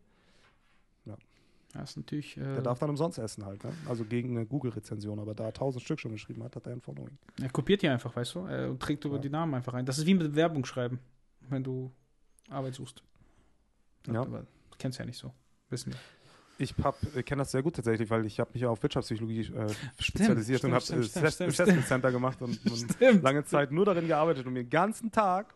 [1.73, 2.35] Das ist natürlich.
[2.35, 3.71] Äh, Der darf dann umsonst essen halt, ne?
[3.87, 6.81] Also gegen eine Google-Rezension, aber da er 1000 Stück schon geschrieben hat, hat er ein
[6.81, 7.17] Following.
[7.41, 8.39] er kopiert die einfach, weißt du?
[8.39, 9.21] Er trägt über Ja.
[9.21, 9.85] die Namen einfach ein.
[9.85, 10.99] Das ist wie mit Werbung schreiben,
[11.49, 11.89] wenn du
[12.49, 13.01] Arbeit suchst.
[14.07, 14.19] Ja.
[14.21, 15.33] Aber du kennst ja nicht so.
[15.69, 15.99] Wissen wir.
[16.61, 16.75] Ich
[17.15, 19.67] äh, kenne das sehr gut tatsächlich, weil ich habe mich ja auf Wirtschaftspsychologie äh,
[19.99, 22.59] spezialisiert stimmt, und habe äh, Assessment Center gemacht und,
[23.01, 25.53] und lange Zeit nur darin gearbeitet und mir den ganzen Tag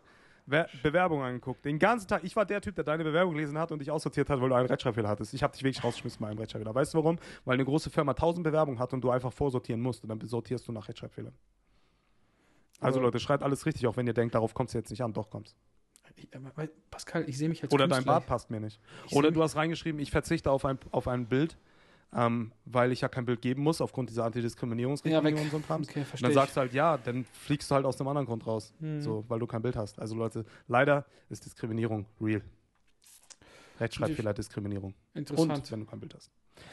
[0.48, 1.64] Wer Bewerbungen angeguckt.
[1.64, 2.22] Den ganzen Tag.
[2.22, 4.54] Ich war der Typ, der deine Bewerbung gelesen hat und dich aussortiert hat, weil du
[4.54, 5.34] einen Rechtschreibfehler hattest.
[5.34, 6.72] Ich habe dich wirklich rausgeschmissen bei einem Rechtschreibfehler.
[6.72, 7.18] Weißt du warum?
[7.44, 10.68] Weil eine große Firma 1000 Bewerbungen hat und du einfach vorsortieren musst und dann sortierst
[10.68, 11.34] du nach Rechtschreibfehlern.
[12.78, 15.02] Also Aber- Leute, schreibt alles richtig, auch wenn ihr denkt, darauf kommt es jetzt nicht
[15.02, 15.12] an.
[15.12, 15.56] Doch kommt's.
[16.16, 18.12] Ich, aber, weil, Pascal, ich sehe mich als Oder dein Künstler.
[18.14, 18.80] Bart passt mir nicht.
[19.06, 21.56] Ich Oder du hast reingeschrieben, ich verzichte auf ein, auf ein Bild,
[22.14, 25.42] ähm, weil ich ja kein Bild geben muss, aufgrund dieser Ja, Antidiskriminierungsrichtlinie weg.
[25.44, 25.88] und so ein Krams.
[25.88, 28.46] Okay, Und dann sagst du halt, ja, dann fliegst du halt aus einem anderen Grund
[28.46, 29.00] raus, Hm.
[29.02, 29.98] so, weil du kein Bild hast.
[29.98, 32.42] Also Leute, leider ist Diskriminierung real.
[33.78, 34.94] Rechtschreibfehler, Diskriminierung.
[35.14, 35.52] Interessant.
[35.58, 36.30] Und wenn du kein Bild hast.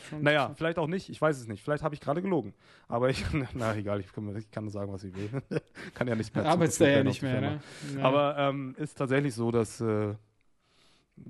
[0.09, 1.63] Schon- Naja, schon- vielleicht auch nicht, ich weiß es nicht.
[1.63, 2.53] Vielleicht habe ich gerade gelogen.
[2.87, 3.23] Aber ich,
[3.53, 5.29] na egal, ich kann, ich kann nur sagen, was ich will.
[5.93, 6.45] kann ja nicht mehr.
[6.49, 7.59] Arbeitest ja nicht mehr, ne?
[7.97, 8.03] Ja.
[8.03, 10.13] Aber ähm, ist tatsächlich so, dass äh,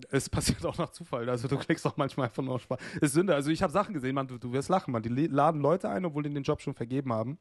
[0.10, 1.30] es passiert auch nach Zufall.
[1.30, 2.80] Also du kriegst auch manchmal einfach nur Spaß.
[3.02, 3.36] Ist Sünde.
[3.36, 5.04] Also ich habe Sachen gesehen, man, du, du wirst lachen, man.
[5.04, 7.38] Die laden Leute ein, obwohl die den Job schon vergeben haben.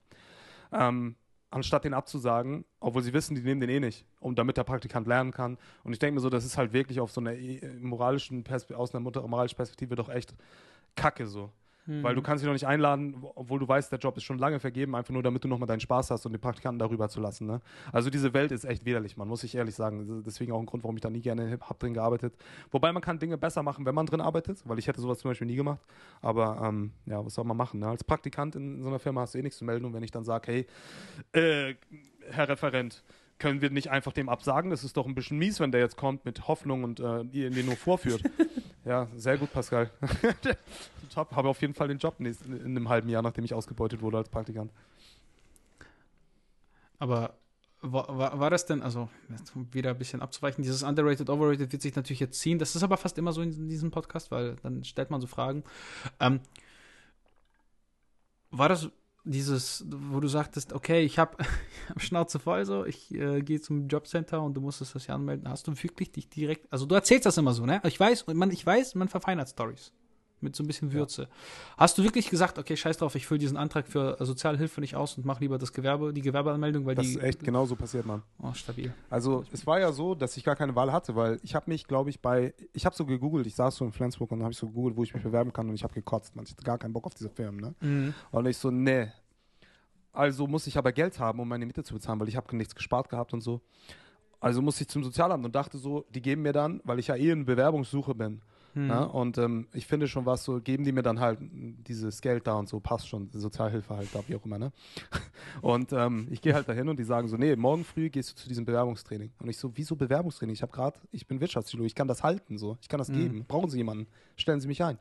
[0.72, 1.14] Ähm,
[1.50, 5.06] anstatt den abzusagen, obwohl sie wissen, die nehmen den eh nicht, um damit der Praktikant
[5.06, 5.58] lernen kann.
[5.84, 8.76] Und ich denke mir so, das ist halt wirklich auf so einer eh- moralischen Perspe
[8.76, 10.34] aus einer moralischen Perspektive doch echt
[10.96, 11.50] Kacke so.
[11.84, 12.04] Mhm.
[12.04, 14.38] Weil du kannst dich noch nicht einladen, wo- obwohl du weißt, der Job ist schon
[14.38, 17.20] lange vergeben, einfach nur damit du nochmal deinen Spaß hast und den Praktikanten darüber zu
[17.20, 17.44] lassen.
[17.48, 17.60] Ne?
[17.90, 20.22] Also diese Welt ist echt widerlich, man muss ich ehrlich sagen.
[20.24, 22.34] Deswegen auch ein Grund, warum ich da nie gerne hab drin gearbeitet.
[22.70, 25.32] Wobei man kann Dinge besser machen, wenn man drin arbeitet, weil ich hätte sowas zum
[25.32, 25.80] Beispiel nie gemacht.
[26.20, 27.80] Aber ähm, ja, was soll man machen?
[27.80, 27.88] Ne?
[27.88, 30.12] Als Praktikant in so einer Firma hast du eh nichts zu melden und wenn ich
[30.12, 30.66] dann sage, hey,
[31.32, 31.74] äh,
[32.30, 33.02] Herr Referent,
[33.42, 34.70] können wir nicht einfach dem absagen?
[34.70, 37.50] Das ist doch ein bisschen mies, wenn der jetzt kommt mit Hoffnung und äh, ihr
[37.50, 38.22] ihn nur vorführt.
[38.84, 39.90] ja, sehr gut, Pascal.
[41.12, 44.00] Top, habe auf jeden Fall den Job nächst, in einem halben Jahr, nachdem ich ausgebeutet
[44.00, 44.70] wurde als Praktikant.
[47.00, 47.34] Aber
[47.80, 49.08] war, war, war das denn, also
[49.56, 52.60] um wieder ein bisschen abzuweichen, dieses Underrated, Overrated wird sich natürlich jetzt ziehen.
[52.60, 55.64] Das ist aber fast immer so in diesem Podcast, weil dann stellt man so Fragen.
[56.20, 56.38] Ähm,
[58.52, 58.88] war das
[59.24, 61.36] dieses, wo du sagtest, okay, ich habe
[61.88, 65.48] hab Schnauze voll, so, ich äh, gehe zum Jobcenter und du musstest das ja anmelden.
[65.48, 67.80] Hast du wirklich dich direkt, also du erzählst das immer so, ne?
[67.84, 69.92] Ich weiß, man, ich weiß, man verfeinert Stories
[70.42, 71.28] mit so ein bisschen Würze.
[71.76, 75.16] Hast du wirklich gesagt, okay, scheiß drauf, ich fülle diesen Antrag für Sozialhilfe nicht aus
[75.16, 78.22] und mach lieber das Gewerbe, die Gewerbeanmeldung, weil Das die ist echt genauso passiert, Mann.
[78.42, 78.92] Oh, stabil.
[79.10, 81.86] Also es war ja so, dass ich gar keine Wahl hatte, weil ich habe mich,
[81.86, 84.58] glaube ich, bei, ich habe so gegoogelt, ich saß so in Flensburg und habe ich
[84.58, 86.44] so gegoogelt, wo ich mich bewerben kann und ich habe gekotzt, man.
[86.44, 88.14] Ich hatte gar keinen Bock auf diese Firmen, ne?
[88.30, 89.08] Und ich so, nee.
[90.12, 92.74] Also muss ich aber Geld haben, um meine Miete zu bezahlen, weil ich habe nichts
[92.74, 93.60] gespart gehabt und so.
[94.40, 97.14] Also musste ich zum Sozialamt und dachte so, die geben mir dann, weil ich ja
[97.16, 98.42] eh in Bewerbungssuche bin.
[98.74, 98.86] Mhm.
[98.86, 99.08] Ne?
[99.08, 102.54] Und ähm, ich finde schon was so, geben die mir dann halt dieses Geld da
[102.54, 104.72] und so, passt schon, Sozialhilfe halt da, wie auch immer, ne?
[105.60, 108.34] Und ähm, ich gehe halt dahin und die sagen so, nee, morgen früh gehst du
[108.34, 109.30] zu diesem Bewerbungstraining.
[109.38, 110.54] Und ich so, wieso Bewerbungstraining?
[110.54, 113.14] Ich habe gerade, ich bin Wirtschaftspsychologe, ich kann das halten, so, ich kann das Mhm.
[113.14, 113.44] geben.
[113.46, 114.06] Brauchen Sie jemanden?
[114.36, 114.98] Stellen Sie mich ein.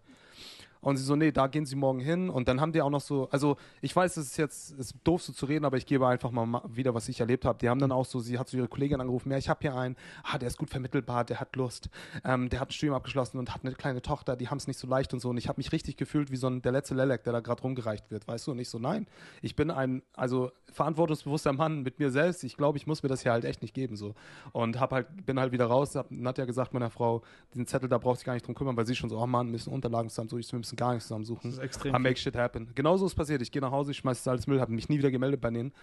[0.81, 2.29] Und sie so, nee, da gehen sie morgen hin.
[2.29, 5.21] Und dann haben die auch noch so, also ich weiß, es ist jetzt ist doof
[5.21, 7.59] so zu reden, aber ich gebe einfach mal ma- wieder, was ich erlebt habe.
[7.59, 9.75] Die haben dann auch so, sie hat so ihre Kollegin angerufen, ja, ich habe hier
[9.75, 11.89] einen, ah, der ist gut vermittelbar, der hat Lust,
[12.25, 14.79] ähm, der hat ein Studium abgeschlossen und hat eine kleine Tochter, die haben es nicht
[14.79, 15.29] so leicht und so.
[15.29, 17.61] Und ich habe mich richtig gefühlt wie so ein, der letzte Lelek, der da gerade
[17.61, 18.51] rumgereicht wird, weißt du?
[18.51, 19.07] Und ich so, nein,
[19.41, 22.43] ich bin ein, also verantwortungsbewusster Mann mit mir selbst.
[22.43, 24.15] Ich glaube, ich muss mir das hier halt echt nicht geben, so.
[24.51, 27.21] Und hab halt, bin halt wieder raus, hab Nadja gesagt meiner Frau,
[27.53, 29.49] diesen Zettel, da braucht sich gar nicht drum kümmern, weil sie schon so, oh Mann,
[29.49, 31.51] müssen Unterlagen zusammensuchen, wir müssen gar nichts zusammensuchen.
[31.51, 31.95] Das ist extrem.
[31.95, 32.71] I make shit happen.
[32.75, 33.41] Genauso ist passiert.
[33.41, 35.73] Ich gehe nach Hause, ich schmeiße alles Müll, habe mich nie wieder gemeldet bei denen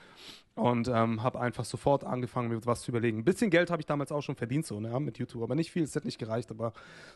[0.55, 3.19] und ähm, habe einfach sofort angefangen, mir was zu überlegen.
[3.19, 5.71] Ein bisschen Geld habe ich damals auch schon verdient, so ne, mit YouTube, aber nicht
[5.71, 6.51] viel, es hat nicht gereicht.
[6.51, 6.73] Aber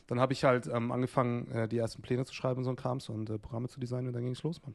[0.06, 2.76] dann habe ich halt ähm, angefangen, äh, die ersten Pläne zu schreiben und so ein
[2.76, 4.74] Krams und äh, Programme zu designen und dann ging es los, Mann.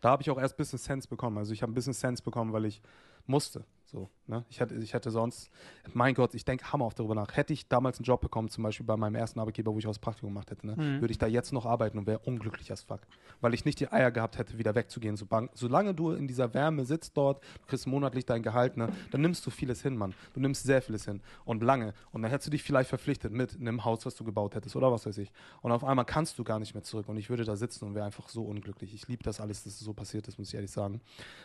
[0.00, 1.38] Da habe ich auch erst Business Sense bekommen.
[1.38, 2.82] Also ich habe Business Sense bekommen, weil ich
[3.26, 3.64] musste.
[3.94, 4.44] So, ne?
[4.50, 5.48] ich, hätte, ich hätte sonst,
[5.92, 7.36] mein Gott, ich denke hammerhaft darüber nach.
[7.36, 10.00] Hätte ich damals einen Job bekommen, zum Beispiel bei meinem ersten Arbeitgeber, wo ich aus
[10.00, 10.74] Praktikum gemacht hätte, ne?
[10.74, 11.00] Mhm.
[11.00, 13.02] würde ich da jetzt noch arbeiten und wäre unglücklich as fuck.
[13.40, 15.16] Weil ich nicht die Eier gehabt hätte, wieder wegzugehen.
[15.16, 18.88] So bang- solange du in dieser Wärme sitzt dort, du kriegst monatlich dein Gehalt, ne?
[19.12, 20.12] dann nimmst du vieles hin, Mann.
[20.32, 21.94] Du nimmst sehr vieles hin und lange.
[22.10, 24.90] Und dann hättest du dich vielleicht verpflichtet mit einem Haus, was du gebaut hättest oder
[24.90, 25.30] was weiß ich.
[25.62, 27.94] Und auf einmal kannst du gar nicht mehr zurück und ich würde da sitzen und
[27.94, 28.92] wäre einfach so unglücklich.
[28.92, 31.00] Ich liebe das alles, dass es so passiert ist, muss ich ehrlich sagen.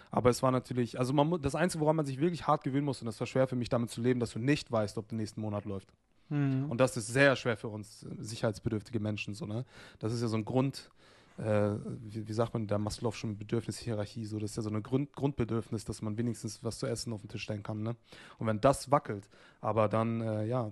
[0.10, 3.02] Aber es war natürlich, also man, das Einzige, woran man sich wirklich hart gewöhnen muss,
[3.02, 5.18] und das war schwer für mich damit zu leben, dass du nicht weißt, ob der
[5.18, 5.94] nächsten Monat läuft.
[6.30, 6.70] Mhm.
[6.70, 9.34] Und das ist sehr schwer für uns äh, sicherheitsbedürftige Menschen.
[9.34, 9.66] So, ne?
[10.00, 10.90] Das ist ja so ein Grund,
[11.38, 11.72] äh,
[12.04, 15.86] wie, wie sagt man, der Maslow'schen Bedürfnishierarchie, so, das ist ja so ein Grund, Grundbedürfnis,
[15.86, 17.82] dass man wenigstens was zu essen auf den Tisch stellen kann.
[17.82, 17.96] Ne?
[18.38, 19.28] Und wenn das wackelt,
[19.62, 20.72] aber dann, äh, ja.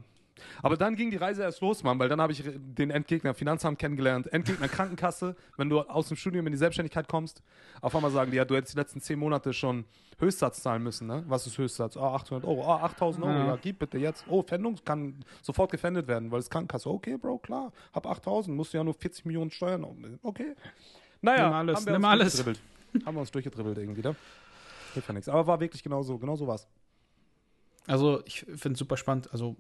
[0.62, 3.80] Aber dann ging die Reise erst los, Mann, weil dann habe ich den Endgegner Finanzamt
[3.80, 5.36] kennengelernt, Endgegner Krankenkasse.
[5.58, 7.42] Wenn du aus dem Studium in die Selbstständigkeit kommst,
[7.82, 9.86] auf einmal sagen die, ja, du hättest die letzten zehn Monate schon
[10.20, 11.24] Höchstsatz zahlen müssen, ne?
[11.28, 11.96] Was ist Höchstsatz?
[11.96, 12.66] Ah, 800 Euro.
[12.66, 13.34] Ah, 8000 Euro.
[13.36, 13.46] Ja.
[13.48, 13.60] Ja.
[13.62, 14.26] gib bitte jetzt.
[14.28, 16.90] Oh, Pfändung kann sofort gefändet werden, weil es Krankenkasse.
[16.90, 17.72] Okay, Bro, klar.
[17.94, 19.86] Hab 8000, musst du ja nur 40 Millionen Steuern.
[20.24, 20.56] Okay.
[21.22, 22.34] Naja, Nimm alles, haben wir nimm uns alles.
[22.36, 23.06] durchgedribbelt.
[23.06, 24.16] haben wir uns durchgedribbelt irgendwie, ne?
[24.94, 25.30] Hilft ja nichts.
[25.30, 26.18] Aber war wirklich genau so.
[26.18, 26.68] Genau so war's.
[27.86, 29.32] Also ich finde es super spannend.
[29.32, 29.56] Also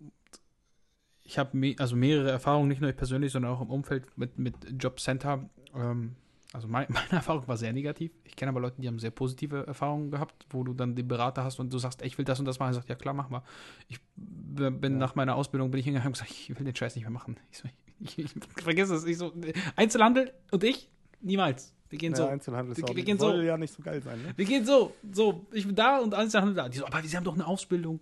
[1.27, 4.39] ich habe me also mehrere Erfahrungen, nicht nur ich persönlich, sondern auch im Umfeld mit,
[4.39, 5.47] mit Jobcenter.
[5.75, 6.15] Ähm,
[6.53, 8.11] also mein, meine Erfahrung war sehr negativ.
[8.23, 11.43] Ich kenne aber Leute, die haben sehr positive Erfahrungen gehabt, wo du dann den Berater
[11.43, 12.69] hast und du sagst, ey, ich will das und das machen.
[12.71, 13.43] Er sagt, ja klar, mach mal.
[13.89, 14.97] Ich bin Ja.
[14.97, 17.37] nach meiner Ausbildung bin ich hingegangen und gesagt, ich will den Scheiß nicht mehr machen.
[17.51, 17.67] Ich, so,
[17.99, 18.31] ich, ich,
[18.63, 19.05] vergiss es.
[19.05, 19.33] Ich so,
[19.75, 20.89] Einzelhandel und ich?
[21.19, 21.73] Niemals.
[21.89, 22.27] Wir gehen Ja, so.
[22.27, 23.41] Einzelhandel ist Wir- auch wir gehen soll so.
[23.41, 24.33] ja nicht so geil sein, ne?
[24.35, 26.69] Wir gehen so, so, ich bin da und Einzelhandel da.
[26.69, 27.99] Die so, aber sie haben doch eine Ausbildung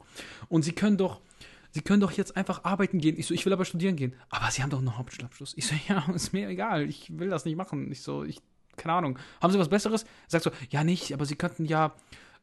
[0.50, 1.22] und sie können doch,
[1.76, 3.20] Sie können doch jetzt einfach arbeiten gehen.
[3.20, 4.16] Ich so, ich will aber studieren gehen.
[4.30, 5.56] Aber Sie haben doch einen Hauptschulabschluss.
[5.58, 6.88] Ich so, ja, ist mir egal.
[6.88, 7.92] Ich will das nicht machen.
[7.92, 8.42] Ich so, ich,
[8.78, 9.20] keine Ahnung.
[9.42, 10.06] Haben Sie was Besseres?
[10.30, 11.94] Sagt so, ja, nicht, aber Sie könnten ja,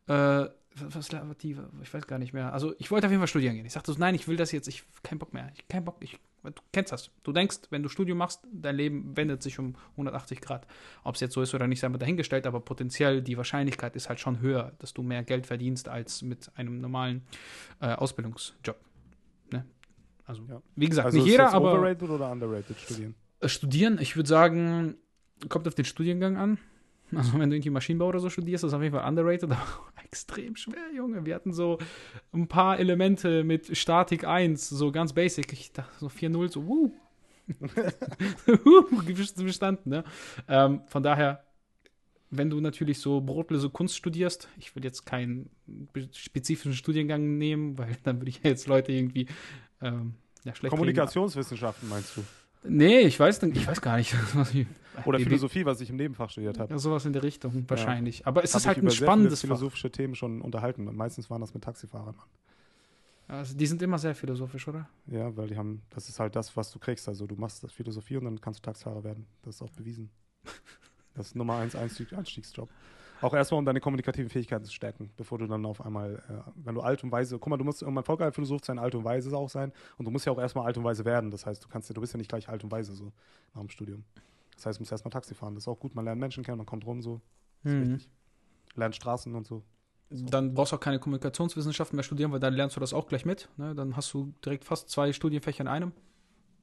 [0.07, 1.09] äh, was,
[1.41, 2.53] die, ich weiß gar nicht mehr.
[2.53, 3.65] Also, ich wollte auf jeden Fall studieren gehen.
[3.65, 4.69] Ich sagte so, nein, ich will das jetzt.
[4.69, 5.51] Ich kein Bock mehr.
[5.55, 5.97] Ich kein Bock.
[6.01, 7.09] Ich, du kennst das.
[7.23, 10.67] Du denkst, wenn du Studium machst, dein Leben wendet sich um 180 Grad.
[11.05, 14.11] Ob es jetzt so ist oder nicht, sei mal dahingestellt, aber potenziell die Wahrscheinlichkeit ist
[14.11, 17.23] halt schon höher, dass du mehr Geld verdienst als mit einem normalen
[17.81, 18.77] äh, Ausbildungsjob.
[19.53, 19.65] Ne?
[20.25, 20.63] Also, Ja.
[20.77, 23.15] wie gesagt, Also nicht jeder, das aber overrated oder underrated studieren?
[23.41, 24.97] äh, studieren, ich würde sagen,
[25.49, 26.59] kommt auf den Studiengang an.
[27.15, 29.59] Also wenn du irgendwie Maschinenbau oder so studierst, ist das auf jeden Fall underrated, aber
[30.03, 31.27] extrem schwer, Junge.
[31.27, 31.77] Wir hatten so
[32.33, 35.53] ein paar Elemente mit Statik 1, so ganz basic.
[35.53, 36.67] Ich dachte so 4-0, so.
[36.67, 36.93] Wuh,
[39.45, 40.05] bestanden, ne?
[40.49, 41.45] Ähm, von daher,
[42.33, 45.51] wenn du natürlich so brotlose Kunst studierst, ich will jetzt keinen
[46.13, 49.27] spezifischen Studiengang nehmen, weil dann würde ich ja jetzt Leute irgendwie
[49.83, 50.15] ähm,
[50.45, 50.71] ja, schlecht reden.
[50.71, 52.25] Kommunikationswissenschaften meinst du?
[52.65, 54.15] Nee, ich weiß, ich weiß gar nicht.
[54.35, 54.67] was ich-
[55.05, 56.73] Oder Philosophie, was ich im Nebenfach studiert habe.
[56.73, 58.27] Ja, sowas in der Richtung, wahrscheinlich.
[58.27, 59.49] Aber es Hab ist halt ein über sehr viele spannendes Fach.
[59.49, 60.89] philosophische Themen schon unterhalten.
[60.89, 62.15] Und meistens waren das mit Taxifahrern.
[63.29, 64.89] Also, die sind immer sehr philosophisch, oder?
[65.07, 67.09] Ja, weil die haben, das ist halt das, was du kriegst.
[67.09, 69.27] Also du machst das Philosophie und dann kannst du Taxifahrer werden.
[69.43, 70.11] Das ist auch bewiesen.
[71.15, 72.69] Das ist Nummer eins Einstieg, Einstiegsjob.
[73.21, 76.75] Auch erstmal, um deine kommunikativen Fähigkeiten zu stärken, bevor du dann auf einmal, äh, wenn
[76.75, 79.37] du alt und weise, guck mal, du musst irgendwann erfolgreicher Philosoph sein, alt und weise
[79.37, 79.73] auch sein.
[79.97, 81.31] Und du musst ja auch erstmal alt und weise werden.
[81.31, 83.13] Das heißt, du kannst ja, du bist ja nicht gleich alt und weise so
[83.55, 84.05] nach dem Studium.
[84.57, 85.55] Das heißt, du musst erstmal Taxi fahren.
[85.55, 85.95] Das ist auch gut.
[85.95, 87.21] Man lernt Menschen kennen, man kommt rum so.
[87.63, 87.93] Das ist Mhm.
[87.95, 88.11] wichtig.
[88.75, 89.63] Lernt Straßen und so.
[90.11, 93.25] Dann brauchst du auch keine Kommunikationswissenschaften mehr studieren, weil dann lernst du das auch gleich
[93.25, 93.49] mit.
[93.57, 93.75] Ne?
[93.75, 95.93] Dann hast du direkt fast zwei Studienfächer in einem.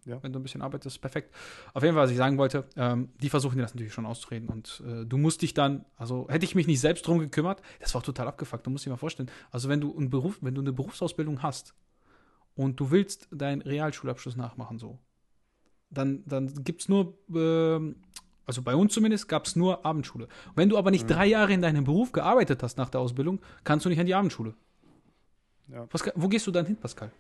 [0.06, 0.24] Ja.
[0.24, 1.36] Wenn du ein bisschen arbeitest, perfekt.
[1.74, 4.47] Auf jeden Fall, was ich sagen wollte, ähm, die versuchen dir das natürlich schon auszureden.
[4.50, 7.93] Und äh, du musst dich dann, also hätte ich mich nicht selbst drum gekümmert, das
[7.93, 9.30] war auch total abgefuckt, du musst dir mal vorstellen.
[9.52, 11.76] Also wenn du einen Beruf, wenn du eine Berufsausbildung hast
[12.56, 14.97] und du willst deinen Realschulabschluss nachmachen, so,
[15.89, 17.97] dann, dann gibt es nur, ähm,
[18.45, 20.28] also bei uns zumindest, gab es nur Abendschule.
[20.56, 21.14] Wenn du aber nicht Mhm.
[21.14, 24.16] drei Jahre in deinem Beruf gearbeitet hast nach der Ausbildung, kannst du nicht an die
[24.16, 24.56] Abendschule.
[25.68, 25.86] Ja.
[25.86, 27.12] Pascal, wo gehst du dann hin, Pascal?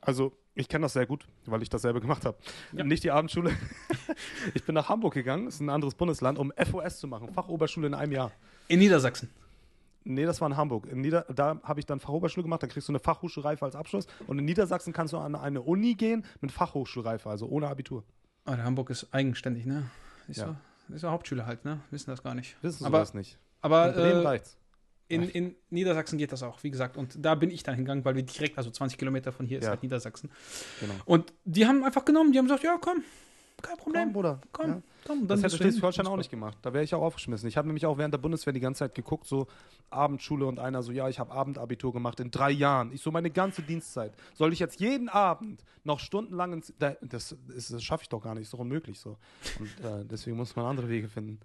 [0.00, 2.36] Also, ich kenne das sehr gut, weil ich das selber gemacht habe.
[2.72, 2.84] Ja.
[2.84, 3.52] Nicht die Abendschule.
[4.54, 7.86] ich bin nach Hamburg gegangen, das ist ein anderes Bundesland, um FOS zu machen, Fachoberschule
[7.86, 8.32] in einem Jahr.
[8.68, 9.30] In Niedersachsen.
[10.04, 10.86] Nee, das war in Hamburg.
[10.86, 14.06] In Nieder da habe ich dann Fachoberschule gemacht, da kriegst du eine Fachhochschulreife als Abschluss.
[14.26, 18.04] Und in Niedersachsen kannst du an eine Uni gehen mit Fachhochschulreife, also ohne Abitur.
[18.44, 19.90] Ah, der Hamburg ist eigenständig, ne?
[20.26, 20.56] Ist Ja.
[20.88, 21.80] so, ist ja Hauptschüler halt, ne?
[21.90, 22.56] Wissen das gar nicht.
[22.62, 23.38] Wissen Sie Aber- das nicht?
[23.60, 24.56] Aber in Bremen äh, reicht's.
[25.08, 26.96] In, in Niedersachsen geht das auch, wie gesagt.
[26.96, 29.64] Und da bin ich dann hingegangen, weil wir direkt, also 20 Kilometer von hier ist
[29.64, 29.70] Ja.
[29.70, 30.30] halt Niedersachsen.
[30.80, 30.94] Genau.
[31.06, 33.02] Und die haben einfach genommen, die haben gesagt, ja, komm,
[33.62, 34.40] kein Problem, Komm, Bruder.
[34.52, 34.82] komm, Ja.
[35.08, 35.26] Komm.
[35.26, 35.56] Das hätte.
[35.56, 36.56] Schleswig-Holstein auch nicht gemacht.
[36.62, 37.48] Da wäre ich auch aufgeschmissen.
[37.48, 39.48] Ich habe nämlich auch während der Bundeswehr die ganze Zeit geguckt, so
[39.90, 42.92] Abendschule und einer so, ja, ich habe Abendabitur gemacht in drei Jahren.
[42.92, 44.12] Ich so, meine ganze Dienstzeit.
[44.34, 46.72] Soll ich jetzt jeden Abend noch stundenlang ins.
[46.78, 49.16] Da, das ist- das schaffe ich doch gar nicht, ist doch unmöglich so.
[49.58, 51.38] Und äh, deswegen muss man andere Wege finden.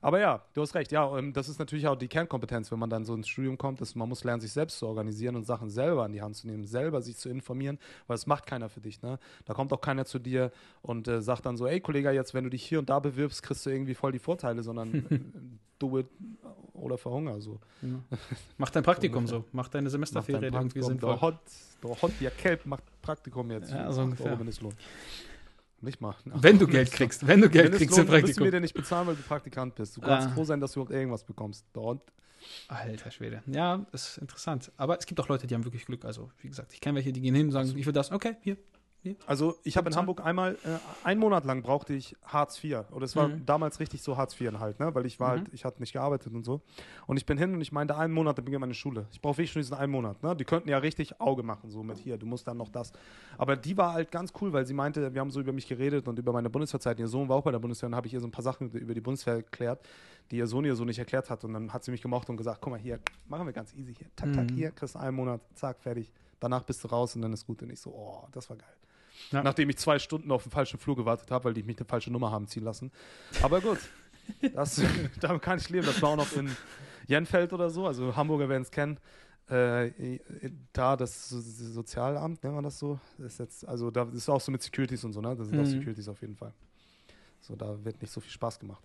[0.00, 0.90] Aber ja, du hast recht.
[0.90, 3.80] Ja, ähm, das ist natürlich auch die Kernkompetenz, wenn man dann so ins Studium kommt,
[3.82, 6.46] ist, man muss lernen, sich selbst zu organisieren und Sachen selber in die Hand zu
[6.46, 9.02] nehmen, selber sich zu informieren, weil es macht keiner für dich.
[9.02, 9.18] Ne?
[9.44, 10.50] Da kommt auch keiner zu dir
[10.80, 13.42] und äh, sagt dann so, ey Kollege, jetzt wenn du dich hier und da bewirbst,
[13.42, 15.20] kriegst du irgendwie voll die Vorteile, sondern äh,
[15.78, 16.06] do it
[16.74, 17.60] oder verhunger so.
[17.82, 17.88] Ja.
[18.58, 20.88] Mach dein Praktikum so, mach deine Mach Semesterferien dein irgendwie Praktikum.
[21.00, 21.10] sinnvoll.
[21.10, 21.38] Der Hot,
[21.82, 23.70] der Hot, der Kelp macht Praktikum jetzt.
[23.70, 24.26] Ja, so ungefähr.
[24.26, 24.74] Euro Mindestlohn.
[25.80, 26.14] Nicht mal.
[26.24, 28.50] Wenn du Geld kriegst, wenn du Geld kriegst im Mindestlohn wirst du mir Praktikum.
[28.52, 29.96] den nicht bezahlen, weil du Praktikant bist.
[29.96, 30.30] Du kannst Ah.
[30.30, 31.66] froh sein, dass du überhaupt irgendwas bekommst.
[31.76, 32.00] Hund.
[32.68, 33.42] Alter Schwede.
[33.46, 34.70] Ja, ist interessant.
[34.76, 36.04] Aber es gibt auch Leute, die haben wirklich Glück.
[36.04, 38.10] Also, wie gesagt, ich kenne welche, die gehen hin und sagen, ich will das.
[38.12, 38.56] Okay, hier.
[39.26, 39.96] Also ich habe in?
[39.96, 42.84] Hamburg einmal, äh, einen Monat lang brauchte ich Hartz IV.
[42.92, 43.44] Oder es war Mhm.
[43.46, 44.94] damals richtig so Hartz IV halt, ne?
[44.94, 45.40] Weil ich war Mhm.
[45.40, 46.60] halt, ich hatte nicht gearbeitet und so.
[47.06, 49.06] Und ich bin hin und ich meinte, einen Monat, dann beginnt meine Schule.
[49.10, 50.36] Ich brauche wirklich schon diesen einen Monat, ne?
[50.36, 52.92] Die könnten ja richtig Auge machen, so mit hier, du musst dann noch das.
[53.38, 56.06] Aber die war halt ganz cool, weil sie meinte, wir haben so über mich geredet
[56.06, 56.98] und über meine Bundeswehrzeit.
[57.00, 58.70] Ihr Sohn war auch bei der Bundeswehr und habe ich ihr so ein paar Sachen
[58.70, 59.80] über die Bundeswehr erklärt,
[60.30, 61.42] die ihr Sohn ihr so nicht erklärt hat.
[61.44, 63.94] Und dann hat sie mich gemocht und gesagt, guck mal hier, machen wir ganz easy
[63.94, 64.06] hier.
[64.14, 64.54] Tak, tak, Mhm.
[64.54, 66.12] hier, kriegst einen Monat, zack, fertig.
[66.38, 67.62] Danach bist du raus und dann ist gut.
[67.62, 68.68] Und ich so, oh, das war geil.
[69.30, 69.42] Ja.
[69.42, 72.10] Nachdem ich zwei Stunden auf den falschen Flur gewartet habe, weil die mich eine falsche
[72.10, 72.90] Nummer haben ziehen lassen.
[73.42, 73.78] Aber gut,
[74.54, 74.82] das,
[75.20, 75.86] damit kann ich leben.
[75.86, 76.54] Das war auch noch in
[77.06, 78.98] Jenfeld oder so, also Hamburger werden es kennen.
[79.48, 80.18] Äh,
[80.72, 82.98] da das So- Sozialamt, nennt man das so?
[83.18, 85.34] Ist jetzt, also da ist auch so mit Securities und so, ne?
[85.36, 85.70] Das sind auch Mhm.
[85.70, 86.52] Securities auf jeden Fall.
[87.40, 88.82] So, da wird nicht so viel Spaß gemacht.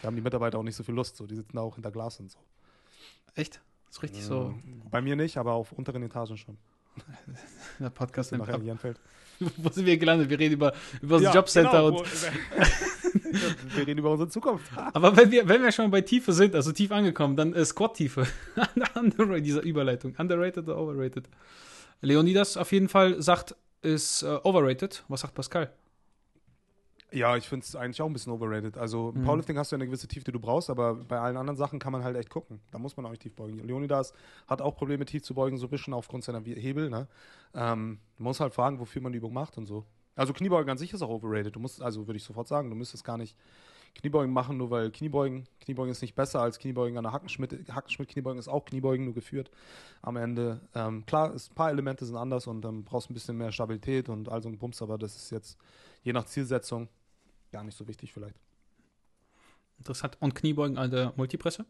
[0.00, 1.26] Da haben die Mitarbeiter auch nicht so viel Lust, so.
[1.26, 2.38] Die sitzen da auch hinter Glas und so.
[3.34, 3.60] Echt?
[3.86, 4.50] Das ist richtig so.
[4.50, 4.82] Mhm.
[4.90, 6.58] Bei mir nicht, aber auf unteren Etagen schon.
[7.80, 8.60] Der Podcast nimmt ab.
[8.60, 9.00] in Jenfeld.
[9.56, 10.30] Wo sind wir gelandet?
[10.30, 12.06] Wir reden über, über das Ja, Jobcenter genau, und.
[13.76, 14.70] wir reden über unsere Zukunft.
[14.76, 18.26] Aber wenn wir, wenn wir schon bei Tiefe sind, also tief angekommen, dann äh, Squat-Tiefe.
[18.94, 20.14] Underrated, dieser Überleitung.
[20.18, 21.28] Underrated oder overrated?
[22.00, 25.04] Leonidas auf jeden Fall sagt, ist äh, overrated.
[25.08, 25.72] Was sagt Pascal?
[27.12, 28.78] Ja, ich finde es eigentlich auch ein bisschen overrated.
[28.78, 29.24] Also Mhm.
[29.24, 31.92] Powerlifting hast du eine gewisse Tiefe, die du brauchst, aber bei allen anderen Sachen kann
[31.92, 32.60] man halt echt gucken.
[32.70, 33.58] Da muss man auch nicht tief beugen.
[33.58, 34.12] Leonidas
[34.46, 36.88] hat auch Probleme, tief zu beugen, so ein bisschen aufgrund seiner Hebel.
[36.88, 37.06] Ne?
[37.54, 39.84] Ähm, man muss halt fragen, wofür man die Übung macht und so.
[40.16, 41.54] Also Kniebeugen an sich ist auch overrated.
[41.56, 43.36] Du musst, also würde ich sofort sagen, du müsstest gar nicht
[43.94, 47.70] Kniebeugen machen, nur weil Kniebeugen, Kniebeugen ist nicht besser als Kniebeugen an der Hackenschmidt.
[47.70, 49.50] Hackenschmidt-Kniebeugen ist auch Kniebeugen, nur geführt
[50.00, 50.60] am Ende.
[50.74, 54.08] Ähm, klar, es, ein paar Elemente sind anders und dann brauchst ein bisschen mehr Stabilität
[54.08, 55.58] und all so ein Bums, aber das ist jetzt
[56.02, 56.88] je nach Zielsetzung
[57.52, 58.36] gar nicht so wichtig vielleicht.
[59.78, 60.16] Interessant.
[60.20, 61.64] Und Kniebeugen an der Multipresse?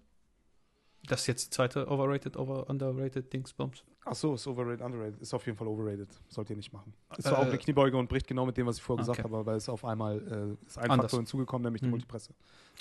[1.05, 3.83] Das ist jetzt die zweite overrated, over underrated Dingsbums.
[4.05, 5.21] Ach so, ist overrated, underrated.
[5.21, 6.09] Ist auf jeden Fall overrated.
[6.29, 6.95] Sollt ihr nicht machen.
[7.11, 9.11] Ist Äh, zwar auch eine Kniebeuge und bricht genau mit dem, was ich vorher okay.
[9.13, 10.19] gesagt habe, aber es ist auf einmal
[10.61, 11.07] äh, ist ein Anders.
[11.07, 11.93] Faktor hinzugekommen, nämlich die Mhm.
[11.93, 12.33] Multipresse.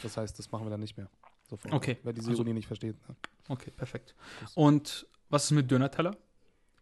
[0.04, 1.10] Das heißt, das machen wir dann nicht mehr.
[1.50, 1.74] Sofort.
[1.74, 1.98] Okay.
[2.04, 2.96] Wer diese Also- Ironie nicht versteht.
[3.10, 3.16] Ne?
[3.50, 4.16] Okay, perfekt.
[4.54, 6.16] Und was ist mit Döner-Teller?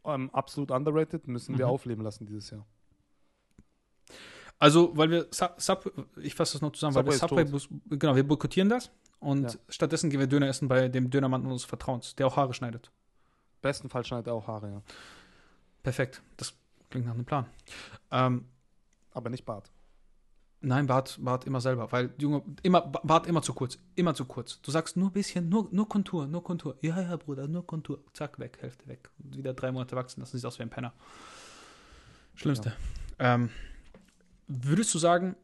[0.03, 1.71] Ähm, absolut underrated müssen wir Mhm.
[1.71, 2.65] aufleben lassen dieses Jahr.
[4.59, 5.91] Also, weil wir Sub, Sub
[6.21, 9.43] ich fasse das noch zusammen, weil wir Subway Subway, bus- genau, wir boykottieren das und
[9.53, 9.59] Ja.
[9.69, 12.91] stattdessen gehen wir Döner essen bei dem Dönermann unseres Vertrauens, der auch Haare schneidet.
[13.61, 14.81] Bestenfalls schneidet er auch Haare, ja.
[15.81, 16.53] Perfekt, das
[16.89, 17.45] klingt nach einem Plan.
[18.11, 18.45] Ähm,
[19.13, 19.71] Aber nicht Bart.
[20.61, 24.59] nein, Bart, Bart immer selber, weil Junge, immer, Bart immer zu kurz, immer zu kurz.
[24.61, 26.75] Du sagst nur ein bisschen, nur, nur Kontur, nur Kontur.
[26.81, 28.03] Ja, ja, Bruder, nur Kontur.
[28.13, 29.09] Zack, weg, Hälfte weg.
[29.23, 30.91] Und wieder drei Monate wachsen lassen, sieht aus wie ein Penner.
[32.35, 32.73] Schlimmste.
[33.19, 33.49] Ähm,
[34.49, 35.35] würdest du sagen,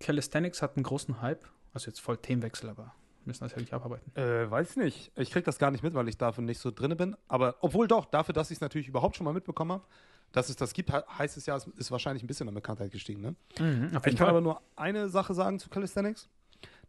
[0.00, 1.44] Calisthenics hat einen großen Hype?
[1.74, 2.92] Also jetzt voll Themenwechsel, aber wir
[3.30, 4.14] müssen das ja nicht abarbeiten.
[4.16, 5.10] Äh, weiß nicht.
[5.16, 7.16] Ich krieg das gar nicht mit, weil ich dafür nicht so drin bin.
[7.28, 9.84] Aber obwohl doch, dafür, dass ich es natürlich überhaupt schon mal mitbekommen habe,
[10.32, 12.90] dass es das gibt, he- heißt es ja, es ist wahrscheinlich ein bisschen an Bekanntheit
[12.92, 13.20] gestiegen.
[13.20, 13.34] Ne?
[13.58, 16.28] Mhm, Ich kann aber nur eine Sache sagen zu Calisthenics.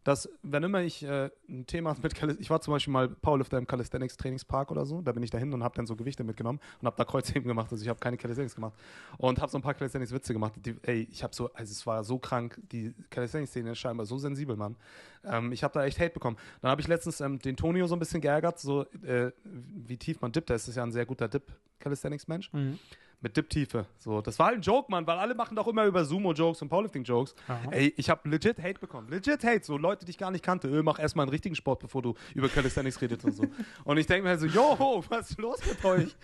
[0.04, 3.58] Dass, wenn immer ich äh, ein Thema mit Calisthenics, ich war zum Beispiel mal Powerlifter
[3.58, 6.60] im Calisthenics Trainingspark oder so, da bin ich dahin und habe dann so Gewichte mitgenommen
[6.80, 8.74] und habe da Kreuzheben gemacht, also ich habe keine Calisthenics gemacht
[9.18, 10.54] und habe so ein paar Calisthenics Witze gemacht.
[10.56, 14.06] Die, ey, ich habe so, also es war so krank, die Calisthenics Szene ist scheinbar
[14.06, 14.76] so sensibel, Mann.
[15.24, 16.36] Ähm, ich habe da echt Hate bekommen.
[16.60, 20.20] Dann habe ich letztens ähm, den Tonio so ein bisschen geärgert, so äh, wie tief
[20.20, 20.50] man dippt.
[20.50, 22.78] Das ist ja ein sehr guter Dip Calisthenics Mensch Mhm.
[23.20, 23.86] Mit Dip-Tiefe.
[23.98, 26.68] So, das war halt ein Joke, Mann, weil alle machen doch immer über Sumo-Jokes und
[26.68, 27.34] Powerlifting-Jokes.
[27.72, 29.08] Ey, ich habe legit Hate bekommen.
[29.08, 29.64] Legit Hate.
[29.64, 30.68] So Leute, die ich gar nicht kannte.
[30.68, 33.44] Öh, mach erstmal einen richtigen Sport, bevor du über Calisthenics redest und so.
[33.84, 36.16] Und ich denke mir halt so, yo, was ist los mit euch?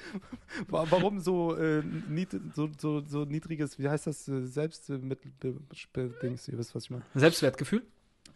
[0.69, 5.33] Wa- Warum so, äh, nied so, so, so niedriges, wie heißt das, äh, Selbstmittel,
[6.23, 7.03] Dings, ihr wisst, was ich meine.
[7.15, 7.83] Selbstwertgefühl?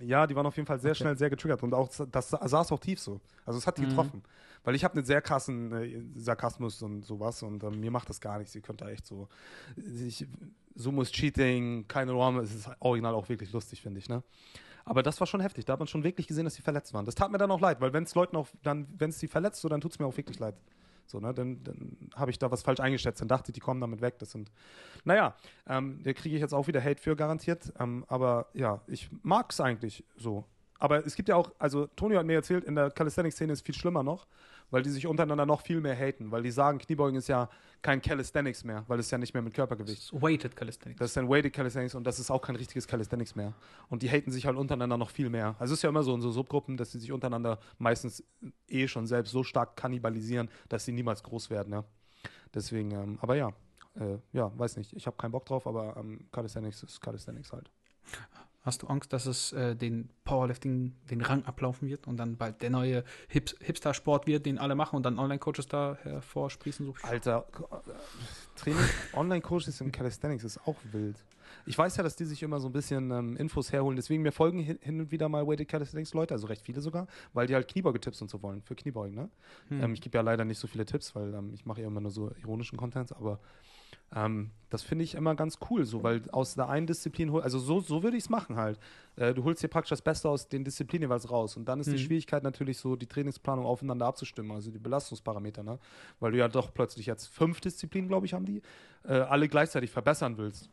[0.00, 1.00] Ja, die waren auf jeden Fall sehr Okay.
[1.00, 3.20] schnell sehr getriggert und auch das sa- saß auch tief so.
[3.44, 3.88] Also es hat die Mhm.
[3.88, 4.22] getroffen.
[4.64, 8.20] Weil ich habe einen sehr krassen äh, Sarkasmus und sowas und ähm, mir macht das
[8.20, 8.54] gar nichts.
[8.54, 9.28] Ihr könnt da echt so.
[9.76, 10.26] Ich,
[10.74, 14.22] Sumo ist Cheating, keine Norm, es ist original auch wirklich lustig, finde ich, ne?
[14.84, 15.66] Aber das war schon heftig.
[15.66, 17.04] Da hat man schon wirklich gesehen, dass sie verletzt waren.
[17.04, 19.60] Das tat mir dann auch leid, weil wenn es Leuten auch, wenn es sie verletzt,
[19.60, 20.54] so, dann tut es mir auch wirklich leid.
[21.04, 23.20] So, ne, dann, dann habe ich da was falsch eingeschätzt.
[23.20, 24.18] Dann dachte ich, die kommen damit weg.
[24.18, 24.50] Das sind,
[25.04, 25.34] naja,
[25.66, 27.72] ähm, da kriege ich jetzt auch wieder Hate für garantiert.
[27.78, 30.44] Ähm, aber ja, ich mag es eigentlich so.
[30.78, 33.64] Aber es gibt ja auch, also Toni hat mir erzählt, in der Calisthenics-Szene ist es
[33.64, 34.26] viel schlimmer noch,
[34.70, 37.48] weil die sich untereinander noch viel mehr haten, weil die sagen, Kniebeugen ist ja
[37.82, 39.98] kein Calisthenics mehr, weil es ja nicht mehr mit Körpergewicht.
[39.98, 40.98] Das ist Weighted Calisthenics.
[40.98, 43.54] Das ist ein Weighted Calisthenics und das ist auch kein richtiges Calisthenics mehr.
[43.88, 45.56] Und die haten sich halt untereinander noch viel mehr.
[45.58, 48.22] Also es ist ja immer so in so Subgruppen, dass sie sich untereinander meistens
[48.68, 51.84] eh schon selbst so stark kannibalisieren, dass sie niemals groß werden, ja.
[52.54, 53.52] Deswegen, ähm, aber ja,
[53.98, 54.92] äh, ja, weiß nicht.
[54.94, 57.70] Ich habe keinen Bock drauf, aber ähm, Calisthenics ist Calisthenics halt.
[58.62, 62.60] Hast du Angst, dass es äh, den Powerlifting den Rang ablaufen wird und dann bald
[62.60, 66.84] der neue Hip Hipster-Sport wird, den alle machen und dann Online-Coaches da hervorsprießen?
[66.84, 66.94] So.
[67.02, 67.90] Alter, äh,
[68.56, 68.84] Training,
[69.14, 71.24] Online-Coaches im Calisthenics ist auch wild.
[71.66, 73.96] Ich weiß ja, dass die sich immer so ein bisschen ähm, Infos herholen.
[73.96, 77.06] Deswegen mir folgen hin, hin und wieder mal Weighted Calisthenics Leute, also recht viele sogar,
[77.32, 79.14] weil die halt Kniebeuge-Tipps und so wollen für Kniebeugen.
[79.14, 79.30] Ne?
[79.68, 79.82] Hm.
[79.82, 82.00] Ähm, ich gebe ja leider nicht so viele Tipps, weil ähm, ich mache ja immer
[82.00, 83.40] nur so ironischen Content, aber
[84.14, 87.80] ähm, das finde ich immer ganz cool, so, weil aus der einen Disziplin, also so,
[87.80, 88.78] so würde ich es machen halt.
[89.16, 91.86] Äh, du holst dir praktisch das Beste aus den Disziplinen jeweils raus und dann ist
[91.86, 91.98] die Mhm.
[91.98, 95.78] Schwierigkeit natürlich so, die Trainingsplanung aufeinander abzustimmen, also die Belastungsparameter, ne?
[96.20, 98.62] weil du ja doch plötzlich jetzt fünf Disziplinen, glaube ich, haben die,
[99.04, 100.68] äh, alle gleichzeitig verbessern willst.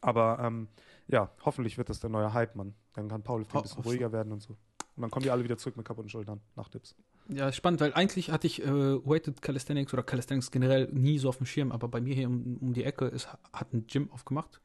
[0.00, 0.68] Aber ähm,
[1.08, 2.74] ja, hoffentlich wird das der neue Hype, Mann.
[2.94, 4.56] Dann kann Powerlifting ein bisschen ruhiger werden und so.
[4.96, 6.94] Und dann kommen die alle wieder zurück mit kaputten Schultern nach Dips.
[7.28, 11.36] Ja, spannend, weil eigentlich hatte ich äh, Weighted Calisthenics oder Calisthenics generell nie so auf
[11.36, 14.60] dem Schirm, aber bei mir hier um, um die Ecke ist, hat ein Gym aufgemacht.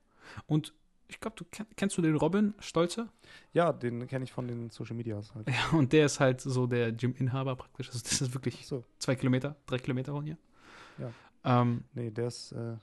[0.47, 0.73] Und
[1.07, 3.09] ich glaube, du kenn, kennst du den Robin Stolze?
[3.53, 5.47] Ja, den kenne ich von den Social Medias halt.
[5.49, 7.89] Ja, und der ist halt so der Gym-Inhaber praktisch.
[7.89, 10.37] Also das ist wirklich So, zwei Kilometer, drei Kilometer von hier.
[10.97, 11.61] Ja.
[11.61, 12.51] Ähm, nee, der ist.
[12.53, 12.77] Äh,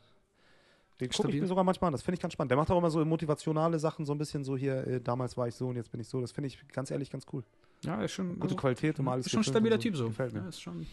[1.01, 1.93] den gucke ich mir sogar manchmal an.
[1.93, 2.53] Das finde ich ganz spannend.
[2.53, 5.49] Der macht auch immer so motivationale Sachen, so ein bisschen so hier, äh, damals war
[5.49, 6.21] ich so und jetzt bin ich so.
[6.21, 7.43] Das finde ich ganz ehrlich ganz cool.
[7.85, 9.27] Ja, ist schon Gute also, Qualität und alles.
[9.27, 10.09] ist schon ein stabiler und Typ so.
[10.09, 10.41] Gefällt mir.
[10.41, 10.87] Ja, ist schon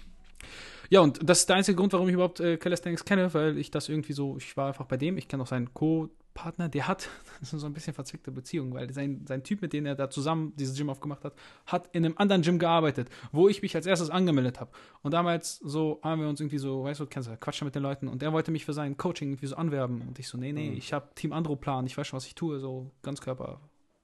[0.89, 3.71] Ja, und das ist der einzige Grund, warum ich überhaupt äh, Calisthenics kenne, weil ich
[3.71, 7.09] das irgendwie so, ich war einfach bei dem, ich kenne auch seinen Co-Partner, der hat,
[7.41, 10.09] das ist so ein bisschen verzwickte Beziehung, weil sein, sein Typ, mit dem er da
[10.09, 11.33] zusammen dieses Gym aufgemacht hat,
[11.67, 14.71] hat in einem anderen Gym gearbeitet, wo ich mich als erstes angemeldet habe.
[15.03, 17.83] Und damals so haben wir uns irgendwie so, weißt du, kennst du, quatschen mit den
[17.83, 20.53] Leuten und er wollte mich für sein Coaching irgendwie so anwerben und ich so, nee,
[20.53, 20.77] nee, Mhm.
[20.77, 23.59] ich habe Team Andro Plan, ich weiß schon, was ich tue, so Ganzkörper,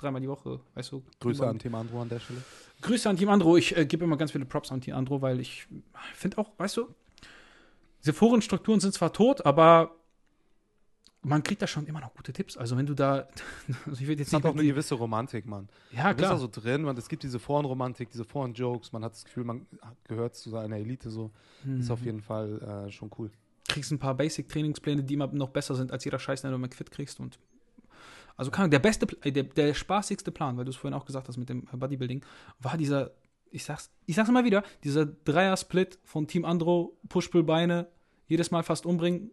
[0.05, 1.03] dreimal die Woche, weißt du.
[1.19, 2.41] Grüße an Team Andro an der Stelle.
[2.81, 3.57] Grüße an Team Andro.
[3.57, 5.67] Ich äh, gebe immer ganz viele Props an Team Andro, weil ich
[6.13, 6.87] finde auch, weißt du,
[8.01, 9.95] diese Forenstrukturen sind zwar tot, aber
[11.23, 12.55] man kriegt da schon immer noch gute Tipps.
[12.55, 13.27] Also wenn du da,
[13.87, 15.69] also ich will jetzt hat nicht auch eine gewisse Romantik, Mann.
[15.91, 19.03] ja Du bist da klar, so drin, man, es gibt diese Forenromantik, diese Foren-Jokes, man
[19.03, 19.65] hat das Gefühl, man
[20.07, 21.31] gehört zu einer Elite so.
[21.79, 22.05] Ist auf Mhm.
[22.05, 23.31] jeden Fall äh, schon cool.
[23.67, 26.91] kriegst ein paar Basic-Trainingspläne, die immer noch besser sind als jeder Scheiß, den du McFit
[26.91, 27.39] kriegst und
[28.37, 31.27] also kann der beste, äh, der, der spaßigste Plan, weil du es vorhin auch gesagt
[31.27, 32.23] hast mit dem Bodybuilding,
[32.59, 33.11] war dieser,
[33.51, 37.87] ich sag's, ich sag's immer wieder, dieser Dreier-Split von Team Andro, Push-Pull-Beine,
[38.27, 39.31] jedes Mal fast umbringen,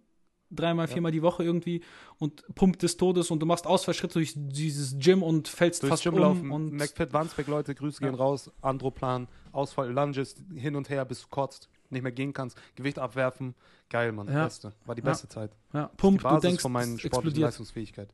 [0.50, 0.92] dreimal, Ja.
[0.92, 1.82] viermal die Woche irgendwie
[2.18, 6.14] und Pump des Todes und du machst Ausfallschritte durch dieses Gym und fällst fast Gym
[6.14, 8.08] um laufen, und McFit Wandsbeck, Leute, Grüße Ja.
[8.10, 12.58] gehen raus, Androplan, Ausfall, Lunges, hin und her, bis du kotzt, nicht mehr gehen kannst,
[12.76, 13.54] Gewicht abwerfen,
[13.88, 14.44] geil, Mann, Ja.
[14.44, 15.56] beste, war die beste Zeit.
[15.72, 17.46] ja, Die Pump, du denkst, von meiner es sportlichen explodiert.
[17.46, 18.12] Leistungsfähigkeit.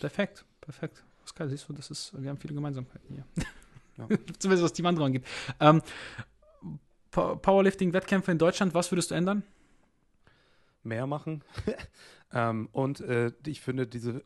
[0.00, 1.04] Perfekt, perfekt.
[1.36, 3.24] Geil, siehst du, das ist, wir haben viele Gemeinsamkeiten hier.
[3.98, 4.08] Ja.
[4.38, 5.24] Zumindest was die Wand angeht.
[5.60, 5.80] Ähm,
[7.12, 9.44] Powerlifting-Wettkämpfe in Deutschland, was würdest du ändern?
[10.82, 11.42] mehr machen.
[12.32, 14.22] ähm, und äh, ich finde diese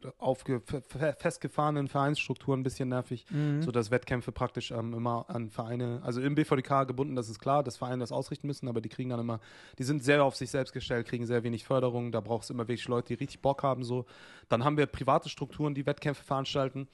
[1.19, 3.63] festgefahrenen Vereinsstrukturen ein bisschen nervig, Mhm.
[3.63, 7.63] so dass Wettkämpfe praktisch ähm, immer an Vereine, also im BVDK gebunden, das ist klar,
[7.63, 9.41] dass Vereine das ausrichten müssen, aber die kriegen dann immer,
[9.79, 12.65] die sind sehr auf sich selbst gestellt, kriegen sehr wenig Förderung, da braucht es immer
[12.69, 14.05] wirklich Leute, die richtig Bock haben, so.
[14.49, 16.89] Dann haben wir private Strukturen, die Wettkämpfe veranstalten,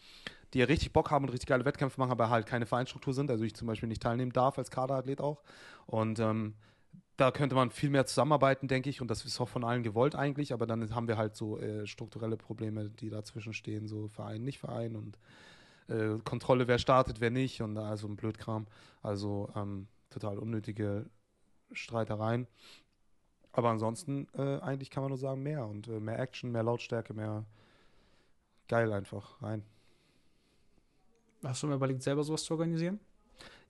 [0.55, 3.31] die ja richtig Bock haben und richtig geile Wettkämpfe machen, aber halt keine Vereinsstruktur sind,
[3.31, 5.43] also ich zum Beispiel nicht teilnehmen darf als Kaderathlet auch.
[5.87, 6.55] Und ähm,
[7.21, 10.15] da könnte man viel mehr zusammenarbeiten, denke ich, und das ist auch von allen gewollt
[10.15, 14.43] eigentlich, aber dann haben wir halt so äh, strukturelle Probleme, die dazwischen stehen, so Verein,
[14.43, 15.19] nicht Verein und
[15.89, 18.67] äh, Kontrolle, wer startet, wer nicht und also ein Blödkram.
[19.03, 21.11] Also ähm, total unnötige
[21.73, 22.47] Streitereien.
[23.53, 27.13] Aber ansonsten äh, eigentlich kann man nur sagen, mehr und äh, mehr Action, mehr Lautstärke,
[27.13, 27.45] mehr
[28.67, 29.63] geil einfach rein.
[31.45, 32.99] Hast du mir überlegt, selber sowas zu organisieren?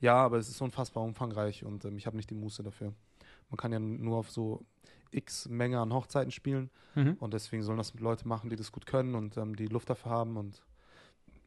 [0.01, 2.94] Ja, aber es ist unfassbar umfangreich und ähm, ich habe nicht die Muße dafür.
[3.51, 4.64] Man kann ja nur auf so
[5.10, 7.16] x Menge an Hochzeiten spielen Mhm.
[7.20, 10.10] und deswegen sollen das Leute machen, die das gut können und ähm, die Luft dafür
[10.10, 10.62] haben und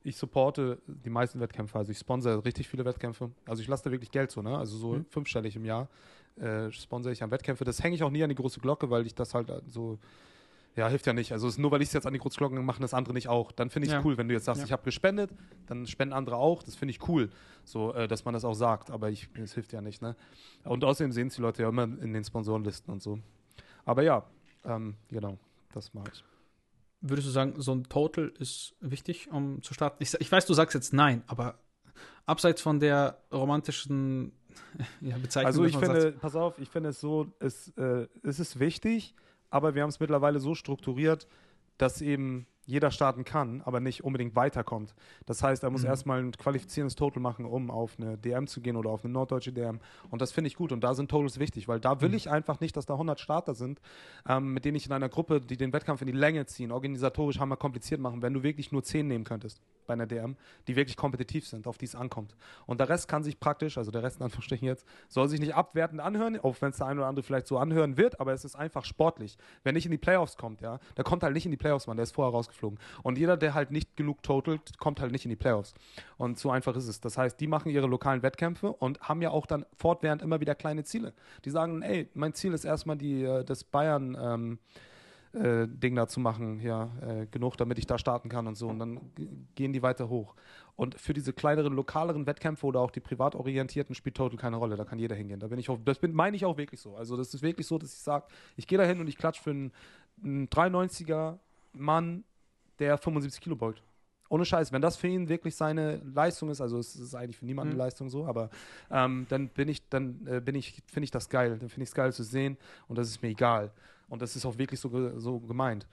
[0.05, 3.31] ich supporte die meisten Wettkämpfe, also ich sponsere richtig viele Wettkämpfe.
[3.45, 4.57] Also ich lasse da wirklich Geld so, ne?
[4.57, 5.05] Also so Mhm.
[5.09, 5.87] fünfstellig im Jahr
[6.35, 7.63] äh, sponsere ich an Wettkämpfe.
[7.63, 9.99] Das hänge ich auch nie an die große Glocke, weil ich das halt äh, so
[10.75, 11.31] ja, hilft ja nicht.
[11.31, 13.13] Also es ist nur weil ich es jetzt an die große Glocke mache, das andere
[13.13, 13.51] nicht auch.
[13.51, 14.05] Dann finde ich es Ja.
[14.05, 14.65] cool, wenn du jetzt sagst, Ja.
[14.65, 15.31] ich habe gespendet,
[15.67, 16.63] dann spenden andere auch.
[16.63, 17.29] Das finde ich cool,
[17.63, 18.89] so äh, dass man das auch sagt.
[18.91, 20.15] Aber ich, es hilft ja nicht, ne?
[20.63, 23.19] Und außerdem sehen es die Leute ja immer in den Sponsorenlisten und so.
[23.85, 24.25] Aber ja,
[24.65, 25.37] ähm, genau,
[25.73, 26.23] das mache ich.
[27.01, 30.01] Würdest du sagen, so ein Total ist wichtig, um zu starten?
[30.01, 31.59] Ich, ich weiß, du sagst jetzt nein, aber
[32.25, 34.31] abseits von der romantischen
[35.01, 38.39] ja, Bezeichnung, Also ich finde, sagt, pass auf, ich finde es so, es, äh, es
[38.39, 39.15] ist wichtig,
[39.53, 41.27] aber wir haben es mittlerweile so strukturiert,
[41.77, 44.95] dass eben jeder starten kann, aber nicht unbedingt weiterkommt.
[45.25, 45.87] Das heißt, er muss Mhm.
[45.89, 49.51] erstmal ein qualifizierendes Total machen, um auf eine DM zu gehen oder auf eine norddeutsche
[49.51, 49.79] DM.
[50.09, 50.71] Und das finde ich gut.
[50.71, 52.15] Und da sind Totals wichtig, weil da will Mhm.
[52.15, 53.81] ich einfach nicht, dass da 100 Starter sind,
[54.29, 57.37] ähm, mit denen ich in einer Gruppe, die den Wettkampf in die Länge ziehen, organisatorisch
[57.37, 60.35] hammer kompliziert machen, wenn du wirklich nur 10 nehmen könntest bei einer DM,
[60.67, 62.35] die wirklich kompetitiv sind, auf die es ankommt.
[62.65, 65.55] Und der Rest kann sich praktisch, also der Rest in Anführungsstrichen jetzt, soll sich nicht
[65.55, 68.45] abwertend anhören, auch wenn es der eine oder andere vielleicht so anhören wird, aber es
[68.45, 69.37] ist einfach sportlich.
[69.63, 71.97] Wer nicht in die Playoffs kommt, ja, der kommt halt nicht in die Playoffs, Mann,
[71.97, 72.79] der ist vorher rausgeflogen.
[73.01, 75.73] Und jeder, der halt nicht genug totalt, kommt halt nicht in die Playoffs.
[76.17, 77.01] Und so einfach ist es.
[77.01, 80.55] Das heißt, die machen ihre lokalen Wettkämpfe und haben ja auch dann fortwährend immer wieder
[80.55, 81.13] kleine Ziele.
[81.45, 84.59] Die sagen, ey, mein Ziel ist erstmal die, äh, das Bayern, ähm,
[85.33, 88.67] äh, Ding da zu machen, ja, äh, genug, damit ich da starten kann und so.
[88.67, 88.99] Und dann
[89.55, 90.35] gehen die weiter hoch.
[90.75, 94.75] Und für diese kleineren, lokaleren Wettkämpfe oder auch die privat orientierten spielt Total keine Rolle.
[94.75, 95.39] Da kann jeder hingehen.
[95.39, 96.95] Da bin ich auch, das bin, meine ich auch wirklich so.
[96.95, 98.25] Also das ist wirklich so, dass ich sage,
[98.57, 99.71] ich gehe da hin und ich klatsche für einen,
[100.23, 101.37] einen 93er
[101.73, 102.23] Mann,
[102.79, 103.83] der 75 Kilo beugt.
[104.29, 107.45] Ohne Scheiß, wenn das für ihn wirklich seine Leistung ist, also es ist eigentlich für
[107.45, 107.79] niemanden Mhm.
[107.79, 108.49] eine Leistung so, aber
[108.89, 111.57] ähm, dann bin ich, dann äh, bin ich, finde ich das geil.
[111.59, 112.57] Dann finde ich es geil zu sehen
[112.87, 113.71] und das ist mir egal.
[114.13, 115.87] Und das ist auch wirklich so, so gemeint.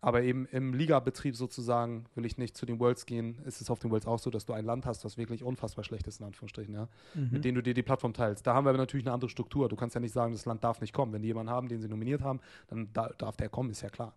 [0.00, 3.38] Aber eben im Ligabetrieb sozusagen will ich nicht zu den Worlds gehen.
[3.46, 5.82] Ist es auf den Worlds auch so, dass du ein Land hast, was wirklich unfassbar
[5.82, 7.30] schlecht ist, in Anführungsstrichen, ja, mhm.
[7.32, 8.46] mit denen du dir die Plattform teilst.
[8.46, 9.68] Da haben wir aber natürlich eine andere Struktur.
[9.68, 11.12] Du kannst ja nicht sagen, das Land darf nicht kommen.
[11.12, 13.88] Wenn die jemanden haben, den sie nominiert haben, dann da, darf der kommen, ist ja
[13.88, 14.14] klar.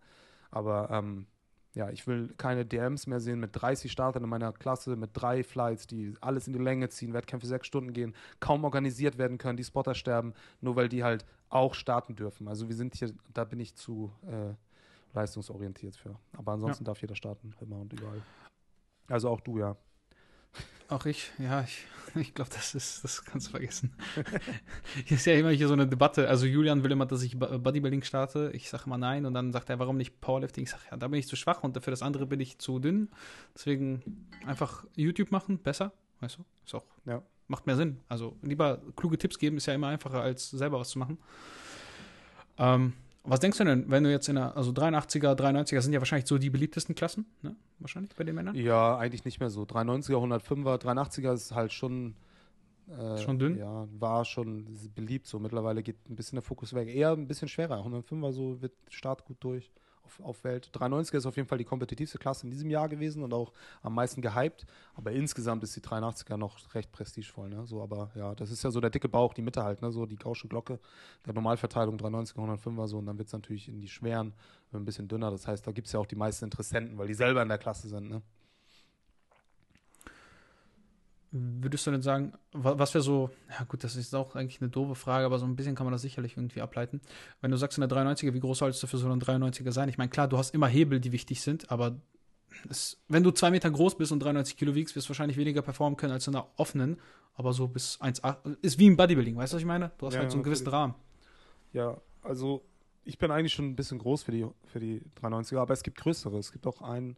[0.52, 1.26] Aber ähm,
[1.74, 5.44] ja, ich will keine DMs mehr sehen mit 30 Startern in meiner Klasse, mit drei
[5.44, 9.58] Flights, die alles in die Länge ziehen, Wettkämpfe sechs Stunden gehen, kaum organisiert werden können,
[9.58, 12.48] die Spotter sterben, nur weil die halt auch starten dürfen.
[12.48, 14.54] Also wir sind hier, da bin ich zu äh,
[15.14, 16.16] leistungsorientiert für.
[16.34, 18.22] Aber ansonsten darf jeder starten, immer und überall.
[19.08, 19.76] Also auch du, ja.
[20.90, 23.94] Auch ich, ja, ich, ich glaube, das ist, das kannst du vergessen.
[25.06, 26.30] hier ist ja immer hier so eine Debatte.
[26.30, 28.52] Also Julian will immer, dass ich Bo- Bodybuilding starte.
[28.54, 30.64] Ich sage immer nein und dann sagt er, warum nicht Powerlifting?
[30.64, 32.80] Ich sage, ja, da bin ich zu schwach und für das andere bin ich zu
[32.80, 33.10] dünn.
[33.54, 35.92] Deswegen einfach YouTube machen, besser,
[36.22, 36.46] weißt du?
[36.66, 37.22] Ist auch, Ja.
[37.48, 38.00] Macht mehr Sinn.
[38.10, 41.18] Also lieber kluge Tipps geben ist ja immer einfacher, als selber was zu machen.
[42.58, 42.94] Ähm,
[43.24, 46.28] was denkst du denn, wenn du jetzt in der, also 83er, 93er sind ja wahrscheinlich
[46.28, 47.56] so die beliebtesten Klassen, ne?
[47.80, 48.56] Wahrscheinlich bei den Männern?
[48.56, 49.64] Ja, eigentlich nicht mehr so.
[49.64, 52.16] 390er, 105er, 380er ist halt schon.
[52.88, 53.58] äh, Schon dünn?
[53.58, 54.66] Ja, war schon
[54.96, 55.28] beliebt.
[55.28, 56.88] So mittlerweile geht ein bisschen der Fokus weg.
[56.88, 57.86] Eher ein bisschen schwerer.
[57.86, 59.72] 105er so wird Start gut durch
[60.08, 60.70] auf, auf Welt.
[60.74, 63.52] 390er ist auf jeden Fall die kompetitivste Klasse in diesem Jahr gewesen und auch
[63.82, 64.66] am meisten gehypt.
[64.96, 67.50] Aber insgesamt ist die 380er noch recht prestigevoll.
[67.50, 67.66] Ne?
[67.66, 69.92] So, aber ja, das ist ja so der dicke Bauch, die Mitte halt, ne?
[69.92, 70.80] so die gausche Glocke
[71.26, 74.34] der Normalverteilung 390er, 105er so und dann wird es natürlich in die schweren
[74.74, 75.32] ein bisschen dünner.
[75.32, 77.58] Das heißt, da gibt es ja auch die meisten Interessenten, weil die selber in der
[77.58, 78.10] Klasse sind.
[78.10, 78.22] Ne?
[81.62, 84.70] Würdest du denn sagen, wa- was wäre so, ja gut, das ist auch eigentlich eine
[84.70, 87.02] doofe Frage, aber so ein bisschen kann man das sicherlich irgendwie ableiten.
[87.42, 89.90] Wenn du sagst in der 93er, wie groß solltest du für so einen 93er sein?
[89.90, 91.96] Ich meine, klar, du hast immer Hebel, die wichtig sind, aber
[92.70, 95.62] es, wenn du zwei Meter groß bist und 93 Kilo wiegst, wirst du wahrscheinlich weniger
[95.62, 96.98] performen können als in einer offenen,
[97.36, 99.92] aber so bis 1,8, ist wie im Bodybuilding, weißt du, was ich meine?
[99.98, 100.68] Du hast Ja, halt so einen gewissen.
[100.68, 100.96] Rahmen.
[101.74, 102.64] Ja, also
[103.04, 105.98] ich bin eigentlich schon ein bisschen groß für die, für die 390er, aber es gibt
[105.98, 106.38] größere.
[106.40, 107.16] Es gibt auch einen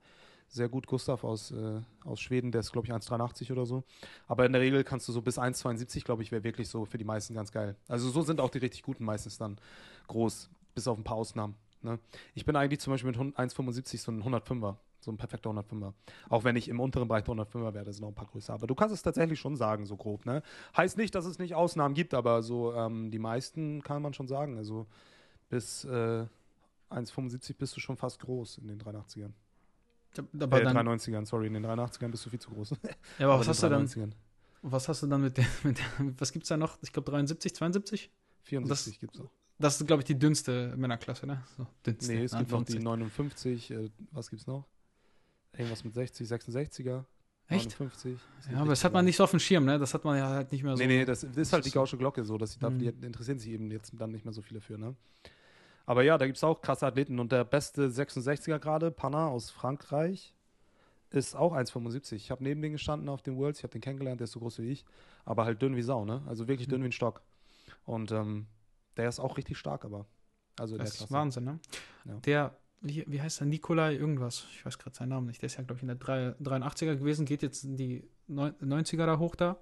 [0.50, 3.84] sehr gut, Gustav aus, äh, aus Schweden, der ist, glaube ich, 1,83 oder so.
[4.28, 6.98] Aber in der Regel kannst du so bis 1,72, glaube ich, wäre wirklich so für
[6.98, 7.76] die meisten ganz geil.
[7.88, 9.60] Also so sind auch die richtig guten meistens dann
[10.08, 11.56] groß, bis auf ein paar Ausnahmen.
[11.82, 12.00] Ne?
[12.34, 14.76] Ich bin eigentlich zum Beispiel mit 1,75 so ein 105er.
[15.02, 15.94] So ein perfekter 105er.
[16.28, 18.54] Auch wenn ich im unteren Bereich der 105er wäre, das sind noch ein paar größer.
[18.54, 20.26] Aber du kannst es tatsächlich schon sagen, so grob.
[20.26, 20.44] Ne?
[20.76, 24.28] Heißt nicht, dass es nicht Ausnahmen gibt, aber so ähm, die meisten kann man schon
[24.28, 24.58] sagen.
[24.58, 24.88] Also
[25.48, 26.26] bis äh,
[26.90, 29.32] 1,75 bist du schon fast groß in den 380ern.
[30.40, 32.72] Aber äh, dann, 390ern, sorry, in den 380ern bist du viel zu groß.
[32.72, 32.78] ja,
[33.20, 34.12] aber Aber was hast du dann, 390ern.
[34.64, 35.86] was hast du dann mit der, mit der
[36.18, 36.78] was gibt's da noch?
[36.82, 38.12] Ich glaube 73, 72?
[38.44, 39.30] 74 gibt es auch.
[39.60, 41.44] Das ist, glaube ich, die dünnste Männerklasse, ne?
[41.58, 42.84] So, dünnste, Nee, es gibt noch die Anführungszeichen.
[42.84, 44.66] 59, äh, was gibt's noch?
[45.54, 47.04] Irgendwas mit 60, 66er.
[47.48, 47.72] Echt?
[47.80, 48.14] 59.
[48.40, 49.78] Es gibt Ja, aber das hat man nicht so auf dem Schirm, ne?
[49.80, 50.82] Das hat man ja halt nicht mehr so.
[50.84, 52.80] Nee, nee, das, das ist halt die gausche Glocke so, dass da, Mhm.
[52.80, 54.96] die interessieren sich eben jetzt dann nicht mehr so viele für, ne?
[55.90, 59.50] Aber ja, da gibt es auch krasse Athleten und der beste 66er gerade, Panna aus
[59.50, 60.36] Frankreich,
[61.10, 62.14] ist auch 1,75.
[62.14, 64.40] Ich habe neben den gestanden auf den Worlds, ich habe den kennengelernt, der ist so
[64.40, 64.86] groß wie ich,
[65.26, 66.22] aber halt dünn wie Sau, ne?
[66.28, 66.84] Also wirklich dünn Mhm.
[66.84, 67.24] wie ein Stock.
[67.86, 68.46] Und ähm,
[68.98, 70.06] der ist auch richtig stark, aber.
[70.60, 71.12] Also Das der ist.
[71.12, 71.60] Wahnsinn, ne?
[72.06, 72.14] Ja.
[72.20, 73.48] Der, wie, wie heißt der?
[73.48, 74.46] Nikolai irgendwas.
[74.52, 75.42] Ich weiß gerade seinen Namen nicht.
[75.42, 78.54] Der ist ja, glaube ich, in der 3, 83er gewesen, geht jetzt in die neun-
[78.62, 79.58] 90er da hoch da.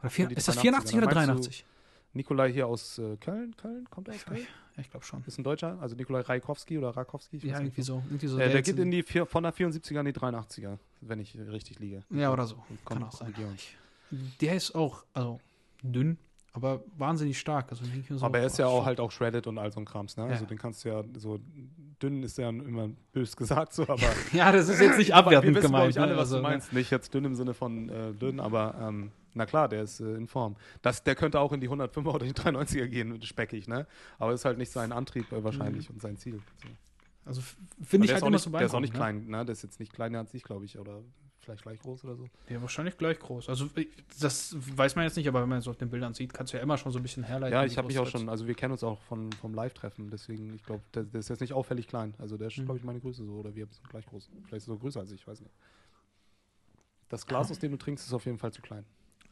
[0.00, 1.64] Oder vier, die ist das 83er, 84 oder meinst du- 83?
[2.14, 4.40] Nikolai hier aus äh, Köln, Köln, kommt er aus Ich, Köln?
[4.76, 5.22] ja, ich glaube schon.
[5.26, 7.38] Ist ein Deutscher, also Nikolai Rajkowski oder Rakowski.
[7.38, 8.02] Ja, irgendwie so.
[8.06, 10.78] Irgendwie so Äh, der jetzt geht in die vier, von der 74er in die 83er,
[11.00, 12.02] wenn ich richtig liege.
[12.10, 12.56] Ja, oder so.
[12.84, 13.34] Kann auch sein.
[14.40, 15.40] der ist auch, also
[15.82, 16.18] dünn,
[16.54, 17.66] aber wahnsinnig stark.
[17.70, 20.16] Also so, Aber er ist ja auch halt auch shredded und all so ein Krams,
[20.16, 20.24] ne?
[20.26, 20.30] Ja.
[20.30, 21.40] Also den kannst du ja so
[22.00, 23.98] dünn ist ja immer bös gesagt so, aber
[24.32, 25.90] Ja, das ist jetzt nicht abwertend wir wissen, gemeint.
[25.90, 26.16] ich, alle, ne?
[26.16, 26.72] was also, du meinst.
[26.72, 30.14] Nicht jetzt dünn im Sinne von äh, dünn, aber ähm, na klar, der ist äh,
[30.14, 30.56] in Form.
[30.82, 33.86] Das, der könnte auch in die 105er oder die 390er gehen, speckig, ne?
[34.18, 36.40] Aber ist halt nicht sein Antrieb äh, wahrscheinlich und sein Ziel.
[36.62, 36.68] So.
[37.26, 37.40] Also
[37.82, 39.44] finde ich halt immer nicht, so der ist auch nicht beeindruckend, klein, ne?
[39.44, 41.00] Der ist jetzt nicht kleiner als ich, glaube ich, oder
[41.40, 42.22] vielleicht gleich groß oder so.
[42.24, 42.30] Ne?
[42.48, 43.48] Ja, wahrscheinlich gleich groß.
[43.50, 43.88] Also ich-
[44.20, 46.56] das weiß man jetzt nicht, aber wenn man es auf den Bildern sieht, kannst du
[46.56, 47.52] ja immer schon so ein bisschen herleiten.
[47.54, 50.08] Ja, ich habe mich auch das schon, also wir kennen uns auch von, vom Live-Treffen,
[50.10, 52.14] deswegen, ich glaube, der, der ist jetzt nicht auffällig klein.
[52.18, 52.64] Also der ist, Mhm.
[52.64, 54.30] glaube ich, meine Größe so, oder wir sind gleich groß.
[54.46, 55.52] Vielleicht sogar größer als ich, weiß nicht.
[57.10, 58.84] Das Glas, aus dem du trinkst, ist auf jeden Fall zu klein.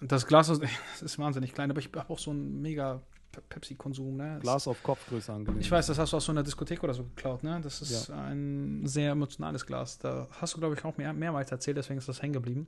[0.03, 0.63] Das Glas ist,
[0.93, 3.01] das ist wahnsinnig klein, aber ich habe auch so einen mega
[3.31, 4.17] Pe- Pepsi-Konsum.
[4.17, 4.39] Ne?
[4.43, 5.65] Glas auf Kopfgröße angelegt.
[5.65, 7.61] Ich weiß, das hast du aus so einer Diskothek oder so geklaut, ne?
[7.63, 9.99] Das ist ein sehr emotionales Glas.
[9.99, 12.67] Da hast du, glaube ich, auch mehr, mehrmals erzählt, deswegen ist das hängen geblieben.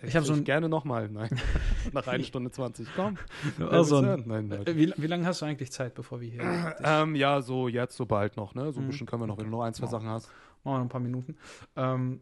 [0.00, 1.30] Ich hab so ein- gerne nochmal, nein.
[1.92, 2.86] Nach einer Stunde 20.
[2.94, 3.18] Komm.
[3.68, 6.76] Also, nein, äh, wie, wie lange hast du eigentlich Zeit, bevor wir hier.
[6.84, 8.70] Ähm, ja, so jetzt, so bald noch, ne?
[8.72, 8.90] So ein Mhm.
[8.90, 9.90] bisschen können wir noch, wenn du noch ein, zwei Ja.
[9.90, 10.26] Sachen hast.
[10.62, 11.36] Machen wir noch ein paar Minuten.
[11.74, 12.20] Ähm,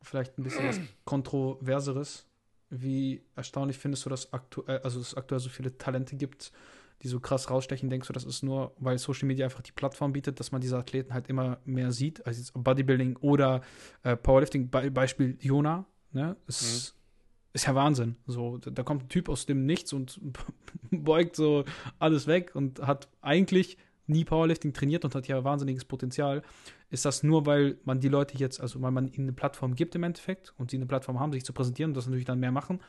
[0.00, 2.26] vielleicht ein bisschen was Kontroverseres.
[2.74, 6.52] Wie erstaunlich findest du, dass aktuell, also es aktuell so viele Talente gibt,
[7.02, 7.90] die so krass rausstechen?
[7.90, 10.78] Denkst du, das ist nur, weil Social Media einfach die Plattform bietet, dass man diese
[10.78, 13.60] Athleten halt immer mehr sieht, also jetzt Bodybuilding oder
[14.04, 16.34] äh, Powerlifting, Be Beispiel Jona, ne?
[16.46, 16.94] Ist,
[17.52, 18.16] ist ja Wahnsinn.
[18.26, 20.18] So, da, da kommt ein Typ aus dem Nichts und
[20.90, 21.64] beugt so
[21.98, 26.42] alles weg und hat eigentlich nie Powerlifting trainiert und hat ja wahnsinniges Potenzial.
[26.90, 29.94] Ist das nur, weil man die Leute jetzt, also weil man ihnen eine Plattform gibt
[29.94, 32.52] im Endeffekt und sie eine Plattform haben, sich zu präsentieren und das natürlich dann mehr
[32.52, 32.80] machen?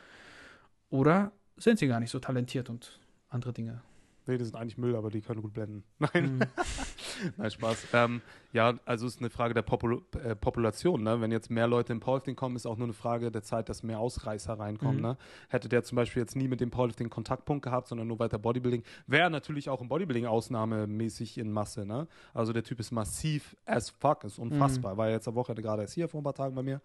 [0.90, 3.00] Oder sind sie gar nicht so talentiert und
[3.30, 3.82] andere Dinge?
[4.26, 5.84] Nee, die sind eigentlich Müll, aber die können gut blenden.
[6.00, 6.38] Nein.
[6.38, 6.40] Mhm.
[7.38, 7.88] Nein, Spaß.
[7.94, 8.22] Ähm,
[8.52, 11.04] ja, also es ist eine Frage der Popul äh, Population.
[11.04, 11.20] Ne?
[11.22, 13.84] Wenn jetzt mehr Leute in Powerlifting kommen, ist auch nur eine Frage der Zeit, dass
[13.84, 14.98] mehr Ausreißer reinkommen.
[14.98, 15.02] Mhm.
[15.02, 15.18] Ne?
[15.50, 18.84] Hätte der zum Beispiel jetzt nie mit dem Powerlifting Kontaktpunkt gehabt, sondern nur weiter Bodybuilding,
[19.08, 21.86] wäre natürlich auch im Bodybuilding ausnahmemäßig in Masse.
[21.86, 22.08] Ne?
[22.34, 24.94] Also der Typ ist massiv as fuck, ist unfassbar.
[24.94, 24.98] Mhm.
[24.98, 26.82] War jetzt am Wochenende gerade erst hier vor ein paar Tagen bei mir.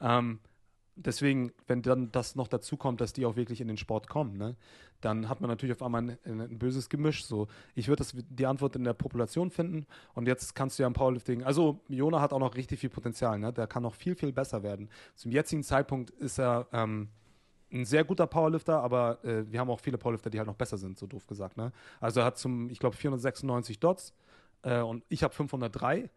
[0.00, 0.38] Ähm,
[0.96, 4.36] deswegen, wenn dann das noch dazu kommt, dass die auch wirklich in den Sport kommen,
[4.36, 4.56] ne,
[5.04, 7.24] dann hat man natürlich auf einmal ein, ein böses Gemisch.
[7.24, 10.94] So, ich würde die Antwort in der Population finden und jetzt kannst du ja im
[10.94, 14.32] Powerlifting, also Jona hat auch noch richtig viel Potenzial, ne, der kann noch viel, viel
[14.32, 14.88] besser werden.
[15.14, 17.08] Zum jetzigen Zeitpunkt ist er ähm,
[17.72, 20.78] ein sehr guter Powerlifter, aber äh, wir haben auch viele Powerlifter, die halt noch besser
[20.78, 21.56] sind, so doof gesagt.
[21.56, 21.72] Ne?
[22.00, 24.14] Also er hat zum, ich glaube, 496 Dots
[24.62, 26.10] äh, und ich habe 503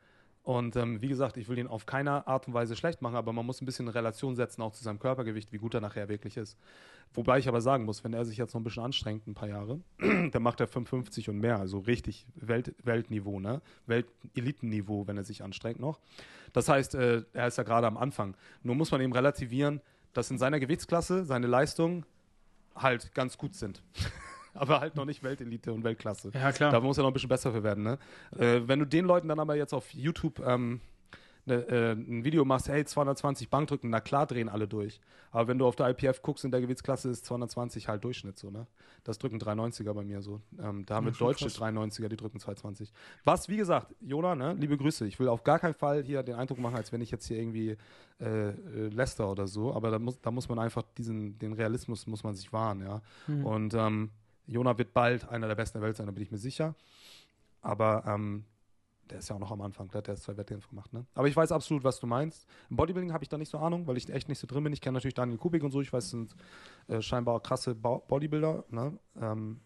[0.45, 3.33] und ähm, wie gesagt, ich will ihn auf keiner Art und Weise schlecht machen, aber
[3.33, 6.07] man muss ein bisschen in Relation setzen, auch zu seinem Körpergewicht, wie gut er nachher
[6.07, 6.55] wirklich ist.
[7.15, 9.49] Wobei ich aber sagen muss, wenn er sich jetzt noch ein bisschen anstrengt, ein paar
[9.49, 9.79] Jahre,
[10.31, 13.59] dann macht er 55 und mehr, also richtig Welt, Weltniveau, ne?
[13.87, 15.99] Welt-Elitenniveau, wenn er sich anstrengt noch.
[16.53, 18.37] Das heißt, äh, er ist ja gerade am Anfang.
[18.61, 19.81] Nur muss man eben relativieren,
[20.13, 22.05] dass in seiner Gewichtsklasse seine Leistungen
[22.75, 23.81] halt ganz gut sind.
[24.55, 26.31] aber halt noch nicht Weltelite und Weltklasse.
[26.33, 26.71] Ja, klar.
[26.71, 27.83] Da muss er noch ein bisschen besser für werden.
[27.83, 27.99] Ne?
[28.37, 30.81] Äh, wenn du den Leuten dann aber jetzt auf YouTube ähm,
[31.45, 34.99] ne, äh, ein Video machst, hey, 220 Bankdrücken, na klar drehen alle durch.
[35.31, 38.49] Aber wenn du auf der IPF guckst, in der Gewichtsklasse ist 220 halt Durchschnitt so,
[38.49, 38.67] ne?
[39.03, 40.41] Das drücken 390er bei mir so.
[40.57, 41.61] Ähm, da haben wir Deutsche krass.
[41.61, 42.91] 390er, die drücken 220.
[43.23, 45.05] Was, wie gesagt, Jona, ne, liebe Grüße.
[45.05, 47.37] Ich will auf gar keinen Fall hier den Eindruck machen, als wenn ich jetzt hier
[47.37, 47.77] irgendwie
[48.21, 48.53] äh, äh,
[48.89, 52.33] Leicester oder so, aber da muss, da muss man einfach diesen, den Realismus muss man
[52.33, 53.01] sich wahren, ja.
[53.27, 53.45] Mhm.
[53.45, 54.09] Und ähm,
[54.47, 56.75] Jona wird bald einer der besten der Welt sein, da bin ich mir sicher.
[57.61, 58.45] Aber ähm,
[59.09, 60.91] der ist ja auch noch am Anfang, der hat erst zwei Wettkämpfe gemacht.
[60.93, 61.05] Ne?
[61.13, 62.47] Aber ich weiß absolut, was du meinst.
[62.69, 64.73] Im Bodybuilding habe ich da nicht so Ahnung, weil ich echt nicht so drin bin.
[64.73, 65.81] Ich kenne natürlich Daniel Kubik und so.
[65.81, 66.35] Ich weiß, es sind
[66.87, 68.65] äh, scheinbar krasse Bo Bodybuilder.
[68.69, 68.97] Ne?
[69.19, 69.61] Ähm,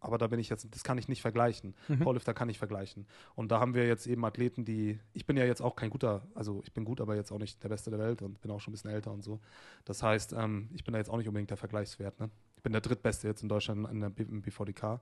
[0.00, 1.74] aber da bin ich jetzt, das kann ich nicht vergleichen.
[1.88, 2.00] Mhm.
[2.00, 3.06] Powerlifter kann ich vergleichen.
[3.34, 6.26] Und da haben wir jetzt eben Athleten, die, ich bin ja jetzt auch kein guter,
[6.34, 8.60] also ich bin gut, aber jetzt auch nicht der Beste der Welt und bin auch
[8.60, 9.40] schon ein bisschen älter und so.
[9.84, 12.18] Das heißt, ähm, ich bin da jetzt auch nicht unbedingt der Vergleichswert.
[12.18, 12.30] Ne?
[12.60, 15.00] Ich bin der drittbeste jetzt in Deutschland in der BVDK.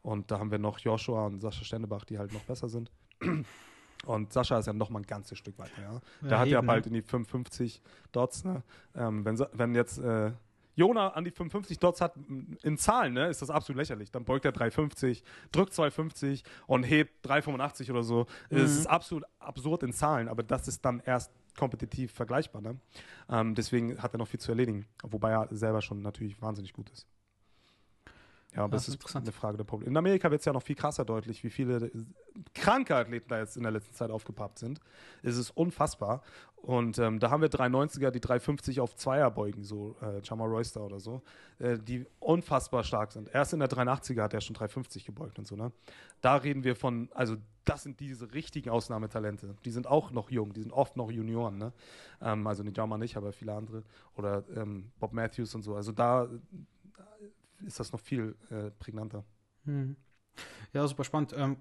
[0.00, 2.88] Und da haben wir noch Joshua und Sascha Stendebach, die halt noch besser sind.
[4.06, 5.82] Und Sascha ist ja noch mal ein ganzes Stück weiter.
[5.82, 6.00] Ja?
[6.20, 7.82] Der ja, hat eben, ja bald in die 55
[8.12, 8.44] Dots.
[8.44, 8.62] Ne?
[8.94, 10.30] Ähm, wenn, wenn jetzt äh,
[10.76, 12.14] Jona an die 55 Dots hat,
[12.62, 14.12] in Zahlen, ne, ist das absolut lächerlich.
[14.12, 18.26] Dann beugt er 350, drückt 250 und hebt 385 oder so.
[18.50, 18.58] Mhm.
[18.58, 22.62] Es ist absolut absurd in Zahlen, aber das ist dann erst kompetitiv vergleichbar.
[22.62, 22.78] Ne?
[23.28, 26.90] Ähm, deswegen hat er noch viel zu erledigen, wobei er selber schon natürlich wahnsinnig gut
[26.90, 27.06] ist.
[28.54, 29.90] Ja, aber das, ist eine Frage der Probleme.
[29.90, 31.90] In Amerika wird es ja noch viel krasser deutlich, wie viele
[32.52, 34.80] kranke Athleten da jetzt in der letzten Zeit aufgepappt sind.
[35.22, 36.22] Es ist unfassbar.
[36.56, 40.82] Und ähm, da haben wir 390er, die 350 auf Zweier beugen, so äh, Chama Royster
[40.82, 41.22] oder so,
[41.58, 43.30] äh, die unfassbar stark sind.
[43.32, 45.72] Erst in der 380er hat er schon 350 gebeugt und so, ne?
[46.20, 49.54] Da reden wir von, also das sind diese richtigen Ausnahmetalente.
[49.64, 51.72] Die sind auch noch jung, die sind oft noch Junioren, ne?
[52.20, 53.82] Ähm, also nicht Jama nicht, aber viele andere.
[54.16, 55.76] Oder ähm, Bob Matthews und so.
[55.76, 56.28] Also da
[57.66, 59.24] ist das noch viel äh, prägnanter.
[59.64, 59.96] Hm.
[60.72, 61.34] Ja, super spannend.
[61.36, 61.56] Ähm,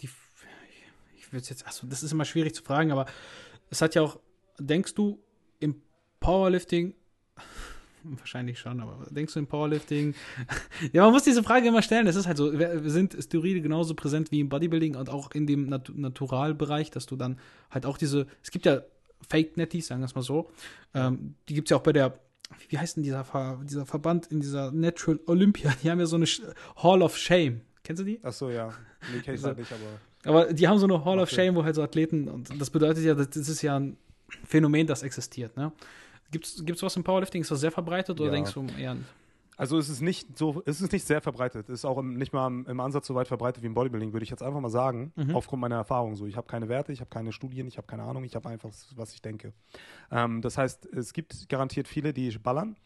[0.00, 0.08] die,
[1.16, 3.06] ich würde jetzt, achso, das ist immer schwierig zu fragen, aber
[3.70, 4.20] es hat ja auch,
[4.58, 5.22] denkst du,
[5.60, 5.80] im
[6.20, 6.94] Powerlifting,
[8.02, 10.14] wahrscheinlich schon, aber denkst du im Powerlifting,
[10.92, 12.52] ja, man muss diese Frage immer stellen, es ist halt so,
[12.88, 17.16] sind Steroide genauso präsent wie im Bodybuilding und auch in dem Nat Naturalbereich, dass du
[17.16, 17.38] dann
[17.70, 18.82] halt auch diese, es gibt ja
[19.28, 20.50] Fake-Netties, sagen wir es mal so,
[20.94, 22.18] ähm, die gibt es ja auch bei der
[22.68, 25.72] wie heißt denn dieser, Ver dieser Verband in dieser Natural Olympia?
[25.82, 26.26] Die haben ja so eine
[26.76, 27.60] Hall of Shame.
[27.84, 28.20] Kennst du die?
[28.22, 28.72] Ach so, ja.
[29.12, 30.00] Nee, kenn ich halt nicht, aber.
[30.24, 33.04] Aber die haben so eine Hall of Shame, wo halt so Athleten, und das bedeutet
[33.04, 33.96] ja, das ist ja ein
[34.46, 35.72] Phänomen, das existiert, ne?
[36.30, 37.42] Gibt es was im Powerlifting?
[37.42, 38.36] Ist das sehr verbreitet oder ja.
[38.36, 38.96] denkst du eher
[39.56, 41.68] also es ist nicht so, es ist nicht sehr verbreitet.
[41.68, 44.30] Es ist auch nicht mal im, Ansatz so weit verbreitet wie im Bodybuilding, würde ich
[44.30, 45.34] jetzt einfach mal sagen, mhm.
[45.34, 46.26] aufgrund meiner Erfahrung so.
[46.26, 48.70] Ich habe keine Werte, ich habe keine Studien, ich habe keine Ahnung, ich habe einfach,
[48.96, 49.52] was ich denke.
[50.10, 52.76] Ähm, das heißt, es gibt garantiert viele, die ballern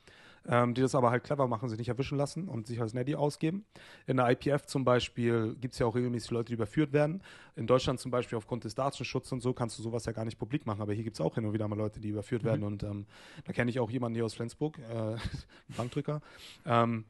[0.48, 3.14] ähm, die das aber halt clever machen, sich nicht erwischen lassen und sich als Neddy
[3.14, 3.64] ausgeben.
[4.06, 7.22] In der IPF zum Beispiel gibt es ja auch regelmäßig Leute, die überführt werden.
[7.56, 10.38] In Deutschland zum Beispiel aufgrund des Datenschutzes und so kannst du sowas ja gar nicht
[10.38, 12.46] publik machen, aber hier gibt es auch hin und wieder mal Leute, die überführt mhm.
[12.46, 13.06] werden und ähm,
[13.44, 15.16] da kenne ich auch jemanden hier aus Flensburg, äh,
[15.76, 16.20] Bankdrücker.
[16.64, 17.04] Ähm,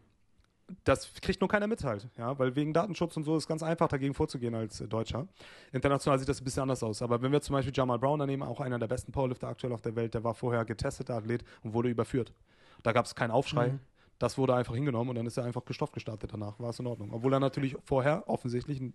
[0.85, 3.63] das kriegt nur keiner mit halt, ja, weil wegen Datenschutz und so ist es ganz
[3.63, 5.29] einfach dagegen vorzugehen als Deutscher.
[5.73, 8.43] International sieht das ein bisschen anders aus, aber wenn wir zum Beispiel Jamal Brown nehmen,
[8.43, 11.73] auch einer der besten Powerlifter aktuell auf der Welt, der war vorher getesteter Athlet und
[11.73, 12.33] wurde überführt.
[12.82, 13.69] Da gab es keinen Aufschrei.
[13.69, 13.81] Mhm.
[14.19, 16.59] Das wurde einfach hingenommen und dann ist er einfach gestofft gestartet danach.
[16.59, 17.12] War es in Ordnung.
[17.12, 18.94] Obwohl er natürlich vorher offensichtlich ein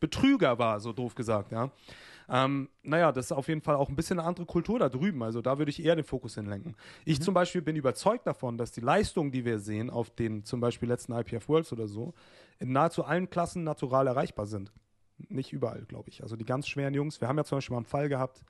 [0.00, 1.70] Betrüger war, so doof gesagt, ja.
[2.28, 5.22] Ähm, naja, das ist auf jeden Fall auch ein bisschen eine andere Kultur da drüben.
[5.22, 6.76] Also da würde ich eher den Fokus hinlenken.
[7.06, 10.60] Ich zum Beispiel bin überzeugt davon, dass die Leistungen, die wir sehen auf den zum
[10.60, 12.12] Beispiel letzten IPF Worlds oder so,
[12.58, 14.70] in nahezu allen Klassen natural erreichbar sind.
[15.16, 16.22] Nicht überall, glaube ich.
[16.22, 17.20] Also die ganz schweren Jungs.
[17.20, 18.44] Wir haben ja zum Beispiel mal einen Fall gehabt,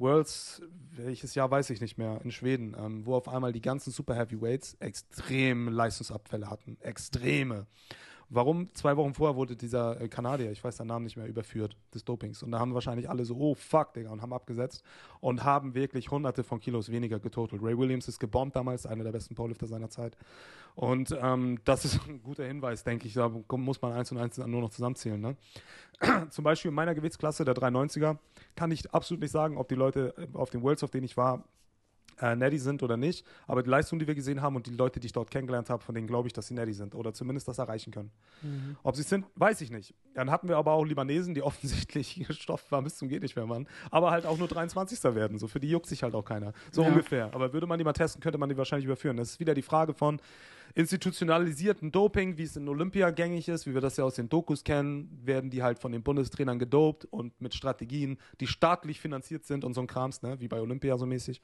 [0.00, 0.62] Worlds,
[0.92, 4.14] welches Jahr weiß ich nicht mehr, in Schweden, ähm, wo auf einmal die ganzen Super
[4.14, 6.78] Heavyweights extrem Leistungsabfälle hatten.
[6.80, 7.66] Extreme.
[8.32, 8.72] Warum?
[8.74, 12.04] Zwei Wochen vorher wurde dieser äh, Kanadier, ich weiß seinen Namen nicht mehr, überführt des
[12.04, 12.44] Dopings.
[12.44, 14.84] Und da haben wahrscheinlich alle so, oh fuck, Digga, und haben abgesetzt
[15.20, 17.60] und haben wirklich hunderte von Kilos weniger getotelt.
[17.60, 20.16] Ray Williams ist gebombt damals, einer der besten Powerlifter seiner Zeit.
[20.76, 23.14] Und ähm, das ist ein guter Hinweis, denke ich.
[23.14, 25.20] Da muss man eins und eins nur noch zusammenzählen.
[25.20, 25.36] Ne?
[26.30, 28.16] Zum Beispiel in meiner Gewichtsklasse, der 390er,
[28.54, 31.16] kann ich absolut nicht sagen, ob die Leute äh, auf den Worlds, auf denen ich
[31.16, 31.42] war,
[32.20, 33.26] äh, Natty sind oder nicht.
[33.46, 35.82] Aber die Leistung, die wir gesehen haben und die Leute, die ich dort kennengelernt habe,
[35.82, 38.10] von denen glaube ich, dass sie Natty sind oder zumindest das erreichen können.
[38.42, 38.76] Mhm.
[38.82, 39.94] Ob sie es sind, weiß ich nicht.
[40.14, 43.46] Dann hatten wir aber auch Libanesen, die offensichtlich gestofft waren bis zum geht nicht mehr,
[43.46, 43.66] Mann.
[43.90, 45.02] Aber halt auch nur 23.
[45.14, 45.38] werden.
[45.38, 46.52] So für die juckt sich halt auch keiner.
[46.70, 46.88] So ja.
[46.88, 47.30] ungefähr.
[47.34, 49.16] Aber würde man die mal testen, könnte man die wahrscheinlich überführen.
[49.16, 50.20] Das ist wieder die Frage von
[50.74, 54.64] institutionalisierten Doping, wie es in Olympia gängig ist, wie wir das ja aus den Dokus
[54.64, 59.64] kennen, werden die halt von den Bundestrainern gedopt und mit Strategien, die staatlich finanziert sind
[59.64, 61.42] und so ein Krams, ne, wie bei Olympia so mäßig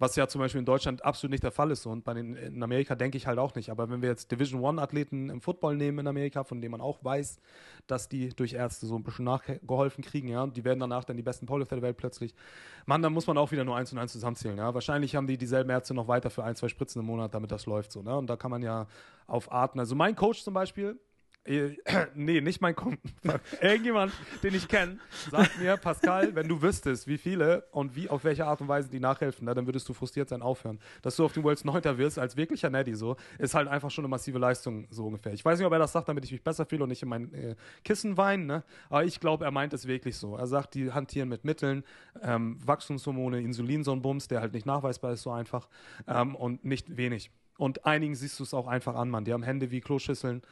[0.00, 1.84] was ja zum Beispiel in Deutschland absolut nicht der Fall ist.
[1.84, 3.70] Und bei den, in Amerika denke ich halt auch nicht.
[3.70, 7.04] Aber wenn wir jetzt Division One-Athleten im Football nehmen in Amerika, von denen man auch
[7.04, 7.38] weiß,
[7.86, 11.18] dass die durch Ärzte so ein bisschen nachgeholfen kriegen, ja, und die werden danach dann
[11.18, 12.34] die besten Powerlifter der Welt plötzlich,
[12.86, 14.56] Mann, dann muss man auch wieder nur eins und eins zusammenzählen.
[14.56, 14.72] Ja.
[14.72, 17.66] Wahrscheinlich haben die dieselben Ärzte noch weiter für ein, zwei Spritzen im Monat, damit das
[17.66, 18.00] läuft so.
[18.02, 18.16] Ne?
[18.16, 18.86] Und da kann man ja
[19.26, 20.98] auf Arten, also mein Coach zum Beispiel,
[22.14, 23.10] nee, nicht mein Kunden.
[23.60, 24.12] Irgendjemand,
[24.42, 24.98] den ich kenne,
[25.30, 28.88] sagt mir, Pascal, wenn du wüsstest, wie viele und wie auf welche Art und Weise
[28.88, 30.78] die nachhelfen, na, dann würdest du frustriert sein, aufhören.
[31.02, 34.04] Dass du auf den Worlds Neunter wirst, als wirklicher Neddy so, ist halt einfach schon
[34.04, 35.32] eine massive Leistung, so ungefähr.
[35.32, 37.08] Ich weiß nicht, ob er das sagt, damit ich mich besser fühle und nicht in
[37.08, 38.64] mein äh, Kissen weine, ne?
[38.88, 40.36] aber ich glaube, er meint es wirklich so.
[40.36, 41.84] Er sagt, die hantieren mit Mitteln,
[42.22, 45.68] ähm, Wachstumshormone, Insulin, so ein Bums, der halt nicht nachweisbar ist, so einfach
[46.06, 47.30] ähm, und nicht wenig.
[47.58, 49.24] Und einigen siehst du es auch einfach an, Mann.
[49.24, 50.42] Die haben Hände wie Kloschüsseln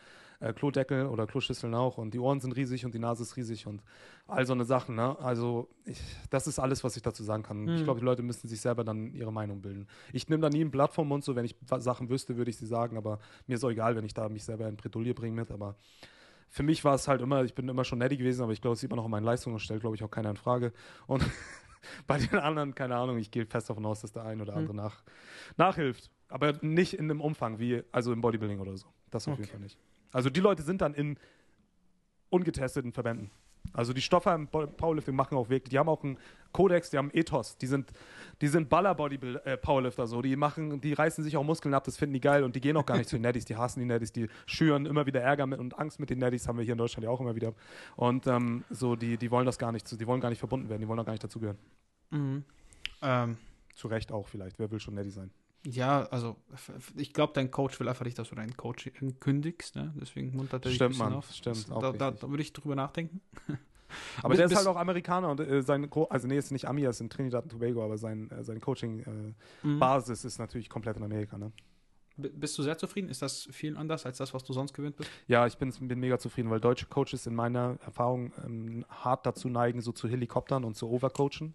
[0.41, 3.67] äh, Klodeckel oder Kloschüsseln auch und die Ohren sind riesig und die Nase ist riesig
[3.67, 3.83] und
[4.27, 4.95] all so eine Sachen.
[4.95, 5.19] Ne?
[5.19, 6.01] Also ich,
[6.31, 7.63] das ist alles, was ich dazu sagen kann.
[7.63, 7.75] Mhm.
[7.77, 9.89] Ich glaube, die Leute müssen sich selber dann ihre Meinung bilden.
[10.13, 12.57] Ich nehme da nie ein Blatt vom Mund, so wenn ich Sachen wüsste, würde ich
[12.57, 15.35] sie sagen, aber mir ist auch egal, wenn ich da mich selber in Bredouille bringe
[15.35, 15.77] mit, aber
[16.51, 18.75] für mich war es halt immer, ich bin immer schon netty gewesen, aber ich glaube,
[18.75, 20.73] es sieht man auch in meinen Leistungen und stellt, glaube ich, auch keiner in Frage.
[21.07, 21.23] Und
[22.07, 24.73] bei den anderen, keine Ahnung, ich gehe fest davon aus, dass der ein oder andere
[24.73, 24.81] mhm.
[24.81, 25.03] nach,
[25.57, 26.11] nachhilft.
[26.29, 28.87] Aber nicht in einem Umfang wie, also im Bodybuilding oder so.
[29.11, 29.43] Das auf okay.
[29.43, 29.79] jeden Fall nicht.
[30.13, 31.19] Also die Leute sind dann in
[32.31, 33.31] ungetesteten Verbänden.
[33.73, 36.19] Also die Stoffer im Powerlifting machen auch wirklich, die haben auch einen
[36.53, 37.91] Kodex, die haben Ethos, die sind,
[38.41, 42.15] die sind Baller-Body-Powerlifter, äh, so, die machen, die reißen sich auch Muskeln ab, das finden
[42.15, 44.13] die geil und die gehen auch gar nicht zu den Netties, die hassen die Netties,
[44.13, 46.79] die schüren immer wieder Ärger mit und Angst mit den Netties, haben wir hier in
[46.79, 47.53] Deutschland ja auch immer wieder.
[47.97, 50.81] Und ähm, so, die, die wollen das gar nicht, die wollen gar nicht verbunden werden,
[50.81, 51.59] die wollen auch gar nicht dazugehören.
[52.11, 52.45] Mhm.
[53.03, 53.37] Ähm.
[53.75, 55.31] Zu Recht auch vielleicht, wer will schon Nettie sein?
[55.71, 56.37] Ja, also
[56.97, 58.91] ich glaube, dein Coach will einfach nicht, dass du deinen Coach
[59.21, 59.93] kündigst, ne?
[60.01, 61.31] deswegen muntert er dich Stimmt, ein auf.
[61.31, 63.21] Stimmt, da, da, da, würde ich drüber nachdenken.
[64.23, 66.85] aber der ist halt auch Amerikaner und äh, sein, Co also nee, ist nicht Ami,
[66.85, 70.29] er ist in Trinidad und Tobago, aber sein, äh, seine Coaching-Basis äh, mhm.
[70.29, 71.53] ist natürlich komplett in Amerika, ne?
[72.17, 73.11] Bist du sehr zufrieden?
[73.11, 75.09] Ist das viel anders als das, was du sonst gewöhnt bist?
[75.29, 79.49] Ja, ich bin, bin mega zufrieden, weil deutsche Coaches in meiner Erfahrung ähm, hart dazu
[79.49, 81.55] neigen, so zu Helikoptern und zu Overcoachen.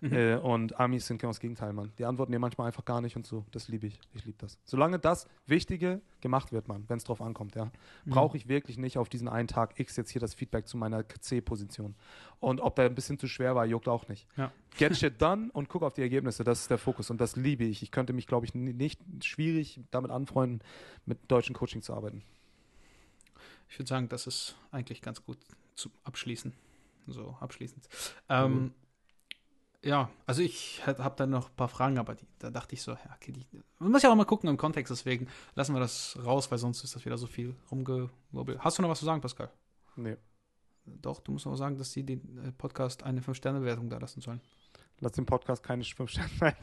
[0.00, 0.12] Mhm.
[0.12, 1.92] Äh, und Amis sind genau das Gegenteil, Mann.
[1.98, 3.44] Die antworten dir manchmal einfach gar nicht und so.
[3.50, 4.00] Das liebe ich.
[4.14, 4.58] Ich liebe das.
[4.64, 8.10] Solange das Wichtige gemacht wird, Mann, wenn es drauf ankommt, ja, mhm.
[8.10, 11.06] brauche ich wirklich nicht auf diesen einen Tag X jetzt hier das Feedback zu meiner
[11.06, 11.94] C-Position.
[12.40, 14.26] Und ob der ein bisschen zu schwer war, juckt auch nicht.
[14.36, 14.50] Ja.
[14.78, 16.44] Get shit done und guck auf die Ergebnisse.
[16.44, 17.82] Das ist der Fokus und das liebe ich.
[17.82, 20.60] Ich könnte mich, glaube ich, nicht schwierig damit anfreunden,
[21.04, 22.22] mit deutschen Coaching zu arbeiten.
[23.68, 25.38] Ich würde sagen, das ist eigentlich ganz gut
[25.74, 26.54] zu abschließen.
[27.06, 27.88] So, abschließend.
[28.28, 28.74] Ähm, mhm
[29.82, 32.92] ja, also ich habe da noch ein paar Fragen, aber die, da dachte ich so,
[32.92, 33.46] ja, okay, die,
[33.78, 36.84] man muss ja auch mal gucken im Kontext, deswegen lassen wir das raus, weil sonst
[36.84, 38.58] ist das wieder so viel rumgewobbelt.
[38.60, 39.50] Hast du noch was zu sagen, Pascal?
[39.96, 40.16] Nee.
[40.84, 44.40] Doch, du musst auch sagen, dass sie den äh, Podcast eine 5-Sterne-Bewertung da lassen sollen.
[44.98, 46.56] Lass den Podcast keine 5 Sterne.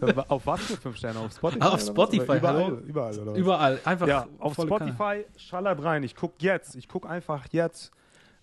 [0.28, 1.20] auf was für 5 Sterne?
[1.20, 1.62] Auf Spotify?
[1.62, 3.38] Ah, auf Spotify, überall, überall, oder was?
[3.38, 4.08] Überall, einfach.
[4.08, 5.24] Ja, auf Spotify Kanal.
[5.36, 6.02] schallert rein.
[6.02, 7.92] Ich gucke jetzt, ich gucke einfach jetzt.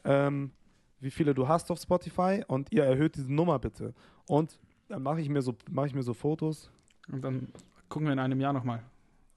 [0.06, 0.52] Ähm,
[1.04, 3.94] wie viele du hast auf Spotify und ihr erhöht diese Nummer bitte.
[4.28, 4.58] Und
[4.88, 6.70] dann mache ich, mir so, mach ich mir so Fotos.
[7.12, 7.48] Und dann
[7.90, 8.82] gucken wir in einem Jahr nochmal.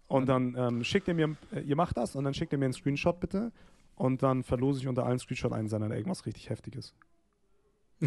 [0.09, 2.67] Und dann ähm, schickt ihr mir, äh, ihr macht das und dann schickt ihr mir
[2.67, 3.53] einen Screenshot bitte.
[3.97, 6.95] Und dann verlose ich unter allen Screenshot einen seiner irgendwas richtig Heftiges.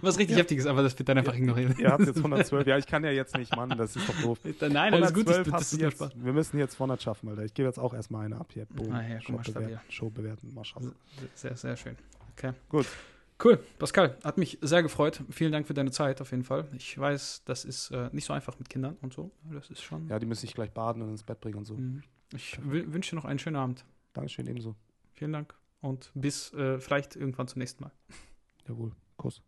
[0.00, 0.38] Was richtig ja.
[0.38, 1.74] heftiges, aber das wird dann einfach ignorieren.
[1.78, 2.66] Ihr habt jetzt 112.
[2.66, 4.38] Ja, ich kann ja jetzt nicht, Mann, das ist doch doof.
[4.60, 5.28] Nein, alles gut.
[5.28, 7.44] Ich, das ist jetzt, wir müssen jetzt 200 schaffen, Alter.
[7.44, 8.66] Ich gebe jetzt auch erstmal eine ab hier.
[8.66, 8.92] Boom.
[8.92, 10.54] Ah, ja, Show, bewerten, Show bewerten.
[10.54, 10.94] Mal schaffen.
[11.34, 11.96] Sehr, sehr schön.
[12.36, 12.52] Okay.
[12.68, 12.86] Gut.
[13.42, 15.20] Cool, Pascal, hat mich sehr gefreut.
[15.30, 16.68] Vielen Dank für deine Zeit auf jeden Fall.
[16.76, 19.32] Ich weiß, das ist äh, nicht so einfach mit Kindern und so.
[19.50, 20.06] Das ist schon.
[20.08, 21.74] Ja, die müssen sich gleich baden und ins Bett bringen und so.
[21.74, 22.02] Mhm.
[22.32, 23.84] Ich wü- wünsche dir noch einen schönen Abend.
[24.12, 24.76] Dankeschön, ebenso.
[25.14, 27.92] Vielen Dank und bis äh, vielleicht irgendwann zum nächsten Mal.
[28.68, 28.92] Jawohl.
[29.16, 29.42] Kuss.